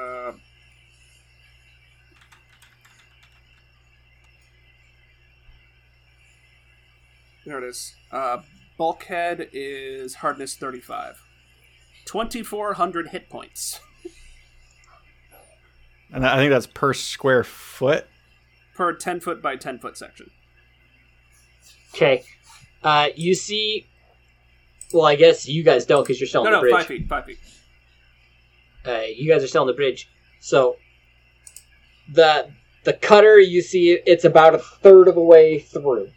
there 7.48 7.62
it 7.64 7.68
is. 7.68 7.94
Uh, 8.12 8.38
bulkhead 8.76 9.48
is 9.52 10.16
hardness 10.16 10.54
35. 10.56 11.22
2,400 12.06 13.08
hit 13.08 13.28
points 13.28 13.80
and 16.10 16.26
I 16.26 16.36
think 16.36 16.50
that's 16.50 16.66
per 16.66 16.94
square 16.94 17.44
foot. 17.44 18.06
per 18.74 18.94
10 18.94 19.20
foot 19.20 19.42
by 19.42 19.56
10 19.56 19.78
foot 19.78 19.98
section. 19.98 20.30
okay. 21.94 22.24
Uh, 22.82 23.08
you 23.16 23.34
see, 23.34 23.86
well, 24.92 25.04
I 25.04 25.16
guess 25.16 25.46
you 25.48 25.62
guys 25.62 25.84
don't 25.84 26.02
because 26.04 26.18
you're 26.20 26.28
still 26.28 26.42
on 26.42 26.50
No, 26.50 26.50
the 26.52 26.56
no, 26.56 26.60
bridge. 26.62 26.74
5 26.74 26.86
feet, 26.86 27.08
5 27.08 27.24
feet. 27.26 27.38
Uh, 28.86 29.02
you 29.14 29.30
guys 29.30 29.42
are 29.42 29.48
still 29.48 29.62
on 29.62 29.66
the 29.66 29.74
bridge, 29.74 30.08
so 30.40 30.76
the 32.10 32.48
the 32.84 32.92
cutter 32.94 33.38
you 33.38 33.60
see 33.60 33.90
it's 34.06 34.24
about 34.24 34.54
a 34.54 34.58
third 34.58 35.08
of 35.08 35.16
the 35.16 35.20
way 35.20 35.58
through 35.58 36.08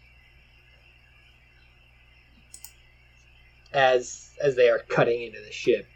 as 3.73 4.31
as 4.41 4.55
they 4.55 4.69
are 4.69 4.79
cutting 4.89 5.23
into 5.23 5.39
the 5.41 5.51
ship. 5.51 5.87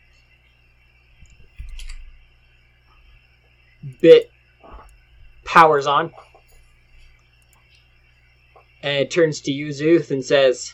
Bit 4.02 4.30
powers 5.44 5.88
on 5.88 6.12
and 8.86 9.00
it 9.00 9.10
turns 9.10 9.42
to 9.42 9.52
you, 9.52 9.70
Zuth, 9.70 10.12
and 10.12 10.24
says, 10.24 10.72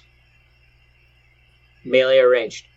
"Melee 1.86 2.20
arranged." 2.20 2.68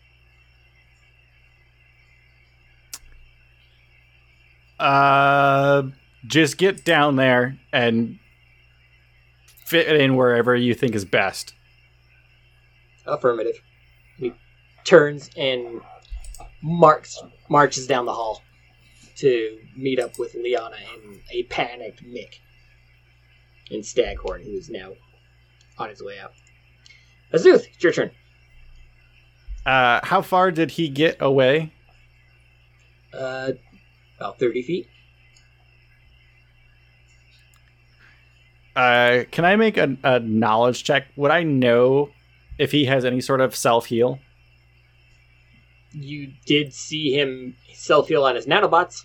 Uh, 4.79 5.83
just 6.25 6.57
get 6.57 6.85
down 6.85 7.17
there 7.17 7.59
and 7.73 8.21
fit 9.67 9.89
it 9.89 10.01
in 10.01 10.15
wherever 10.15 10.55
you 10.55 10.73
think 10.73 10.95
is 10.95 11.05
best. 11.05 11.53
Affirmative. 13.05 13.61
Turns 14.85 15.31
and 15.37 15.81
marks 16.63 17.23
marches 17.49 17.87
down 17.87 18.07
the 18.07 18.13
hall 18.13 18.43
to 19.17 19.59
meet 19.77 19.99
up 19.99 20.19
with 20.19 20.35
Liana 20.35 20.77
and 20.95 21.21
a 21.33 21.45
panicked 21.45 22.05
Mick 22.05 22.41
and 23.71 23.85
Staghorn, 23.85 24.43
who 24.43 24.53
is 24.53 24.69
now 24.69 24.93
on 25.79 25.89
his 25.89 26.03
way 26.03 26.19
out. 26.19 26.33
Azuth, 27.33 27.67
it's 27.67 27.83
your 27.83 27.93
turn. 27.93 28.11
Uh, 29.65 30.01
how 30.03 30.21
far 30.21 30.51
did 30.51 30.73
he 30.73 30.89
get 30.89 31.17
away? 31.21 31.73
Uh, 33.13 33.53
about 34.19 34.39
thirty 34.39 34.63
feet. 34.63 34.89
Uh, 38.77 39.25
can 39.31 39.45
I 39.45 39.57
make 39.57 39.77
a, 39.77 39.97
a 40.03 40.21
knowledge 40.21 40.85
check? 40.85 41.07
Would 41.17 41.31
I 41.31 41.45
know 41.45 42.11
if 42.59 42.73
he 42.73 42.87
has 42.87 43.05
any 43.05 43.21
sort 43.21 43.41
of 43.41 43.55
self 43.55 43.87
heal? 43.87 44.19
You 45.95 46.33
did 46.47 46.73
see 46.75 47.13
him 47.13 47.57
self 47.73 48.09
heal 48.09 48.25
on 48.25 48.35
his 48.35 48.47
nanobots. 48.47 49.05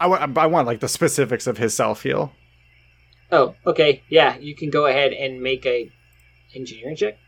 I 0.00 0.06
want, 0.06 0.36
I 0.36 0.46
want 0.46 0.66
like 0.66 0.80
the 0.80 0.88
specifics 0.88 1.46
of 1.46 1.58
his 1.58 1.74
self 1.74 2.02
heal. 2.02 2.32
Oh, 3.32 3.54
okay. 3.66 4.02
Yeah, 4.08 4.36
you 4.36 4.54
can 4.54 4.70
go 4.70 4.86
ahead 4.86 5.12
and 5.12 5.40
make 5.42 5.64
a 5.66 5.90
engineering 6.54 6.96
check. 6.96 7.18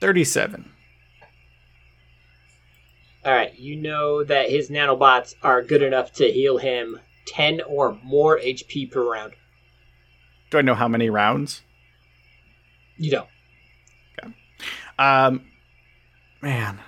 37. 0.00 0.72
All 3.24 3.32
right, 3.32 3.58
you 3.58 3.76
know 3.76 4.22
that 4.22 4.50
his 4.50 4.70
nanobots 4.70 5.34
are 5.42 5.62
good 5.62 5.82
enough 5.82 6.12
to 6.14 6.30
heal 6.30 6.58
him 6.58 7.00
10 7.26 7.60
or 7.62 7.98
more 8.04 8.38
HP 8.38 8.90
per 8.90 9.02
round. 9.02 9.32
Do 10.50 10.58
I 10.58 10.62
know 10.62 10.74
how 10.74 10.86
many 10.86 11.10
rounds? 11.10 11.62
You 12.98 13.10
don't. 13.10 13.28
Okay. 14.18 14.32
Um, 14.98 15.42
man, 16.42 16.78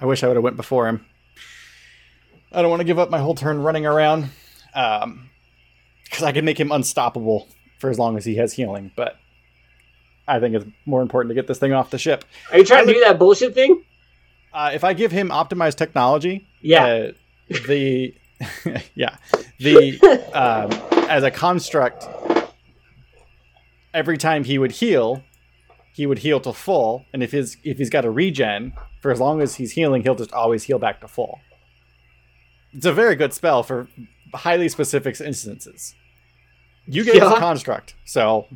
I 0.00 0.06
wish 0.06 0.22
I 0.22 0.28
would 0.28 0.36
have 0.36 0.44
went 0.44 0.56
before 0.56 0.88
him. 0.88 1.04
I 2.52 2.60
don't 2.60 2.70
want 2.70 2.80
to 2.80 2.84
give 2.84 2.98
up 2.98 3.08
my 3.10 3.18
whole 3.18 3.34
turn 3.34 3.60
running 3.62 3.86
around, 3.86 4.28
um, 4.74 5.30
because 6.04 6.22
I 6.22 6.32
can 6.32 6.44
make 6.44 6.58
him 6.60 6.70
unstoppable 6.70 7.48
for 7.78 7.88
as 7.88 7.98
long 7.98 8.16
as 8.16 8.24
he 8.24 8.34
has 8.36 8.52
healing. 8.52 8.90
But 8.94 9.16
I 10.28 10.38
think 10.38 10.54
it's 10.54 10.66
more 10.84 11.00
important 11.02 11.30
to 11.30 11.34
get 11.34 11.46
this 11.46 11.58
thing 11.58 11.72
off 11.72 11.90
the 11.90 11.98
ship. 11.98 12.24
Are 12.50 12.58
you 12.58 12.64
trying 12.64 12.82
I 12.82 12.86
to 12.86 12.92
do 12.94 13.00
that 13.00 13.18
bullshit 13.18 13.54
thing? 13.54 13.82
Uh, 14.52 14.70
if 14.74 14.84
I 14.84 14.92
give 14.92 15.12
him 15.12 15.30
optimized 15.30 15.76
technology, 15.76 16.46
Yeah. 16.60 16.84
uh, 16.84 17.12
the 17.66 18.14
yeah 18.94 19.16
the 19.58 19.98
um, 20.34 20.70
as 21.08 21.22
a 21.22 21.30
construct, 21.30 22.06
every 23.94 24.18
time 24.18 24.44
he 24.44 24.58
would 24.58 24.72
heal, 24.72 25.22
he 25.94 26.06
would 26.06 26.18
heal 26.20 26.40
to 26.40 26.52
full, 26.52 27.04
and 27.12 27.22
if 27.22 27.32
his 27.32 27.56
if 27.64 27.78
he's 27.78 27.90
got 27.90 28.04
a 28.04 28.10
regen 28.10 28.72
for 29.00 29.10
as 29.10 29.20
long 29.20 29.42
as 29.42 29.56
he's 29.56 29.72
healing, 29.72 30.02
he'll 30.02 30.14
just 30.14 30.32
always 30.32 30.64
heal 30.64 30.78
back 30.78 31.00
to 31.00 31.08
full. 31.08 31.40
It's 32.72 32.86
a 32.86 32.92
very 32.92 33.16
good 33.16 33.34
spell 33.34 33.62
for 33.62 33.88
highly 34.34 34.68
specific 34.68 35.20
instances. 35.20 35.94
You 36.86 37.04
gave 37.04 37.22
us 37.22 37.36
a 37.36 37.40
construct, 37.40 37.94
so. 38.04 38.46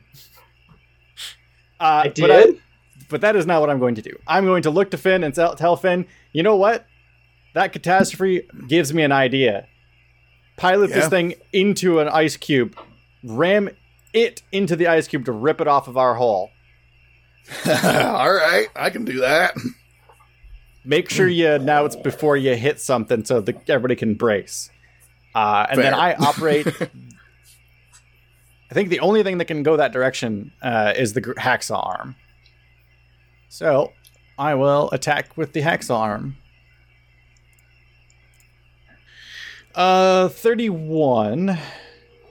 Uh, 1.78 2.04
I 2.04 2.08
but 2.08 2.14
did? 2.14 2.62
but 3.08 3.20
that 3.20 3.36
is 3.36 3.46
not 3.46 3.60
what 3.60 3.70
I'm 3.70 3.78
going 3.78 3.94
to 3.96 4.02
do. 4.02 4.18
I'm 4.26 4.44
going 4.44 4.62
to 4.62 4.70
look 4.70 4.90
to 4.92 4.98
Finn 4.98 5.22
and 5.22 5.34
tell, 5.34 5.54
tell 5.54 5.76
Finn, 5.76 6.06
you 6.32 6.42
know 6.42 6.56
what? 6.56 6.86
That 7.54 7.72
catastrophe 7.72 8.48
gives 8.66 8.92
me 8.92 9.02
an 9.02 9.12
idea. 9.12 9.66
Pilot 10.56 10.88
this 10.88 11.08
thing 11.08 11.34
into 11.52 12.00
an 12.00 12.08
ice 12.08 12.36
cube, 12.36 12.76
ram 13.22 13.68
it 14.12 14.42
into 14.52 14.76
the 14.76 14.86
ice 14.86 15.08
cube 15.08 15.24
to 15.26 15.32
rip 15.32 15.60
it 15.60 15.68
off 15.68 15.88
of 15.88 15.96
our 15.96 16.14
hull. 16.14 16.50
All 17.66 18.32
right, 18.32 18.68
I 18.74 18.90
can 18.90 19.04
do 19.04 19.20
that. 19.20 19.56
Make 20.84 21.10
sure 21.10 21.28
you 21.28 21.58
now 21.58 21.84
it's 21.84 21.96
before 21.96 22.36
you 22.36 22.54
hit 22.54 22.80
something 22.80 23.24
so 23.24 23.40
that 23.40 23.68
everybody 23.68 23.96
can 23.96 24.14
brace. 24.14 24.70
Uh, 25.34 25.66
and 25.68 25.80
then 25.80 25.94
I 25.94 26.14
operate. 26.14 26.66
I 28.70 28.74
think 28.74 28.88
the 28.88 29.00
only 29.00 29.22
thing 29.22 29.38
that 29.38 29.44
can 29.46 29.62
go 29.62 29.76
that 29.76 29.92
direction 29.92 30.52
uh, 30.62 30.92
is 30.96 31.12
the 31.12 31.20
hacksaw 31.20 31.86
arm. 31.86 32.16
So 33.48 33.92
I 34.38 34.54
will 34.54 34.90
attack 34.90 35.36
with 35.36 35.52
the 35.52 35.60
hacksaw 35.60 35.98
arm. 35.98 36.36
Uh, 39.74 40.28
31 40.28 41.58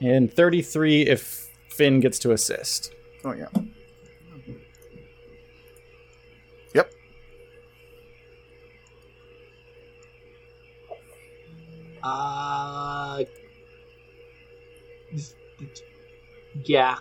and 0.00 0.32
33 0.32 1.02
if 1.02 1.45
Finn 1.76 2.00
gets 2.00 2.18
to 2.20 2.32
assist. 2.32 2.92
Oh 3.24 3.32
yeah. 3.32 3.48
Yep. 6.74 6.92
Uh, 12.02 13.24
yeah, 16.64 16.96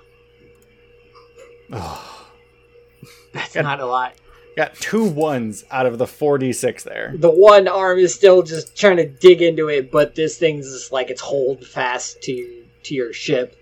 that's 3.34 3.54
Good. 3.54 3.64
not 3.64 3.80
a 3.80 3.86
lot. 3.86 4.16
Got 4.58 4.76
two 4.76 5.04
ones 5.04 5.66
out 5.70 5.86
of 5.86 5.98
the 5.98 6.06
4d6 6.06 6.84
there. 6.84 7.14
The 7.18 7.30
one 7.30 7.68
arm 7.68 8.00
is 8.00 8.14
still 8.14 8.42
just 8.42 8.76
trying 8.78 8.98
to 8.98 9.06
dig 9.06 9.42
into 9.42 9.68
it, 9.68 9.92
but 9.92 10.16
this 10.16 10.38
thing's 10.38 10.72
just 10.72 10.92
like 10.92 11.10
it's 11.10 11.22
hold 11.22 11.66
fast 11.66 12.22
to 12.24 12.64
to 12.84 12.96
your 12.96 13.12
ship. 13.14 13.56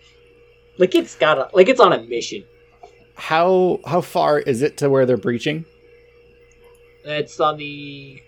Like 0.77 0.95
it's 0.95 1.15
got 1.15 1.37
a 1.37 1.49
like 1.53 1.69
it's 1.69 1.79
on 1.79 1.93
a 1.93 2.01
mission. 2.03 2.43
How 3.15 3.79
how 3.85 4.01
far 4.01 4.39
is 4.39 4.61
it 4.61 4.77
to 4.77 4.89
where 4.89 5.05
they're 5.05 5.17
breaching? 5.17 5.65
It's 7.05 7.39
on 7.39 7.57
the 7.57 8.21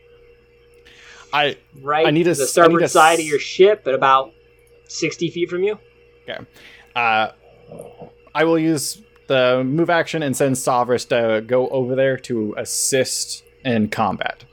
I 1.33 1.57
right, 1.81 2.05
I 2.07 2.11
need 2.11 2.27
a 2.27 2.33
the 2.35 2.43
s- 2.43 2.57
I 2.57 2.61
need 2.67 2.77
starboard 2.77 2.81
a 2.83 2.87
side 2.89 3.19
of 3.19 3.25
your 3.25 3.39
ship, 3.39 3.83
at 3.87 3.93
about 3.93 4.31
sixty 4.87 5.29
feet 5.29 5.49
from 5.49 5.63
you. 5.63 5.79
Okay. 6.29 6.43
Uh 6.95 7.31
I 8.33 8.43
will 8.43 8.59
use 8.59 9.01
the 9.27 9.63
move 9.65 9.89
action 9.89 10.21
and 10.21 10.37
send 10.37 10.57
Sovereign 10.57 10.99
to 10.99 11.43
go 11.45 11.67
over 11.69 11.95
there 11.95 12.15
to 12.17 12.53
assist 12.57 13.43
in 13.63 13.89
combat. 13.89 14.45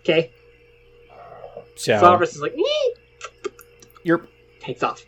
Okay, 0.00 0.32
So 1.76 1.98
Sovereign 2.00 2.28
is 2.28 2.40
like 2.40 2.56
"Ee!" 2.56 2.94
you're 4.04 4.26
takes 4.60 4.82
off. 4.82 5.04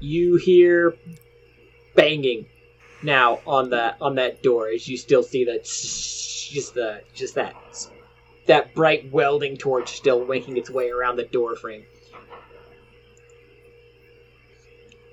You 0.00 0.36
hear 0.36 0.94
banging 1.94 2.46
now 3.02 3.40
on 3.46 3.70
that 3.70 3.96
on 4.00 4.16
that 4.16 4.42
door 4.42 4.68
as 4.68 4.88
you 4.88 4.96
still 4.96 5.22
see 5.22 5.44
that 5.44 5.64
just 5.64 6.74
the 6.74 7.02
just 7.14 7.34
that 7.34 7.54
that 8.46 8.74
bright 8.74 9.10
welding 9.12 9.56
torch 9.56 9.96
still 9.96 10.24
winking 10.24 10.56
its 10.56 10.70
way 10.70 10.90
around 10.90 11.16
the 11.16 11.24
door 11.24 11.56
frame. 11.56 11.84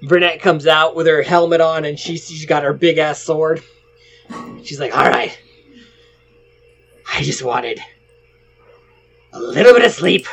Burnett 0.04 0.42
comes 0.42 0.68
out 0.68 0.96
with 0.96 1.08
her 1.08 1.22
helmet 1.22 1.62
on 1.62 1.86
and 1.86 1.98
she, 1.98 2.18
she's 2.18 2.46
got 2.46 2.64
her 2.64 2.74
big 2.74 2.98
ass 2.98 3.22
sword. 3.22 3.64
She's 4.64 4.80
like, 4.80 4.94
Alright. 4.94 5.38
I 7.12 7.22
just 7.22 7.44
wanted 7.44 7.80
a 9.32 9.40
little 9.40 9.74
bit 9.74 9.86
of 9.86 9.92
sleep. 9.92 10.28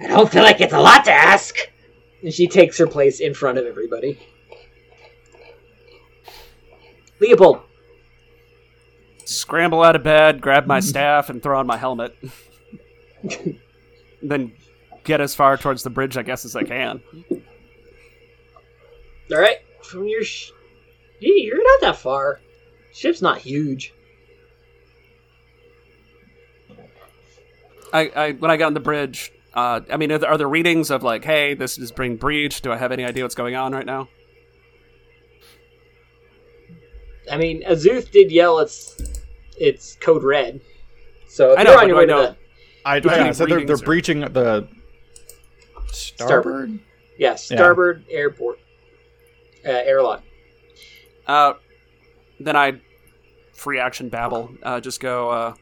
I 0.00 0.08
don't 0.08 0.30
feel 0.30 0.42
like 0.42 0.60
it's 0.60 0.72
a 0.72 0.80
lot 0.80 1.04
to 1.04 1.12
ask. 1.12 1.56
And 2.22 2.32
she 2.32 2.46
takes 2.46 2.78
her 2.78 2.86
place 2.86 3.20
in 3.20 3.34
front 3.34 3.58
of 3.58 3.66
everybody. 3.66 4.18
Leopold, 7.20 7.62
Scramble 9.24 9.82
out 9.82 9.96
of 9.96 10.02
bed, 10.02 10.40
grab 10.40 10.66
my 10.66 10.80
staff, 10.80 11.30
and 11.30 11.42
throw 11.42 11.58
on 11.58 11.66
my 11.66 11.76
helmet. 11.76 12.16
then 14.22 14.52
get 15.04 15.20
as 15.20 15.34
far 15.34 15.56
towards 15.56 15.82
the 15.82 15.90
bridge, 15.90 16.16
I 16.16 16.22
guess, 16.22 16.44
as 16.44 16.54
I 16.56 16.62
can. 16.64 17.02
alright? 19.32 19.58
From 19.82 20.06
your. 20.06 20.22
Sh- 20.22 20.50
you're 21.20 21.62
not 21.62 21.80
that 21.80 21.96
far. 21.96 22.40
Ship's 22.92 23.22
not 23.22 23.38
huge. 23.38 23.94
I, 27.92 28.10
I 28.14 28.32
when 28.32 28.50
I 28.50 28.56
got 28.56 28.66
on 28.66 28.74
the 28.74 28.80
bridge, 28.80 29.32
uh, 29.54 29.80
I 29.90 29.96
mean, 29.96 30.10
are 30.12 30.18
there, 30.18 30.30
are 30.30 30.38
there 30.38 30.48
readings 30.48 30.90
of 30.90 31.02
like, 31.02 31.24
hey, 31.24 31.54
this 31.54 31.78
is 31.78 31.92
bring 31.92 32.16
breach? 32.16 32.62
Do 32.62 32.72
I 32.72 32.76
have 32.76 32.92
any 32.92 33.04
idea 33.04 33.22
what's 33.24 33.34
going 33.34 33.54
on 33.54 33.72
right 33.72 33.86
now? 33.86 34.08
I 37.30 37.36
mean, 37.36 37.62
Azuth 37.62 38.10
did 38.10 38.30
yell 38.32 38.58
it's 38.58 39.00
it's 39.56 39.96
code 39.96 40.24
red. 40.24 40.60
So 41.28 41.52
if 41.52 41.58
I 41.58 41.62
you're 41.62 41.72
know, 41.74 41.78
on 41.80 41.88
your 41.88 41.96
way 41.96 42.02
I 42.02 42.06
to 42.06 42.12
know- 42.12 42.22
the 42.22 42.36
I 42.84 42.98
Do 43.00 43.10
I 43.10 43.14
have 43.14 43.26
yeah, 43.26 43.32
so 43.32 43.46
they're, 43.46 43.64
they're 43.64 43.76
or- 43.76 43.78
breaching 43.78 44.20
the 44.20 44.66
starboard. 45.92 46.80
yeah 47.16 47.36
starboard 47.36 48.04
airport 48.10 48.58
uh, 49.64 49.68
airlock. 49.70 50.24
Uh, 51.26 51.52
then 52.40 52.56
I 52.56 52.80
free 53.52 53.78
action 53.78 54.08
babble. 54.08 54.50
Uh, 54.62 54.80
just 54.80 54.98
go. 54.98 55.54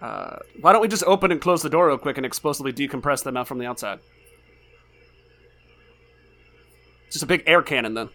Uh, 0.00 0.38
why 0.60 0.72
don't 0.72 0.80
we 0.80 0.88
just 0.88 1.04
open 1.04 1.30
and 1.30 1.40
close 1.40 1.62
the 1.62 1.68
door 1.68 1.88
real 1.88 1.98
quick 1.98 2.16
and 2.16 2.24
explosively 2.24 2.72
decompress 2.72 3.22
them 3.22 3.36
out 3.36 3.46
from 3.46 3.58
the 3.58 3.66
outside? 3.66 4.00
Just 7.10 7.22
a 7.22 7.26
big 7.26 7.42
air 7.46 7.60
cannon, 7.60 7.94
then. 7.94 8.08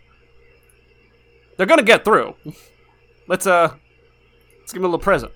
They're 1.58 1.66
gonna 1.66 1.84
get 1.84 2.04
through. 2.04 2.36
Let's 3.28 3.48
uh, 3.48 3.74
let's 4.60 4.72
give 4.72 4.82
them 4.82 4.92
a 4.92 4.94
little 4.94 5.00
present. 5.00 5.32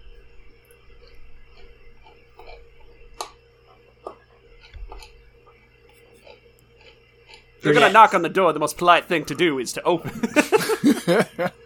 If 7.57 7.65
you're 7.65 7.73
gonna 7.73 7.91
knock 7.91 8.13
on 8.13 8.21
the 8.21 8.29
door, 8.29 8.53
the 8.53 8.59
most 8.59 8.77
polite 8.77 9.05
thing 9.05 9.25
to 9.25 9.33
do 9.33 9.57
is 9.57 9.73
to 9.73 9.83
open. 9.83 10.21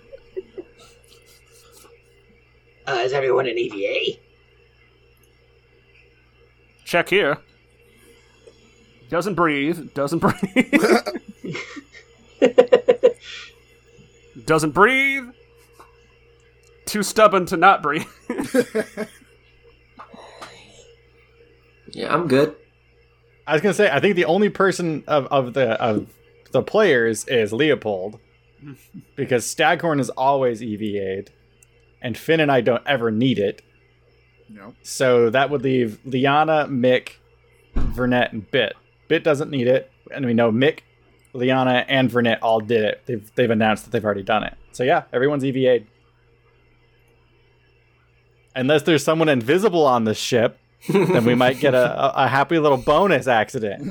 Uh, 2.86 3.00
is 3.06 3.14
everyone 3.14 3.48
in 3.48 3.58
EVA? 3.58 4.20
Check 6.94 7.10
here. 7.10 7.40
Doesn't 9.10 9.34
breathe. 9.34 9.96
Doesn't 9.96 10.20
breathe. 10.20 10.74
doesn't 14.46 14.72
breathe. 14.76 15.24
Too 16.86 17.02
stubborn 17.02 17.48
to 17.48 17.58
not 17.58 17.82
breathe. 17.82 18.06
Yeah, 21.94 22.14
I'm 22.14 22.28
good. 22.28 22.56
I 23.48 23.54
was 23.54 23.62
gonna 23.64 23.74
say 23.74 23.90
I 23.90 24.00
think 24.00 24.16
the 24.16 24.26
only 24.26 24.50
person 24.50 25.04
of, 25.08 25.26
of 25.28 25.54
the 25.54 25.72
of 25.82 26.08
the 26.52 26.62
players 26.62 27.26
is 27.26 27.54
Leopold 27.54 28.20
because 29.16 29.46
Staghorn 29.46 30.00
is 30.00 30.10
always 30.12 30.62
EVA'd, 30.62 31.32
and 32.04 32.16
Finn 32.18 32.40
and 32.40 32.52
I 32.52 32.62
don't 32.62 32.84
ever 32.88 33.10
need 33.10 33.38
it. 33.40 33.64
No. 34.50 34.74
So 34.84 35.30
that 35.30 35.50
would 35.50 35.62
leave 35.64 36.00
Liana, 36.06 36.68
Mick, 36.70 37.14
Vernet, 37.76 38.32
and 38.34 38.50
Bit. 38.52 38.76
Bit 39.08 39.24
doesn't 39.24 39.50
need 39.50 39.68
it, 39.68 39.92
and 40.12 40.26
we 40.26 40.34
know 40.34 40.52
Mick, 40.52 40.80
Liana, 41.34 41.86
and 41.88 42.10
Vernet 42.10 42.40
all 42.42 42.60
did 42.60 42.84
it. 42.84 43.02
They've 43.06 43.32
they've 43.36 43.50
announced 43.50 43.86
that 43.86 43.92
they've 43.92 44.06
already 44.06 44.24
done 44.24 44.44
it. 44.44 44.54
So 44.72 44.84
yeah, 44.84 45.04
everyone's 45.12 45.44
EVA'd. 45.44 45.88
Unless 48.56 48.84
there's 48.84 49.04
someone 49.04 49.30
invisible 49.30 49.86
on 49.86 50.04
the 50.04 50.14
ship, 50.14 50.60
then 50.88 51.26
we 51.26 51.34
might 51.34 51.60
get 51.60 51.74
a, 51.74 52.00
a, 52.00 52.26
a 52.26 52.28
happy 52.28 52.60
little 52.60 52.78
bonus 52.78 53.26
accident. 53.28 53.82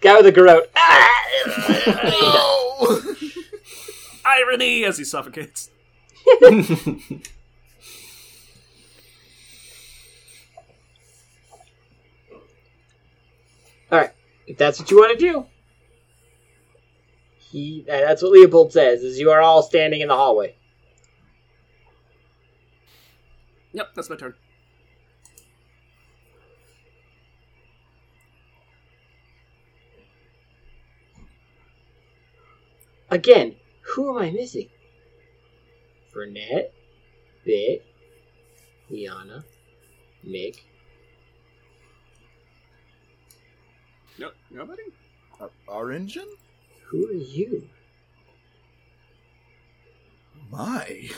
Guy 0.00 0.16
with 0.16 0.26
a 0.26 0.32
garrote. 0.32 0.70
Ah! 0.76 1.06
Oh! 2.82 3.16
Irony 4.24 4.84
as 4.84 4.98
he 4.98 5.04
suffocates. 5.04 5.70
if 14.46 14.56
that's 14.56 14.78
what 14.78 14.90
you 14.90 14.98
want 14.98 15.18
to 15.18 15.24
do, 15.24 15.46
he. 17.38 17.84
That's 17.86 18.22
what 18.22 18.32
Leopold 18.32 18.72
says. 18.72 19.02
Is 19.02 19.18
you 19.18 19.30
are 19.30 19.40
all 19.40 19.62
standing 19.62 20.00
in 20.00 20.08
the 20.08 20.16
hallway. 20.16 20.54
Yep, 23.72 23.94
that's 23.94 24.10
my 24.10 24.16
turn. 24.16 24.34
Again, 33.10 33.56
who 33.82 34.16
am 34.16 34.22
I 34.22 34.30
missing? 34.30 34.68
Burnett, 36.12 36.72
Bit, 37.44 37.84
Liana, 38.88 39.44
Mick. 40.26 40.56
No, 44.18 44.30
nobody. 44.50 44.82
Our, 45.40 45.50
our 45.68 45.92
engine? 45.92 46.28
Who 46.86 47.08
are 47.08 47.12
you? 47.12 47.68
My. 50.50 51.08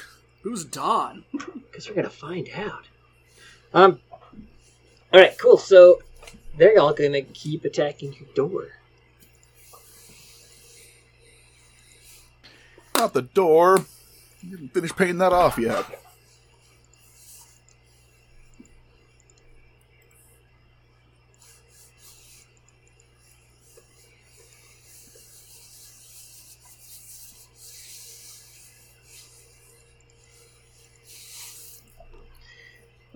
Who's 0.42 0.64
Don? 0.64 1.24
Because 1.72 1.88
we're 1.88 1.94
gonna 1.94 2.10
find 2.10 2.50
out. 2.54 2.84
Um. 3.72 3.98
All 5.10 5.18
right, 5.20 5.36
cool. 5.38 5.56
So 5.56 6.02
they're 6.58 6.78
all 6.78 6.92
gonna 6.92 7.22
keep 7.22 7.64
attacking 7.64 8.12
your 8.12 8.28
door. 8.34 8.68
Not 12.94 13.14
the 13.14 13.22
door. 13.22 13.86
You 14.42 14.50
didn't 14.58 14.74
finish 14.74 14.94
paying 14.94 15.16
that 15.18 15.32
off 15.32 15.56
yet. 15.56 16.01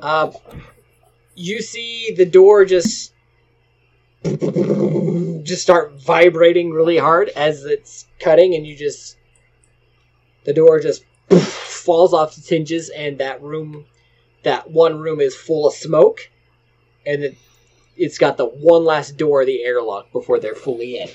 Uh, 0.00 0.30
you 1.34 1.60
see 1.62 2.14
the 2.16 2.26
door 2.26 2.64
just 2.64 3.12
just 5.44 5.62
start 5.62 5.92
vibrating 6.00 6.70
really 6.70 6.96
hard 6.96 7.28
as 7.30 7.64
it's 7.64 8.06
cutting, 8.18 8.54
and 8.54 8.66
you 8.66 8.76
just 8.76 9.16
the 10.44 10.52
door 10.52 10.80
just 10.80 11.04
falls 11.30 12.12
off 12.12 12.36
its 12.36 12.48
hinges, 12.48 12.90
and 12.90 13.18
that 13.18 13.42
room, 13.42 13.84
that 14.42 14.70
one 14.70 14.98
room, 14.98 15.20
is 15.20 15.34
full 15.34 15.66
of 15.66 15.74
smoke, 15.74 16.30
and 17.06 17.22
it, 17.24 17.38
it's 17.96 18.18
got 18.18 18.36
the 18.36 18.46
one 18.46 18.84
last 18.84 19.16
door, 19.16 19.44
the 19.44 19.62
airlock, 19.62 20.10
before 20.12 20.38
they're 20.38 20.54
fully 20.54 20.98
in. 20.98 21.08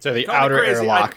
So 0.00 0.12
the 0.12 0.24
Call 0.24 0.34
me 0.34 0.40
outer 0.40 0.58
crazy, 0.58 0.80
airlock. 0.80 1.16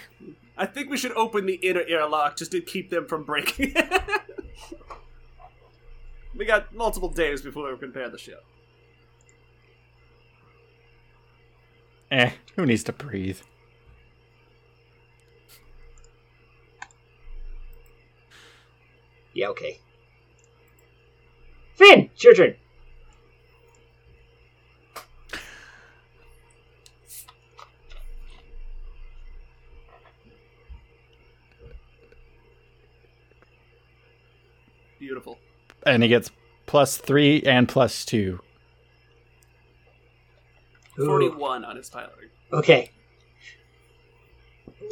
I 0.57 0.65
think 0.65 0.89
we 0.89 0.97
should 0.97 1.13
open 1.13 1.45
the 1.45 1.55
inner 1.55 1.83
airlock 1.87 2.37
just 2.37 2.51
to 2.51 2.61
keep 2.61 2.89
them 2.89 3.07
from 3.07 3.23
breaking 3.23 3.73
it. 3.75 4.03
we 6.35 6.45
got 6.45 6.73
multiple 6.73 7.09
days 7.09 7.41
before 7.41 7.69
we 7.71 7.77
prepare 7.77 8.09
the 8.09 8.17
ship. 8.17 8.43
Eh, 12.11 12.31
who 12.55 12.65
needs 12.65 12.83
to 12.83 12.93
breathe? 12.93 13.39
Yeah, 19.33 19.47
okay. 19.47 19.79
Finn, 21.73 22.09
it's 22.13 22.23
your 22.23 22.33
turn. 22.33 22.55
Beautiful. 34.99 35.37
And 35.85 36.03
he 36.03 36.09
gets 36.09 36.31
plus 36.65 36.97
three 36.97 37.41
and 37.43 37.67
plus 37.67 38.05
two. 38.05 38.39
Ooh. 40.99 41.05
41 41.05 41.65
on 41.65 41.75
his 41.75 41.89
piloting. 41.89 42.29
Okay. 42.53 42.91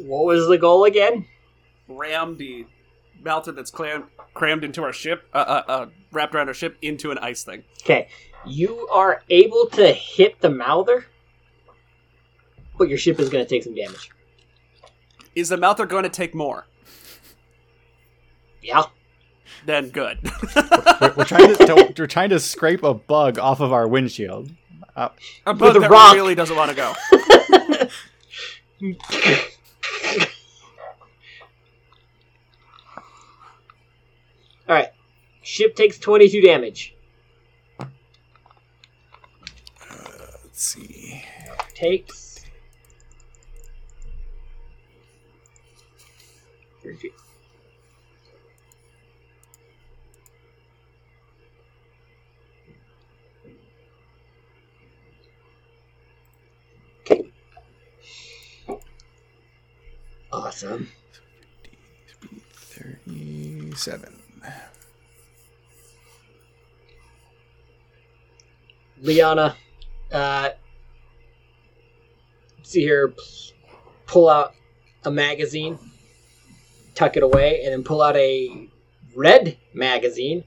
What 0.01 0.25
was 0.25 0.47
the 0.47 0.57
goal 0.57 0.83
again? 0.85 1.25
Ram 1.87 2.37
the 2.37 2.65
mountain 3.21 3.55
that's 3.55 3.71
clam- 3.71 4.09
crammed 4.33 4.63
into 4.63 4.83
our 4.83 4.93
ship, 4.93 5.23
uh, 5.33 5.37
uh, 5.37 5.71
uh, 5.71 5.85
wrapped 6.11 6.35
around 6.35 6.47
our 6.47 6.53
ship, 6.53 6.77
into 6.81 7.11
an 7.11 7.17
ice 7.19 7.43
thing. 7.43 7.63
Okay. 7.83 8.09
You 8.45 8.87
are 8.89 9.23
able 9.29 9.67
to 9.73 9.91
hit 9.93 10.41
the 10.41 10.49
mouther, 10.49 11.05
but 12.77 12.89
your 12.89 12.97
ship 12.97 13.19
is 13.19 13.29
going 13.29 13.43
to 13.43 13.49
take 13.49 13.63
some 13.63 13.75
damage. 13.75 14.09
Is 15.35 15.49
the 15.49 15.57
mouther 15.57 15.85
going 15.85 16.03
to 16.03 16.09
take 16.09 16.35
more? 16.35 16.65
Yeah. 18.61 18.83
Then 19.65 19.89
good. 19.89 20.19
We're, 21.01 21.13
we're 21.17 21.25
trying 21.25 21.55
to, 21.55 21.65
to 21.65 21.93
we're 21.97 22.07
trying 22.07 22.29
to 22.31 22.39
scrape 22.39 22.83
a 22.83 22.93
bug 22.93 23.37
off 23.39 23.59
of 23.59 23.71
our 23.73 23.87
windshield. 23.87 24.51
Uh, 24.95 25.09
A 25.45 25.53
bug 25.53 25.79
that 25.79 25.89
rock. 25.89 26.13
really 26.13 26.35
doesn't 26.35 26.55
want 26.55 26.69
to 26.69 26.75
go. 26.75 26.93
All 34.69 34.75
right. 34.75 34.89
Ship 35.41 35.75
takes 35.75 35.97
22 35.99 36.41
damage. 36.41 36.95
Let's 39.89 40.63
see. 40.63 41.23
Takes. 41.75 42.45
Awesome. 60.34 60.89
Thirty-seven. 62.53 64.19
Liana, 68.99 69.55
uh, 70.11 70.49
see 72.63 72.81
here, 72.81 73.13
pull 74.07 74.27
out 74.27 74.55
a 75.03 75.11
magazine, 75.11 75.77
tuck 76.95 77.15
it 77.15 77.21
away, 77.21 77.61
and 77.63 77.71
then 77.71 77.84
pull 77.84 78.01
out 78.01 78.15
a 78.15 78.69
red 79.15 79.57
magazine 79.75 80.43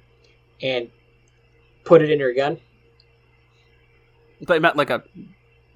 and 0.62 0.90
put 1.84 2.02
it 2.02 2.10
in 2.10 2.18
her 2.18 2.32
gun. 2.32 2.58
They 4.40 4.58
meant 4.58 4.76
like 4.76 4.90
a 4.90 5.04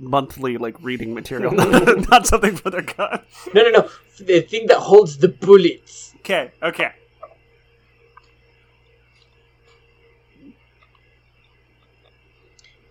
monthly 0.00 0.56
like 0.58 0.76
reading 0.82 1.14
material, 1.14 1.52
not 2.10 2.26
something 2.26 2.56
for 2.56 2.70
their 2.70 2.82
gun. 2.82 3.22
No, 3.54 3.62
no, 3.62 3.70
no, 3.70 3.90
the 4.18 4.40
thing 4.40 4.66
that 4.66 4.78
holds 4.78 5.18
the 5.18 5.28
bullets. 5.28 6.14
Okay, 6.18 6.50
okay. 6.62 6.92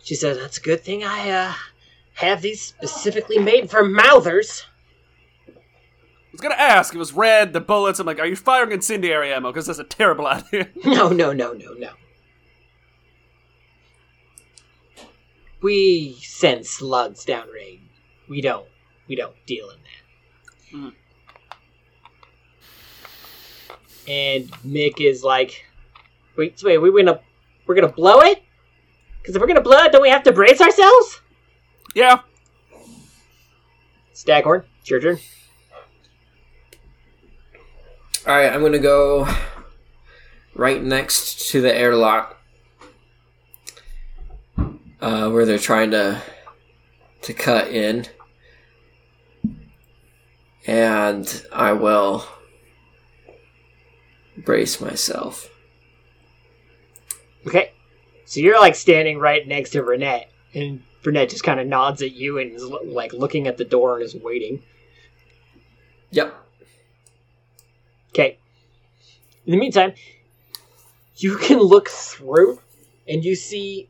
She 0.03 0.16
says, 0.16 0.38
"That's 0.38 0.57
a 0.57 0.62
good 0.62 0.82
thing 0.82 1.03
I 1.03 1.30
uh, 1.30 1.53
have 2.16 2.41
these 2.41 2.62
specifically 2.62 3.38
made 3.38 3.70
for 3.70 3.84
mouthers." 3.84 4.66
I 5.47 6.32
was 6.32 6.41
gonna 6.41 6.55
ask. 6.55 6.95
It 6.95 6.97
was 6.97 7.14
red. 7.14 7.53
The 7.53 7.60
bullets. 7.60 7.99
I'm 7.99 8.07
like, 8.07 8.20
are 8.20 8.26
you 8.26 8.36
firing 8.36 8.72
incendiary 8.72 9.34
ammo? 9.34 9.51
Because 9.51 9.66
that's 9.68 9.80
a 9.80 9.84
terrible 9.84 10.26
idea. 10.28 10.70
No, 10.86 11.10
no, 11.10 11.34
no, 11.34 11.53
no, 11.53 11.74
no. 11.74 11.91
We 15.62 16.18
send 16.22 16.66
slugs 16.66 17.26
downrange. 17.26 17.82
We 18.30 18.41
don't. 18.41 18.68
We 19.07 19.16
don't 19.16 19.36
deal 19.45 19.70
in 19.70 19.78
that. 19.84 20.78
Mhm. 20.78 20.93
And 24.07 24.51
Mick 24.66 25.01
is 25.01 25.24
like, 25.24 25.66
"Wait, 26.36 26.60
so 26.60 26.68
wait, 26.68 26.78
we're 26.78 26.91
gonna, 26.91 27.20
we're 27.66 27.76
gonna 27.76 27.88
blow 27.91 28.22
it? 28.22 28.41
Because 29.22 29.36
if 29.36 29.41
we're 29.41 29.47
gonna 29.47 29.62
blow 29.62 29.80
it, 29.80 29.91
don't 29.91 30.01
we 30.01 30.10
have 30.10 30.24
to 30.24 30.32
brace 30.32 30.62
ourselves?" 30.62 31.22
yeah. 31.95 32.22
Staghorn, 34.14 34.66
it's 34.82 34.89
your 34.89 34.99
turn. 34.99 35.20
All 38.28 38.36
right, 38.36 38.51
I'm 38.51 38.62
gonna 38.62 38.80
go 38.80 39.28
right 40.55 40.84
next 40.84 41.49
to 41.51 41.62
the 41.62 41.74
airlock, 41.74 42.38
uh, 45.02 45.30
where 45.30 45.45
they're 45.45 45.58
trying 45.58 45.91
to 45.91 46.22
to 47.22 47.34
cut 47.34 47.68
in, 47.70 48.06
and 50.66 51.45
I 51.52 51.74
will 51.74 52.26
brace 54.38 54.80
myself. 54.80 55.50
Okay. 57.45 57.74
So 58.26 58.39
you're 58.39 58.60
like 58.60 58.76
standing 58.76 59.18
right 59.18 59.47
next 59.47 59.72
to 59.72 59.82
Renette, 59.82 60.26
and 60.54 60.84
Renette 61.04 61.30
just 61.30 61.43
kind 61.43 61.60
of 61.60 61.68
nods 61.68 62.02
at 62.02 62.12
you 62.12 62.38
and 62.38 62.52
is 62.52 62.64
like 62.64 63.14
looking 63.14 63.47
at 63.47 63.58
the 63.58 63.66
door 63.66 63.95
and 63.95 64.04
is 64.04 64.16
waiting. 64.16 64.62
Yep. 66.12 66.34
Okay. 68.10 68.38
In 69.45 69.52
the 69.52 69.58
meantime, 69.58 69.93
you 71.16 71.38
can 71.38 71.60
look 71.60 71.89
through 71.89 72.60
and 73.08 73.24
you 73.24 73.36
see 73.36 73.89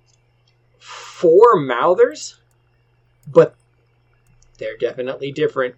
four 0.80 1.60
mouthers, 1.60 2.40
but 3.28 3.56
they're 4.58 4.78
definitely 4.78 5.32
different. 5.32 5.76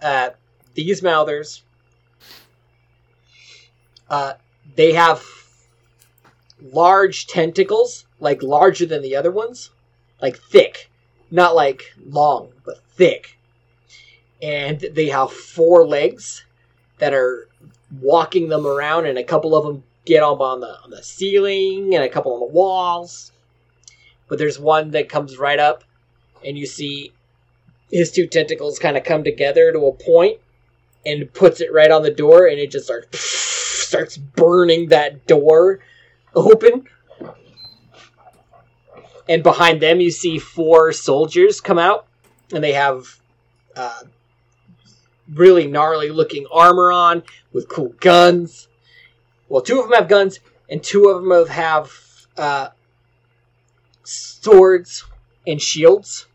Uh, 0.00 0.30
these 0.74 1.02
mouthers, 1.02 1.62
uh, 4.08 4.34
they 4.76 4.92
have 4.92 5.24
large 6.72 7.26
tentacles, 7.26 8.06
like 8.18 8.42
larger 8.42 8.86
than 8.86 9.02
the 9.02 9.16
other 9.16 9.30
ones, 9.30 9.70
like 10.20 10.38
thick, 10.38 10.90
not 11.30 11.54
like 11.54 11.92
long, 12.06 12.50
but 12.64 12.82
thick. 12.94 13.38
And 14.42 14.80
they 14.80 15.08
have 15.08 15.32
four 15.32 15.86
legs 15.86 16.44
that 16.98 17.12
are 17.12 17.48
walking 18.00 18.48
them 18.48 18.66
around, 18.66 19.06
and 19.06 19.18
a 19.18 19.24
couple 19.24 19.54
of 19.54 19.64
them 19.64 19.82
get 20.10 20.24
up 20.24 20.40
on 20.40 20.58
the 20.58 20.80
on 20.82 20.90
the 20.90 21.02
ceiling 21.04 21.94
and 21.94 22.02
a 22.02 22.08
couple 22.08 22.34
on 22.34 22.40
the 22.40 22.46
walls. 22.46 23.30
But 24.28 24.38
there's 24.38 24.58
one 24.58 24.90
that 24.90 25.08
comes 25.08 25.38
right 25.38 25.58
up, 25.58 25.84
and 26.44 26.58
you 26.58 26.66
see 26.66 27.12
his 27.90 28.10
two 28.10 28.26
tentacles 28.26 28.78
kind 28.78 28.96
of 28.96 29.04
come 29.04 29.22
together 29.22 29.72
to 29.72 29.86
a 29.86 29.92
point, 29.92 30.38
and 31.06 31.32
puts 31.32 31.60
it 31.60 31.72
right 31.72 31.90
on 31.90 32.02
the 32.02 32.10
door, 32.10 32.46
and 32.46 32.58
it 32.58 32.72
just 32.72 32.86
starts 32.86 33.20
starts 33.88 34.16
burning 34.16 34.88
that 34.88 35.26
door 35.26 35.78
open. 36.34 36.86
And 39.28 39.44
behind 39.44 39.80
them, 39.80 40.00
you 40.00 40.10
see 40.10 40.40
four 40.40 40.92
soldiers 40.92 41.60
come 41.60 41.78
out, 41.78 42.06
and 42.52 42.64
they 42.64 42.72
have 42.72 43.20
uh, 43.76 44.02
really 45.32 45.68
gnarly 45.68 46.10
looking 46.10 46.46
armor 46.52 46.90
on 46.90 47.22
with 47.52 47.68
cool 47.68 47.94
guns. 48.00 48.66
Well, 49.50 49.60
two 49.60 49.80
of 49.80 49.88
them 49.88 49.98
have 49.98 50.08
guns, 50.08 50.38
and 50.70 50.80
two 50.80 51.08
of 51.08 51.22
them 51.22 51.48
have 51.48 51.92
uh, 52.36 52.68
swords 54.04 55.04
and 55.44 55.60
shields. 55.60 56.26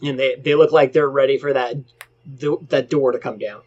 And 0.00 0.18
they, 0.18 0.36
they 0.36 0.54
look 0.54 0.70
like 0.70 0.92
they're 0.92 1.08
ready 1.08 1.36
for 1.36 1.52
that 1.52 1.76
th- 2.38 2.60
that 2.68 2.88
door 2.88 3.10
to 3.10 3.18
come 3.18 3.38
down. 3.38 3.62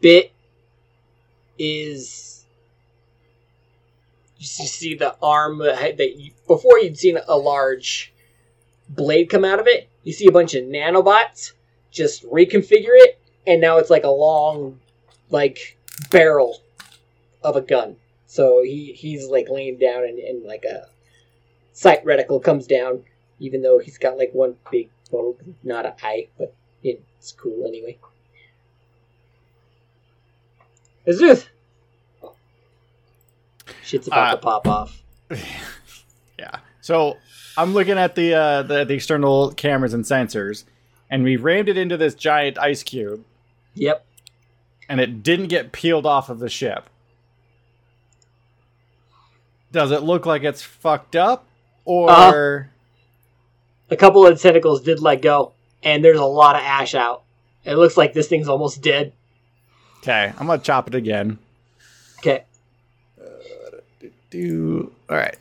Bit 0.00 0.32
is 1.58 2.46
you 4.38 4.46
see 4.46 4.94
the 4.94 5.14
arm 5.22 5.58
that 5.58 6.16
you, 6.16 6.32
before 6.46 6.78
you'd 6.78 6.96
seen 6.96 7.18
a 7.28 7.36
large 7.36 8.14
blade 8.88 9.28
come 9.28 9.44
out 9.44 9.60
of 9.60 9.66
it. 9.66 9.89
You 10.04 10.12
see 10.12 10.26
a 10.26 10.32
bunch 10.32 10.54
of 10.54 10.64
nanobots 10.64 11.52
just 11.90 12.24
reconfigure 12.24 12.94
it, 12.94 13.20
and 13.46 13.60
now 13.60 13.78
it's 13.78 13.90
like 13.90 14.04
a 14.04 14.10
long, 14.10 14.78
like 15.30 15.76
barrel 16.10 16.58
of 17.42 17.56
a 17.56 17.60
gun. 17.60 17.96
So 18.26 18.62
he 18.62 18.92
he's 18.92 19.26
like 19.28 19.48
laying 19.48 19.78
down, 19.78 20.04
and, 20.04 20.18
and 20.18 20.44
like 20.44 20.64
a 20.64 20.86
sight 21.72 22.04
reticle 22.04 22.42
comes 22.42 22.66
down, 22.66 23.04
even 23.38 23.62
though 23.62 23.78
he's 23.78 23.98
got 23.98 24.16
like 24.16 24.30
one 24.32 24.56
big, 24.70 24.88
well, 25.10 25.36
not 25.62 25.86
an 25.86 25.92
eye, 26.02 26.28
but 26.38 26.54
it's 26.82 27.32
cool 27.32 27.66
anyway. 27.66 27.98
Azuth! 31.06 31.48
Shit's 33.82 34.06
about 34.06 34.28
Uh, 34.28 34.36
to 34.36 34.42
pop 34.42 34.66
off. 34.68 35.02
Yeah. 36.38 36.60
So 36.90 37.18
I'm 37.56 37.72
looking 37.72 37.98
at 37.98 38.16
the, 38.16 38.34
uh, 38.34 38.62
the 38.62 38.82
the 38.84 38.94
external 38.94 39.52
cameras 39.52 39.94
and 39.94 40.02
sensors, 40.04 40.64
and 41.08 41.22
we 41.22 41.36
rammed 41.36 41.68
it 41.68 41.76
into 41.78 41.96
this 41.96 42.16
giant 42.16 42.58
ice 42.58 42.82
cube, 42.82 43.24
Yep. 43.76 44.04
and 44.88 45.00
it 45.00 45.22
didn't 45.22 45.46
get 45.46 45.70
peeled 45.70 46.04
off 46.04 46.28
of 46.30 46.40
the 46.40 46.48
ship. 46.48 46.90
Does 49.70 49.92
it 49.92 50.02
look 50.02 50.26
like 50.26 50.42
it's 50.42 50.62
fucked 50.62 51.14
up, 51.14 51.46
or 51.84 52.70
A 53.88 53.96
couple 53.96 54.26
of 54.26 54.34
the 54.36 54.42
tentacles 54.42 54.82
did 54.82 54.98
let 54.98 55.22
go, 55.22 55.52
and 55.84 56.04
there's 56.04 56.18
a 56.18 56.24
lot 56.24 56.56
of 56.56 56.62
ash 56.62 56.96
out. 56.96 57.22
It 57.64 57.76
looks 57.76 57.96
like 57.96 58.14
this 58.14 58.26
thing's 58.26 58.48
almost 58.48 58.82
dead. 58.82 59.12
okay? 59.98 60.32
I'm 60.36 60.48
gonna 60.48 60.58
chop 60.60 60.88
it 60.88 60.96
again. 60.96 61.38
Okay. 62.18 62.42
Do 64.30 64.90
all 65.08 65.16
right. 65.16 65.38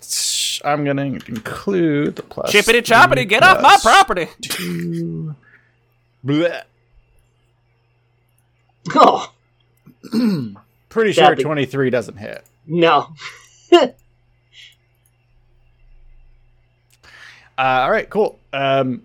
Sh- 0.59 0.61
I'm 0.65 0.83
gonna 0.85 1.03
include 1.05 2.15
the 2.17 2.23
plus. 2.23 2.51
Chippity 2.51 2.81
choppity, 2.81 3.27
get 3.27 3.43
off 3.43 3.61
my 3.61 3.77
property. 3.81 4.27
Two. 4.41 5.35
Blech. 6.25 6.63
Oh, 8.95 9.31
Pretty 10.87 11.11
sure 11.11 11.25
Sadly. 11.25 11.43
23 11.43 11.89
doesn't 11.89 12.17
hit. 12.17 12.43
no. 12.65 13.13
Uh, 17.57 17.81
all 17.83 17.91
right, 17.91 18.09
cool. 18.09 18.39
Um, 18.53 19.01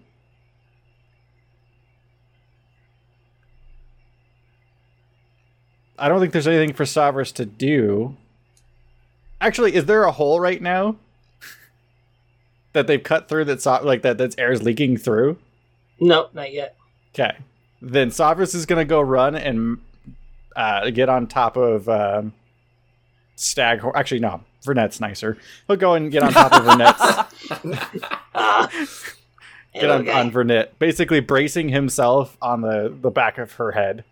I 5.99 6.09
don't 6.09 6.21
think 6.21 6.33
there's 6.33 6.47
anything 6.47 6.73
for 6.75 6.85
Savras 6.85 7.33
to 7.35 7.47
do. 7.47 8.17
Actually, 9.41 9.75
is 9.75 9.85
there 9.87 10.05
a 10.05 10.13
hole 10.13 10.41
right 10.41 10.61
now 10.61 10.97
that 12.75 12.87
they've 12.87 13.03
cut 13.03 13.29
through 13.29 13.47
that 13.47 13.63
so- 13.63 13.81
like 13.83 14.03
that 14.03 14.19
that's 14.19 14.37
air's 14.37 14.63
leaking 14.63 14.99
through? 14.99 15.39
No, 15.99 16.29
not 16.35 16.53
yet. 16.53 16.77
Okay, 17.15 17.37
then 17.81 18.11
Savras 18.11 18.55
is 18.55 18.67
gonna 18.67 18.85
go 18.85 19.01
run 19.01 19.35
and 19.35 19.79
uh, 20.55 20.91
get 20.91 21.09
on 21.09 21.27
top 21.27 21.57
of 21.57 21.89
um, 21.89 22.33
Staghorn. 23.37 23.95
Actually, 23.97 24.21
no, 24.21 24.43
Vernet's 24.65 25.01
nicer. 25.01 25.39
He'll 25.67 25.77
go 25.77 25.95
and 25.95 26.11
get 26.13 26.23
on 26.23 26.33
top 26.33 26.53
of 26.53 26.65
Vernet's 26.67 27.01
Ah. 28.37 28.69
get 29.75 29.91
on, 29.91 30.03
Okay. 30.03 30.13
on 30.13 30.31
Vernet, 30.31 30.79
basically 30.79 31.21
bracing 31.21 31.69
himself 31.71 32.37
on 32.43 32.61
the, 32.61 32.93
the 33.01 33.11
back 33.11 33.39
of 33.39 33.53
her 33.55 33.73
head. 33.73 34.05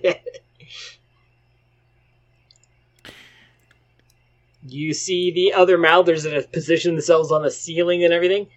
you 4.67 4.93
see 4.93 5.31
the 5.31 5.53
other 5.53 5.77
Mouthers 5.77 6.23
that 6.23 6.33
have 6.33 6.51
positioned 6.51 6.97
themselves 6.97 7.31
on 7.31 7.43
the 7.43 7.51
ceiling 7.51 8.03
and 8.03 8.13
everything. 8.13 8.47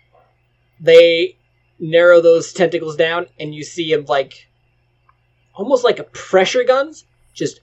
They 0.81 1.37
narrow 1.79 2.21
those 2.21 2.53
tentacles 2.53 2.97
down, 2.97 3.27
and 3.39 3.55
you 3.55 3.65
see 3.65 3.95
them 3.95 4.05
like 4.07 4.49
almost 5.55 5.85
like 5.85 5.99
a 5.99 6.05
pressure 6.05 6.65
guns, 6.65 7.05
just 7.35 7.61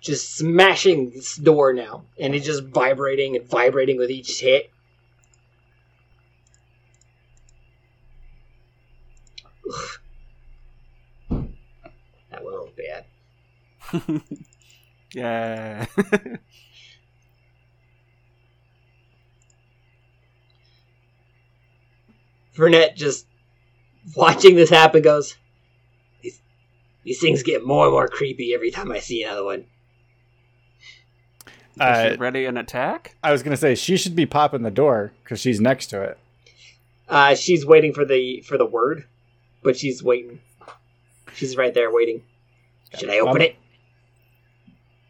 just 0.00 0.36
smashing 0.36 1.10
this 1.10 1.36
door 1.36 1.72
now, 1.72 2.04
and 2.18 2.34
it's 2.34 2.46
just 2.46 2.64
vibrating 2.64 3.36
and 3.36 3.48
vibrating 3.48 3.96
with 3.96 4.10
each 4.10 4.40
hit. 4.40 4.70
that 11.30 12.44
one 12.44 12.52
was 12.52 12.70
bad. 12.76 13.04
Yeah. 15.16 15.86
Burnett 22.56 22.96
just 22.96 23.26
watching 24.14 24.56
this 24.56 24.70
happen 24.70 25.02
goes, 25.02 25.36
these, 26.22 26.40
these 27.04 27.20
things 27.20 27.42
get 27.42 27.66
more 27.66 27.84
and 27.86 27.92
more 27.92 28.08
creepy 28.08 28.54
every 28.54 28.70
time 28.70 28.90
I 28.90 28.98
see 29.00 29.22
another 29.22 29.44
one. 29.44 29.66
Is 31.46 31.80
Uh, 31.80 32.10
she 32.12 32.16
ready 32.16 32.46
an 32.46 32.56
attack? 32.56 33.16
I 33.22 33.32
was 33.32 33.42
gonna 33.42 33.56
say 33.56 33.74
she 33.74 33.96
should 33.98 34.16
be 34.16 34.24
popping 34.24 34.62
the 34.62 34.70
door 34.70 35.12
because 35.22 35.40
she's 35.40 35.60
next 35.60 35.88
to 35.88 36.00
it. 36.02 36.18
Uh, 37.08 37.34
she's 37.34 37.66
waiting 37.66 37.92
for 37.92 38.04
the 38.06 38.40
for 38.40 38.56
the 38.56 38.64
word, 38.64 39.04
but 39.62 39.76
she's 39.76 40.02
waiting. 40.02 40.40
She's 41.34 41.54
right 41.56 41.74
there 41.74 41.90
waiting. 41.92 42.22
Should 42.98 43.10
I 43.10 43.18
open 43.18 43.36
Um, 43.36 43.42
it? 43.42 43.56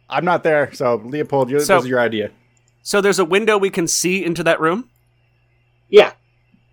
I'm 0.09 0.25
not 0.25 0.43
there, 0.45 0.73
so 0.73 0.97
Leopold, 0.97 1.51
you, 1.51 1.61
So- 1.61 1.77
this 1.77 1.85
is 1.85 1.89
your 1.91 2.01
idea. 2.01 2.31
So 2.83 3.01
there's 3.01 3.19
a 3.19 3.25
window 3.25 3.59
we 3.59 3.71
can 3.71 3.89
see 3.89 4.25
into 4.25 4.45
that 4.45 4.61
room. 4.61 4.89
Yeah, 5.89 6.13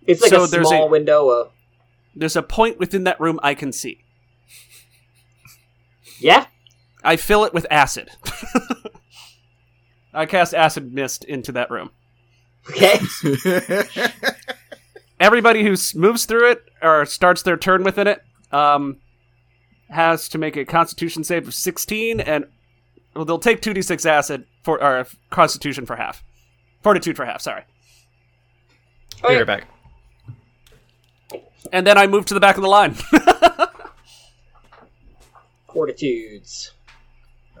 it's 0.06 0.22
like 0.22 0.30
so 0.30 0.44
a 0.44 0.46
there's 0.46 0.68
small 0.68 0.86
a- 0.86 0.90
window. 0.90 1.28
Uh, 1.28 1.48
There's 2.14 2.36
a 2.36 2.42
point 2.42 2.78
within 2.78 3.02
that 3.04 3.20
room 3.20 3.40
I 3.42 3.54
can 3.54 3.72
see. 3.72 4.04
yeah, 6.20 6.46
I 7.02 7.16
fill 7.16 7.44
it 7.44 7.52
with 7.52 7.66
acid. 7.70 8.10
I 10.14 10.26
cast 10.26 10.54
acid 10.54 10.92
mist 10.94 11.24
into 11.24 11.50
that 11.52 11.70
room. 11.70 11.90
okay. 12.70 13.00
Everybody 15.20 15.62
who 15.64 15.74
moves 15.96 16.24
through 16.26 16.50
it 16.52 16.62
or 16.82 17.04
starts 17.06 17.42
their 17.42 17.56
turn 17.56 17.82
within 17.82 18.06
it 18.06 18.22
um, 18.52 18.98
has 19.88 20.28
to 20.30 20.38
make 20.38 20.56
a 20.56 20.64
Constitution 20.64 21.24
save 21.24 21.48
of 21.48 21.54
16, 21.54 22.20
and 22.20 22.44
well, 23.14 23.24
they'll 23.24 23.38
take 23.38 23.60
2d6 23.60 24.04
acid 24.06 24.46
for 24.62 24.82
or 24.82 25.06
Constitution 25.30 25.86
for 25.86 25.96
half, 25.96 26.22
Fortitude 26.82 27.16
for 27.16 27.24
half. 27.24 27.40
Sorry, 27.40 27.62
Oh, 29.22 29.28
Be 29.28 29.34
yeah. 29.34 29.38
right 29.40 29.46
back. 29.46 29.64
and 31.72 31.86
then 31.86 31.96
I 31.98 32.06
move 32.06 32.24
to 32.26 32.34
the 32.34 32.40
back 32.40 32.56
of 32.56 32.62
the 32.62 32.68
line. 32.68 32.94
Fortitudes. 35.72 36.72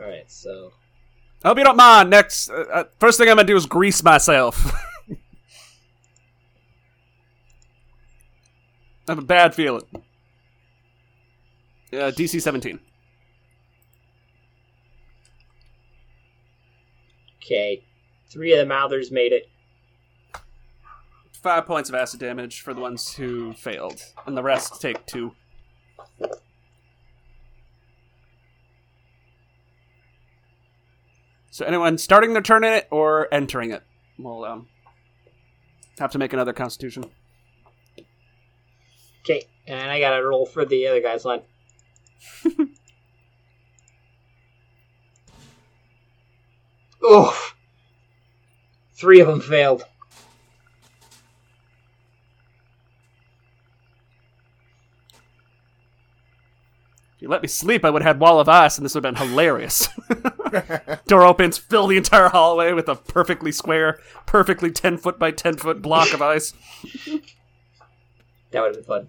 All 0.00 0.06
right, 0.08 0.30
so 0.30 0.72
I 1.44 1.48
Hope 1.48 1.58
you 1.58 1.64
don't 1.64 1.76
mind. 1.76 2.10
Next, 2.10 2.48
uh, 2.50 2.64
uh, 2.72 2.84
first 2.98 3.18
thing 3.18 3.28
I'm 3.28 3.36
gonna 3.36 3.46
do 3.46 3.56
is 3.56 3.66
grease 3.66 4.02
myself. 4.02 4.72
I 9.08 9.12
have 9.12 9.18
a 9.18 9.22
bad 9.22 9.54
feeling. 9.54 9.82
Uh, 11.92 12.10
DC 12.10 12.40
17. 12.40 12.80
Okay, 17.44 17.84
three 18.28 18.52
of 18.52 18.58
the 18.58 18.66
Mouthers 18.66 19.10
made 19.10 19.32
it. 19.32 19.48
five 21.42 21.66
points 21.66 21.90
of 21.90 21.94
acid 21.94 22.20
damage 22.20 22.62
for 22.62 22.72
the 22.72 22.80
ones 22.80 23.12
who 23.14 23.52
failed, 23.52 24.02
and 24.26 24.36
the 24.36 24.42
rest 24.42 24.80
take 24.80 25.04
two. 25.04 25.34
So 31.50 31.64
anyone 31.66 31.98
starting 31.98 32.32
their 32.32 32.42
turn 32.42 32.64
in 32.64 32.72
it 32.72 32.88
or 32.90 33.28
entering 33.32 33.70
it 33.70 33.82
will 34.18 34.44
um, 34.44 34.68
have 35.98 36.10
to 36.12 36.18
make 36.18 36.32
another 36.32 36.52
Constitution. 36.52 37.04
Okay, 39.20 39.44
and 39.66 39.90
I 39.90 40.00
gotta 40.00 40.26
roll 40.26 40.46
for 40.46 40.64
the 40.64 40.88
other 40.88 41.00
guy's 41.00 41.24
line. 41.24 41.42
Oof. 47.14 47.54
Three 48.94 49.20
of 49.20 49.26
them 49.26 49.40
failed. 49.40 49.84
If 57.16 57.22
you 57.22 57.28
let 57.28 57.42
me 57.42 57.48
sleep, 57.48 57.84
I 57.84 57.90
would 57.90 58.02
have 58.02 58.16
had 58.16 58.20
Wall 58.20 58.40
of 58.40 58.48
Ice, 58.48 58.76
and 58.76 58.84
this 58.84 58.94
would 58.94 59.04
have 59.04 59.14
been 59.14 59.28
hilarious. 59.28 59.88
Door 61.06 61.22
opens, 61.24 61.58
fill 61.58 61.86
the 61.86 61.96
entire 61.96 62.28
hallway 62.28 62.72
with 62.72 62.88
a 62.88 62.96
perfectly 62.96 63.52
square, 63.52 63.98
perfectly 64.26 64.70
10 64.70 64.98
foot 64.98 65.18
by 65.18 65.30
10 65.30 65.56
foot 65.56 65.80
block 65.80 66.12
of 66.12 66.20
ice. 66.20 66.52
That 68.50 68.62
would 68.62 68.76
have 68.76 68.86
been 68.86 69.06
fun. 69.06 69.08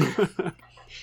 All 0.00 0.52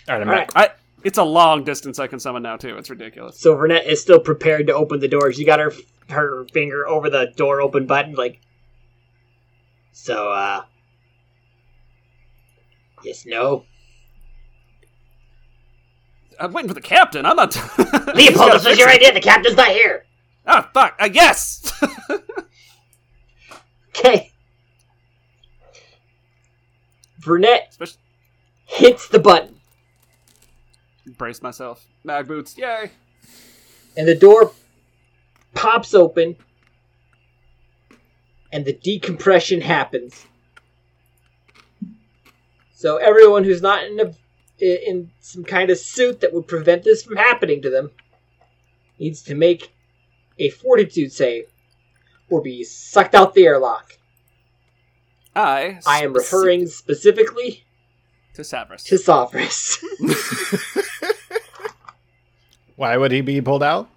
right, 0.08 0.22
I'm 0.22 0.30
All 0.30 0.36
back. 0.36 0.56
right. 0.56 0.72
I, 0.72 0.72
it's 1.04 1.18
a 1.18 1.24
long 1.24 1.64
distance 1.64 2.00
I 2.00 2.08
can 2.08 2.20
summon 2.20 2.43
now, 2.43 2.58
too. 2.58 2.78
It's 2.78 2.89
ridiculous. 2.89 3.39
So 3.39 3.56
Vernette 3.56 3.86
is 3.86 4.02
still 4.02 4.20
prepared 4.20 4.68
to 4.68 4.74
open 4.74 5.00
the 5.00 5.08
door. 5.08 5.32
She 5.32 5.45
got 5.45 5.60
her 5.60 5.72
her 6.10 6.45
finger 6.54 6.88
over 6.88 7.10
the 7.10 7.32
door 7.36 7.62
open 7.62 7.86
button, 7.86 8.14
like. 8.16 8.39
So, 9.91 10.32
uh. 10.32 10.64
Yes, 13.04 13.26
no. 13.26 13.66
I'm 16.39 16.54
waiting 16.54 16.70
for 16.70 16.74
the 16.74 16.82
captain. 16.82 17.26
I'm 17.26 17.36
not. 17.36 17.56
Leopold, 18.16 18.54
this 18.54 18.66
was 18.66 18.80
your 18.80 18.89
idea. 18.89 19.14
The 19.14 19.20
captain's 19.22 19.58
not 19.58 19.68
here. 19.70 20.06
Oh, 20.47 20.68
fuck. 20.74 20.95
Uh, 21.00 21.10
yes! 21.12 21.72
Okay. 24.00 24.32
Vernette 27.20 27.68
Especially- 27.70 28.00
hits 28.66 29.08
the 29.10 29.20
button, 29.20 29.59
Brace 31.18 31.41
myself. 31.41 31.86
Mag 32.03 32.28
boots. 32.28 32.57
Yay. 32.57 32.91
and 33.97 34.07
the 34.07 34.16
door 34.16 34.51
pops 35.53 35.93
open, 35.93 36.36
and 38.51 38.66
the 38.66 38.74
decompression 38.74 39.62
happens. 39.62 40.26
So 42.74 42.97
everyone 42.97 43.43
who's 43.43 43.62
not 43.62 43.84
in 43.84 43.99
a 43.99 44.14
in 44.62 45.10
some 45.22 45.43
kind 45.43 45.70
of 45.70 45.78
suit 45.78 46.20
that 46.20 46.34
would 46.34 46.47
prevent 46.47 46.84
this 46.84 47.03
from 47.03 47.16
happening 47.16 47.62
to 47.62 47.70
them 47.70 47.91
needs 48.99 49.22
to 49.24 49.36
make 49.36 49.74
a 50.38 50.49
fortitude 50.49 51.14
save 51.14 51.45
or 52.30 52.41
be 52.41 52.64
sucked 52.64 53.16
out 53.16 53.34
the 53.34 53.45
airlock. 53.45 53.97
I. 55.36 55.80
I 55.86 56.03
am 56.03 56.14
referring 56.14 56.68
specifically 56.68 57.64
to 58.34 58.41
Savras. 58.41 58.84
to 58.86 58.95
Savras. 58.95 59.78
Why 62.80 62.96
would 62.96 63.12
he 63.12 63.20
be 63.20 63.42
pulled 63.42 63.62
out? 63.62 63.90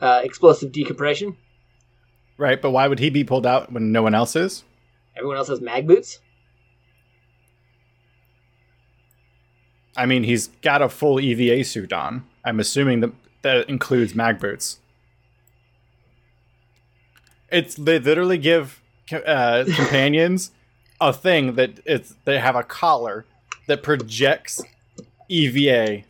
uh, 0.00 0.20
explosive 0.22 0.70
decompression. 0.70 1.36
Right, 2.38 2.62
but 2.62 2.70
why 2.70 2.86
would 2.86 3.00
he 3.00 3.10
be 3.10 3.24
pulled 3.24 3.44
out 3.44 3.72
when 3.72 3.90
no 3.90 4.04
one 4.04 4.14
else 4.14 4.36
is? 4.36 4.62
Everyone 5.16 5.36
else 5.36 5.48
has 5.48 5.60
mag 5.60 5.84
boots. 5.84 6.20
I 9.96 10.06
mean, 10.06 10.22
he's 10.22 10.46
got 10.62 10.80
a 10.80 10.88
full 10.88 11.18
EVA 11.18 11.64
suit 11.64 11.92
on. 11.92 12.24
I'm 12.44 12.60
assuming 12.60 13.00
that 13.00 13.12
that 13.42 13.68
includes 13.68 14.14
mag 14.14 14.38
boots. 14.38 14.78
It's 17.50 17.74
they 17.74 17.98
literally 17.98 18.38
give 18.38 18.80
uh, 19.10 19.64
companions 19.74 20.52
a 21.00 21.12
thing 21.12 21.56
that 21.56 21.80
it's 21.84 22.14
they 22.26 22.38
have 22.38 22.54
a 22.54 22.62
collar 22.62 23.24
that 23.66 23.82
projects 23.82 24.62
EVA 25.28 26.04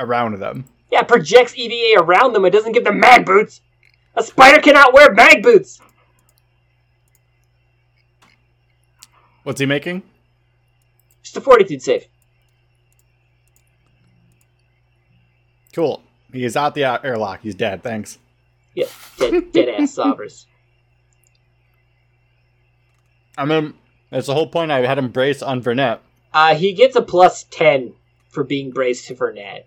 around 0.00 0.38
them. 0.38 0.64
Yeah, 0.90 1.00
it 1.00 1.08
projects 1.08 1.56
EVA 1.56 2.00
around 2.02 2.32
them. 2.32 2.44
It 2.44 2.50
doesn't 2.50 2.72
give 2.72 2.84
them 2.84 2.98
mag 2.98 3.24
boots. 3.24 3.60
A 4.16 4.22
spider 4.22 4.60
cannot 4.60 4.92
wear 4.92 5.12
mag 5.12 5.42
boots. 5.42 5.80
What's 9.44 9.60
he 9.60 9.66
making? 9.66 10.02
Just 11.22 11.36
a 11.36 11.40
fortitude 11.40 11.82
save. 11.82 12.06
Cool. 15.72 16.02
He 16.32 16.44
is 16.44 16.56
out 16.56 16.74
the 16.74 16.84
airlock. 17.04 17.40
He's 17.42 17.54
dead. 17.54 17.82
Thanks. 17.82 18.18
Yeah, 18.74 18.86
dead, 19.18 19.52
dead 19.52 19.68
ass 19.68 19.94
Savras. 19.96 20.46
I 23.38 23.44
mean, 23.44 23.74
that's 24.10 24.26
the 24.26 24.34
whole 24.34 24.48
point. 24.48 24.70
I 24.70 24.84
had 24.86 24.98
him 24.98 25.08
brace 25.10 25.42
on 25.42 25.62
Vernette. 25.62 26.00
Uh, 26.32 26.54
he 26.54 26.72
gets 26.72 26.96
a 26.96 27.02
plus 27.02 27.44
ten 27.44 27.94
for 28.28 28.44
being 28.44 28.70
braced 28.70 29.06
to 29.08 29.14
Vernette. 29.14 29.66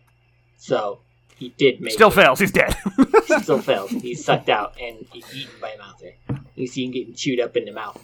So 0.64 1.00
he 1.36 1.50
did 1.58 1.82
make 1.82 1.92
Still 1.92 2.08
it. 2.08 2.14
fails. 2.14 2.40
He's 2.40 2.54
dead. 2.54 2.74
He 3.28 3.40
still 3.40 3.60
fails. 3.62 3.92
He's 3.92 4.24
sucked 4.24 4.48
out 4.48 4.78
and 4.80 5.06
he's 5.12 5.26
eaten 5.36 5.52
by 5.60 5.72
a 5.72 5.78
mouther. 5.78 6.14
You 6.56 6.68
see 6.68 6.86
him 6.86 6.92
getting 6.92 7.14
chewed 7.14 7.42
up 7.42 7.58
in 7.58 7.66
the 7.66 7.74
mouth. 7.74 8.02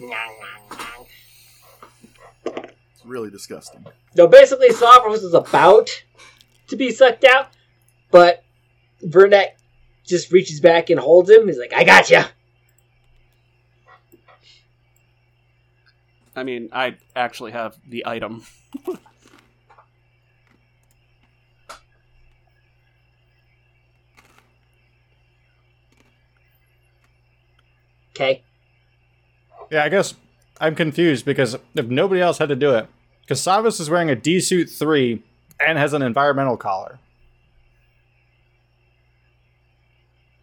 It's 2.44 3.06
really 3.06 3.30
disgusting. 3.30 3.86
So 4.14 4.26
basically, 4.26 4.68
Savras 4.68 5.22
is 5.24 5.32
about 5.32 5.88
to 6.68 6.76
be 6.76 6.90
sucked 6.90 7.24
out, 7.24 7.48
but 8.10 8.44
Vernette 9.02 9.58
just 10.04 10.30
reaches 10.30 10.60
back 10.60 10.90
and 10.90 11.00
holds 11.00 11.30
him. 11.30 11.46
He's 11.46 11.56
like, 11.58 11.72
I 11.72 11.82
got 11.84 12.10
you. 12.10 12.20
I 16.36 16.42
mean, 16.42 16.68
I 16.74 16.96
actually 17.16 17.52
have 17.52 17.78
the 17.88 18.04
item. 18.06 18.44
Okay. 28.20 28.42
Yeah, 29.70 29.84
I 29.84 29.88
guess 29.88 30.14
I'm 30.60 30.74
confused 30.74 31.24
because 31.24 31.56
if 31.74 31.86
nobody 31.86 32.20
else 32.20 32.36
had 32.38 32.50
to 32.50 32.56
do 32.56 32.74
it, 32.74 32.86
because 33.22 33.40
Savras 33.40 33.80
is 33.80 33.88
wearing 33.88 34.10
a 34.10 34.16
D 34.16 34.40
suit 34.40 34.68
three 34.68 35.22
and 35.58 35.78
has 35.78 35.94
an 35.94 36.02
environmental 36.02 36.56
collar. 36.56 36.98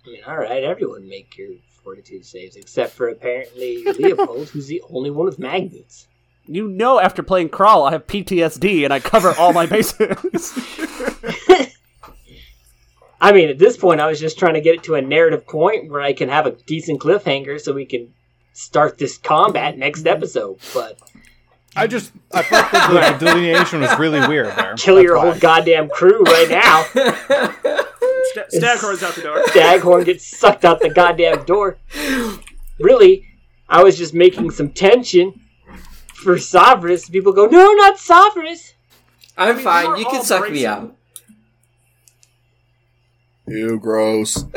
I 0.06 0.10
mean, 0.10 0.22
all 0.26 0.38
right, 0.38 0.64
everyone 0.64 1.08
make 1.08 1.38
your 1.38 1.49
fortitude 1.84 2.26
saves, 2.26 2.56
except 2.56 2.94
for 2.94 3.10
apparently 3.10 3.84
Leopold, 3.84 4.49
who's 4.49 4.68
the 4.68 4.82
only 4.90 5.12
one 5.12 5.26
with 5.26 5.38
magnets. 5.38 6.08
You 6.45 6.70
know, 6.70 6.99
after 6.99 7.22
playing 7.22 7.49
Crawl, 7.49 7.84
I 7.84 7.91
have 7.91 8.08
PTSD 8.08 8.86
and 8.86 8.94
I 8.94 9.02
cover 9.02 9.34
all 9.38 9.52
my 9.54 9.66
bases. 9.66 10.54
I 13.19 13.31
mean, 13.31 13.49
at 13.49 13.57
this 13.57 13.77
point, 13.77 13.99
I 13.99 14.07
was 14.07 14.19
just 14.19 14.38
trying 14.38 14.53
to 14.53 14.61
get 14.61 14.76
it 14.76 14.84
to 14.84 14.95
a 14.95 15.02
narrative 15.02 15.48
point 15.48 15.89
where 15.89 16.02
I 16.02 16.14
can 16.14 16.30
have 16.30 16.45
a 16.45 16.52
decent 16.52 16.99
cliffhanger 16.99 17.60
so 17.60 17.73
we 17.73 17.85
can 17.85 18.14
start 18.53 18.98
this 18.98 19.18
combat 19.18 19.77
next 19.77 19.99
mm-hmm. 19.99 20.10
episode. 20.10 20.60
But 20.73 20.99
I 21.76 21.88
just 21.88 22.11
I 22.34 22.44
thought 22.44 22.72
that 22.72 23.19
the 23.19 23.26
delineation 23.26 23.81
was 23.81 23.98
really 23.99 24.26
weird 24.27 24.48
there. 24.56 24.76
kill 24.76 24.95
That's 24.95 25.03
your 25.03 25.18
why. 25.18 25.31
whole 25.31 25.39
goddamn 25.39 25.89
crew 25.89 26.23
right 26.23 26.49
now. 26.49 26.84
St- 28.34 28.52
Staghorn's 28.52 29.03
out 29.03 29.15
the 29.15 29.22
door. 29.22 29.48
Staghorn 29.48 30.03
gets 30.03 30.26
sucked 30.26 30.65
out 30.65 30.80
the 30.80 30.89
goddamn 30.89 31.45
door. 31.45 31.77
Really, 32.80 33.26
I 33.69 33.84
was 33.84 33.98
just 33.98 34.14
making 34.14 34.52
some 34.52 34.69
tension 34.72 35.39
for 36.14 36.35
Savras. 36.35 37.11
People 37.11 37.34
go, 37.34 37.45
no, 37.45 37.73
not 37.73 37.98
Savras. 37.98 38.73
I'm 39.38 39.56
mean, 39.56 39.64
fine. 39.64 39.98
You 39.98 40.06
can 40.06 40.23
suck 40.23 40.44
me 40.44 40.64
bracing. 40.64 40.97
Out. 43.48 43.53
Ew, 43.53 43.80
gross. 43.80 44.45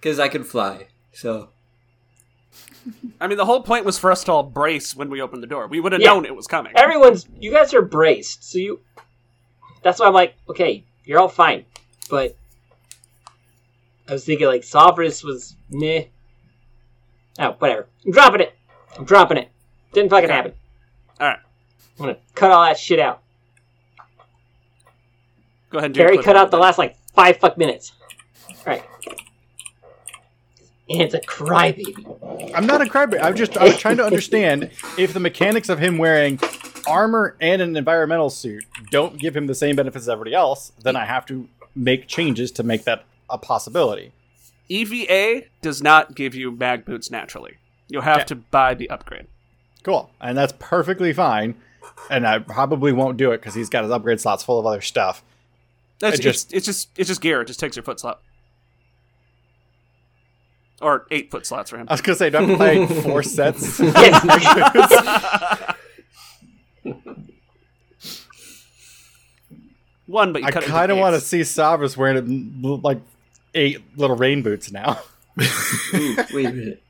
Because 0.00 0.20
I 0.20 0.28
can 0.28 0.44
fly. 0.44 0.86
So. 1.12 1.48
I 3.20 3.26
mean, 3.26 3.38
the 3.38 3.44
whole 3.44 3.62
point 3.62 3.84
was 3.84 3.98
for 3.98 4.12
us 4.12 4.22
to 4.24 4.32
all 4.32 4.44
brace 4.44 4.94
when 4.94 5.10
we 5.10 5.20
opened 5.20 5.42
the 5.42 5.46
door. 5.48 5.66
We 5.66 5.80
would 5.80 5.90
have 5.92 6.00
Yeah. 6.00 6.08
known 6.10 6.24
it 6.24 6.36
was 6.36 6.46
coming. 6.46 6.72
Everyone's, 6.76 7.26
you 7.40 7.50
guys 7.50 7.74
are 7.74 7.82
braced, 7.82 8.48
so 8.48 8.58
you. 8.58 8.80
That's 9.82 9.98
why 9.98 10.06
I'm 10.06 10.14
like, 10.14 10.34
okay, 10.48 10.84
you're 11.04 11.18
all 11.18 11.28
fine. 11.28 11.64
But 12.08 12.36
I 14.08 14.12
was 14.12 14.24
thinking 14.24 14.46
like 14.46 14.62
Savras 14.62 15.24
was 15.24 15.56
meh. 15.70 16.04
Oh, 17.40 17.56
whatever. 17.58 17.88
I'm 18.04 18.12
dropping 18.12 18.42
it. 18.42 18.54
I'm 18.96 19.04
dropping 19.04 19.38
it. 19.38 19.48
Didn't 19.92 20.10
fucking 20.10 20.30
happen. 20.30 20.52
All 21.18 21.26
right, 21.26 21.38
I'm 21.98 22.04
gonna 22.06 22.18
cut 22.36 22.52
all 22.52 22.62
that 22.64 22.78
shit 22.78 23.00
out. 23.00 23.22
Go 25.76 25.78
ahead 25.80 25.86
and 25.86 25.94
do 25.94 26.20
a 26.20 26.22
cut 26.22 26.36
out 26.36 26.50
the 26.50 26.56
last 26.56 26.78
like 26.78 26.96
five 27.14 27.36
fuck 27.36 27.58
minutes. 27.58 27.92
Alright. 28.60 28.84
and 30.88 31.02
it's 31.02 31.14
a 31.14 31.20
crybaby. 31.20 32.52
I'm 32.54 32.66
not 32.66 32.80
a 32.80 32.84
crybaby. 32.84 33.22
I'm 33.22 33.34
just 33.36 33.60
I'm 33.60 33.72
trying 33.76 33.98
to 33.98 34.04
understand 34.04 34.70
if 34.96 35.12
the 35.12 35.20
mechanics 35.20 35.68
of 35.68 35.78
him 35.78 35.98
wearing 35.98 36.38
armor 36.88 37.36
and 37.40 37.60
an 37.60 37.76
environmental 37.76 38.30
suit 38.30 38.64
don't 38.90 39.18
give 39.18 39.36
him 39.36 39.46
the 39.46 39.54
same 39.54 39.76
benefits 39.76 40.04
as 40.04 40.08
everybody 40.08 40.34
else, 40.34 40.72
then 40.82 40.96
I 40.96 41.04
have 41.04 41.26
to 41.26 41.48
make 41.74 42.06
changes 42.06 42.50
to 42.52 42.62
make 42.62 42.84
that 42.84 43.04
a 43.28 43.36
possibility. 43.38 44.12
EVA 44.68 45.42
does 45.60 45.82
not 45.82 46.14
give 46.14 46.34
you 46.34 46.50
mag 46.50 46.84
boots 46.84 47.10
naturally. 47.10 47.56
You'll 47.88 48.02
have 48.02 48.18
Okay. 48.18 48.26
to 48.26 48.34
buy 48.36 48.74
the 48.74 48.88
upgrade. 48.90 49.26
Cool. 49.82 50.10
And 50.20 50.36
that's 50.38 50.54
perfectly 50.58 51.12
fine. 51.12 51.54
And 52.10 52.26
I 52.26 52.38
probably 52.40 52.92
won't 52.92 53.16
do 53.16 53.30
it 53.30 53.38
because 53.38 53.54
he's 53.54 53.68
got 53.68 53.84
his 53.84 53.92
upgrade 53.92 54.20
slots 54.20 54.42
full 54.42 54.58
of 54.58 54.66
other 54.66 54.80
stuff. 54.80 55.22
That's 55.98 56.18
I 56.20 56.22
just 56.22 56.52
it's 56.52 56.66
just 56.66 56.90
it's 56.96 57.08
just 57.08 57.20
gear. 57.20 57.40
It 57.40 57.46
just 57.46 57.60
takes 57.60 57.76
your 57.76 57.82
foot 57.82 58.00
slot. 58.00 58.20
Or 60.82 61.06
eight 61.10 61.30
foot 61.30 61.46
slots 61.46 61.70
for 61.70 61.78
him. 61.78 61.86
I 61.88 61.94
was 61.94 62.02
gonna 62.02 62.16
say, 62.16 62.28
do 62.30 62.38
I 62.38 62.74
have 62.74 62.88
to 62.88 63.02
four 63.02 63.22
sets? 63.24 63.80
One, 70.06 70.32
but 70.32 70.42
you 70.42 70.48
I 70.48 70.50
cut 70.52 70.64
kind 70.64 70.92
of 70.92 70.98
want 70.98 71.14
to 71.14 71.20
see 71.20 71.40
Savras 71.40 71.96
wearing 71.96 72.60
like 72.82 73.00
eight 73.54 73.82
little 73.96 74.16
rain 74.16 74.42
boots 74.42 74.70
now. 74.70 75.00
Ooh, 75.40 76.16
wait 76.32 76.46
a 76.46 76.52
minute. 76.52 76.82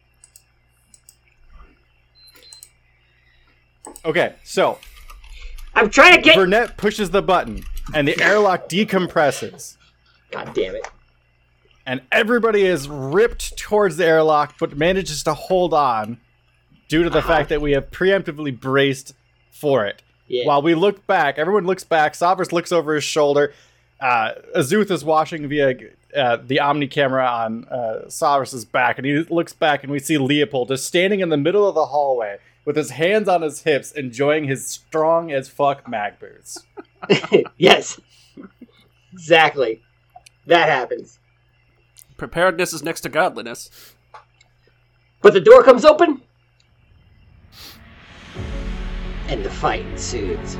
okay, 4.05 4.35
so 4.45 4.79
I'm 5.75 5.91
trying 5.91 6.15
to 6.15 6.21
get. 6.21 6.37
Burnett 6.37 6.77
pushes 6.77 7.11
the 7.11 7.23
button, 7.23 7.65
and 7.95 8.07
the 8.07 8.21
airlock 8.23 8.69
decompresses. 8.69 9.77
God 10.31 10.53
damn 10.55 10.75
it! 10.75 10.87
and 11.87 12.03
everybody 12.11 12.65
is 12.67 12.89
ripped 12.89 13.57
towards 13.57 13.97
the 13.97 14.05
airlock 14.05 14.57
but 14.59 14.77
manages 14.77 15.23
to 15.23 15.33
hold 15.33 15.73
on 15.73 16.19
due 16.89 17.05
to 17.05 17.11
the 17.11 17.23
fact 17.23 17.49
that 17.49 17.61
we 17.61 17.73
have 17.73 17.91
preemptively 17.91 18.59
braced 18.59 19.15
for 19.53 19.87
it. 19.87 20.03
Yeah. 20.29 20.45
While 20.45 20.63
we 20.63 20.75
look 20.75 21.07
back, 21.07 21.39
everyone 21.39 21.65
looks 21.65 21.85
back. 21.85 22.15
Savras 22.15 22.53
looks 22.53 22.73
over 22.73 22.95
his 22.97 23.05
shoulder. 23.05 23.55
Uh, 24.01 24.33
Azuth 24.57 24.91
is 24.91 25.05
watching 25.05 25.49
via 25.49 25.75
uh, 26.15 26.39
the 26.45 26.61
Omni 26.61 26.89
camera 26.89 27.27
on 27.27 27.65
uh, 27.71 28.03
Savras's 28.07 28.65
back, 28.65 28.99
and 28.99 29.07
he 29.07 29.19
looks 29.31 29.53
back, 29.53 29.83
and 29.83 29.93
we 29.93 29.99
see 29.99 30.19
Leopold 30.19 30.69
just 30.69 30.85
standing 30.85 31.21
in 31.21 31.29
the 31.29 31.37
middle 31.37 31.67
of 31.67 31.75
the 31.75 31.87
hallway 31.87 32.39
with 32.67 32.77
his 32.77 32.91
hands 32.91 33.29
on 33.29 33.41
his 33.41 33.63
hips, 33.63 33.93
enjoying 33.93 34.45
his 34.45 34.67
strong 34.67 35.33
as 35.33 35.49
fuck 35.49 35.89
mag 35.89 36.19
boots. 36.19 36.65
yes, 37.57 37.99
exactly. 39.13 39.81
That 40.47 40.69
happens. 40.69 41.19
Preparedness 42.19 42.75
is 42.75 42.83
next 42.83 43.03
to 43.03 43.09
godliness. 43.09 43.95
But 45.23 45.33
the 45.33 45.41
door 45.41 45.63
comes 45.63 45.85
open, 45.85 46.21
and 49.29 49.45
the 49.45 49.51
fight 49.51 49.85
ensues. 49.87 50.57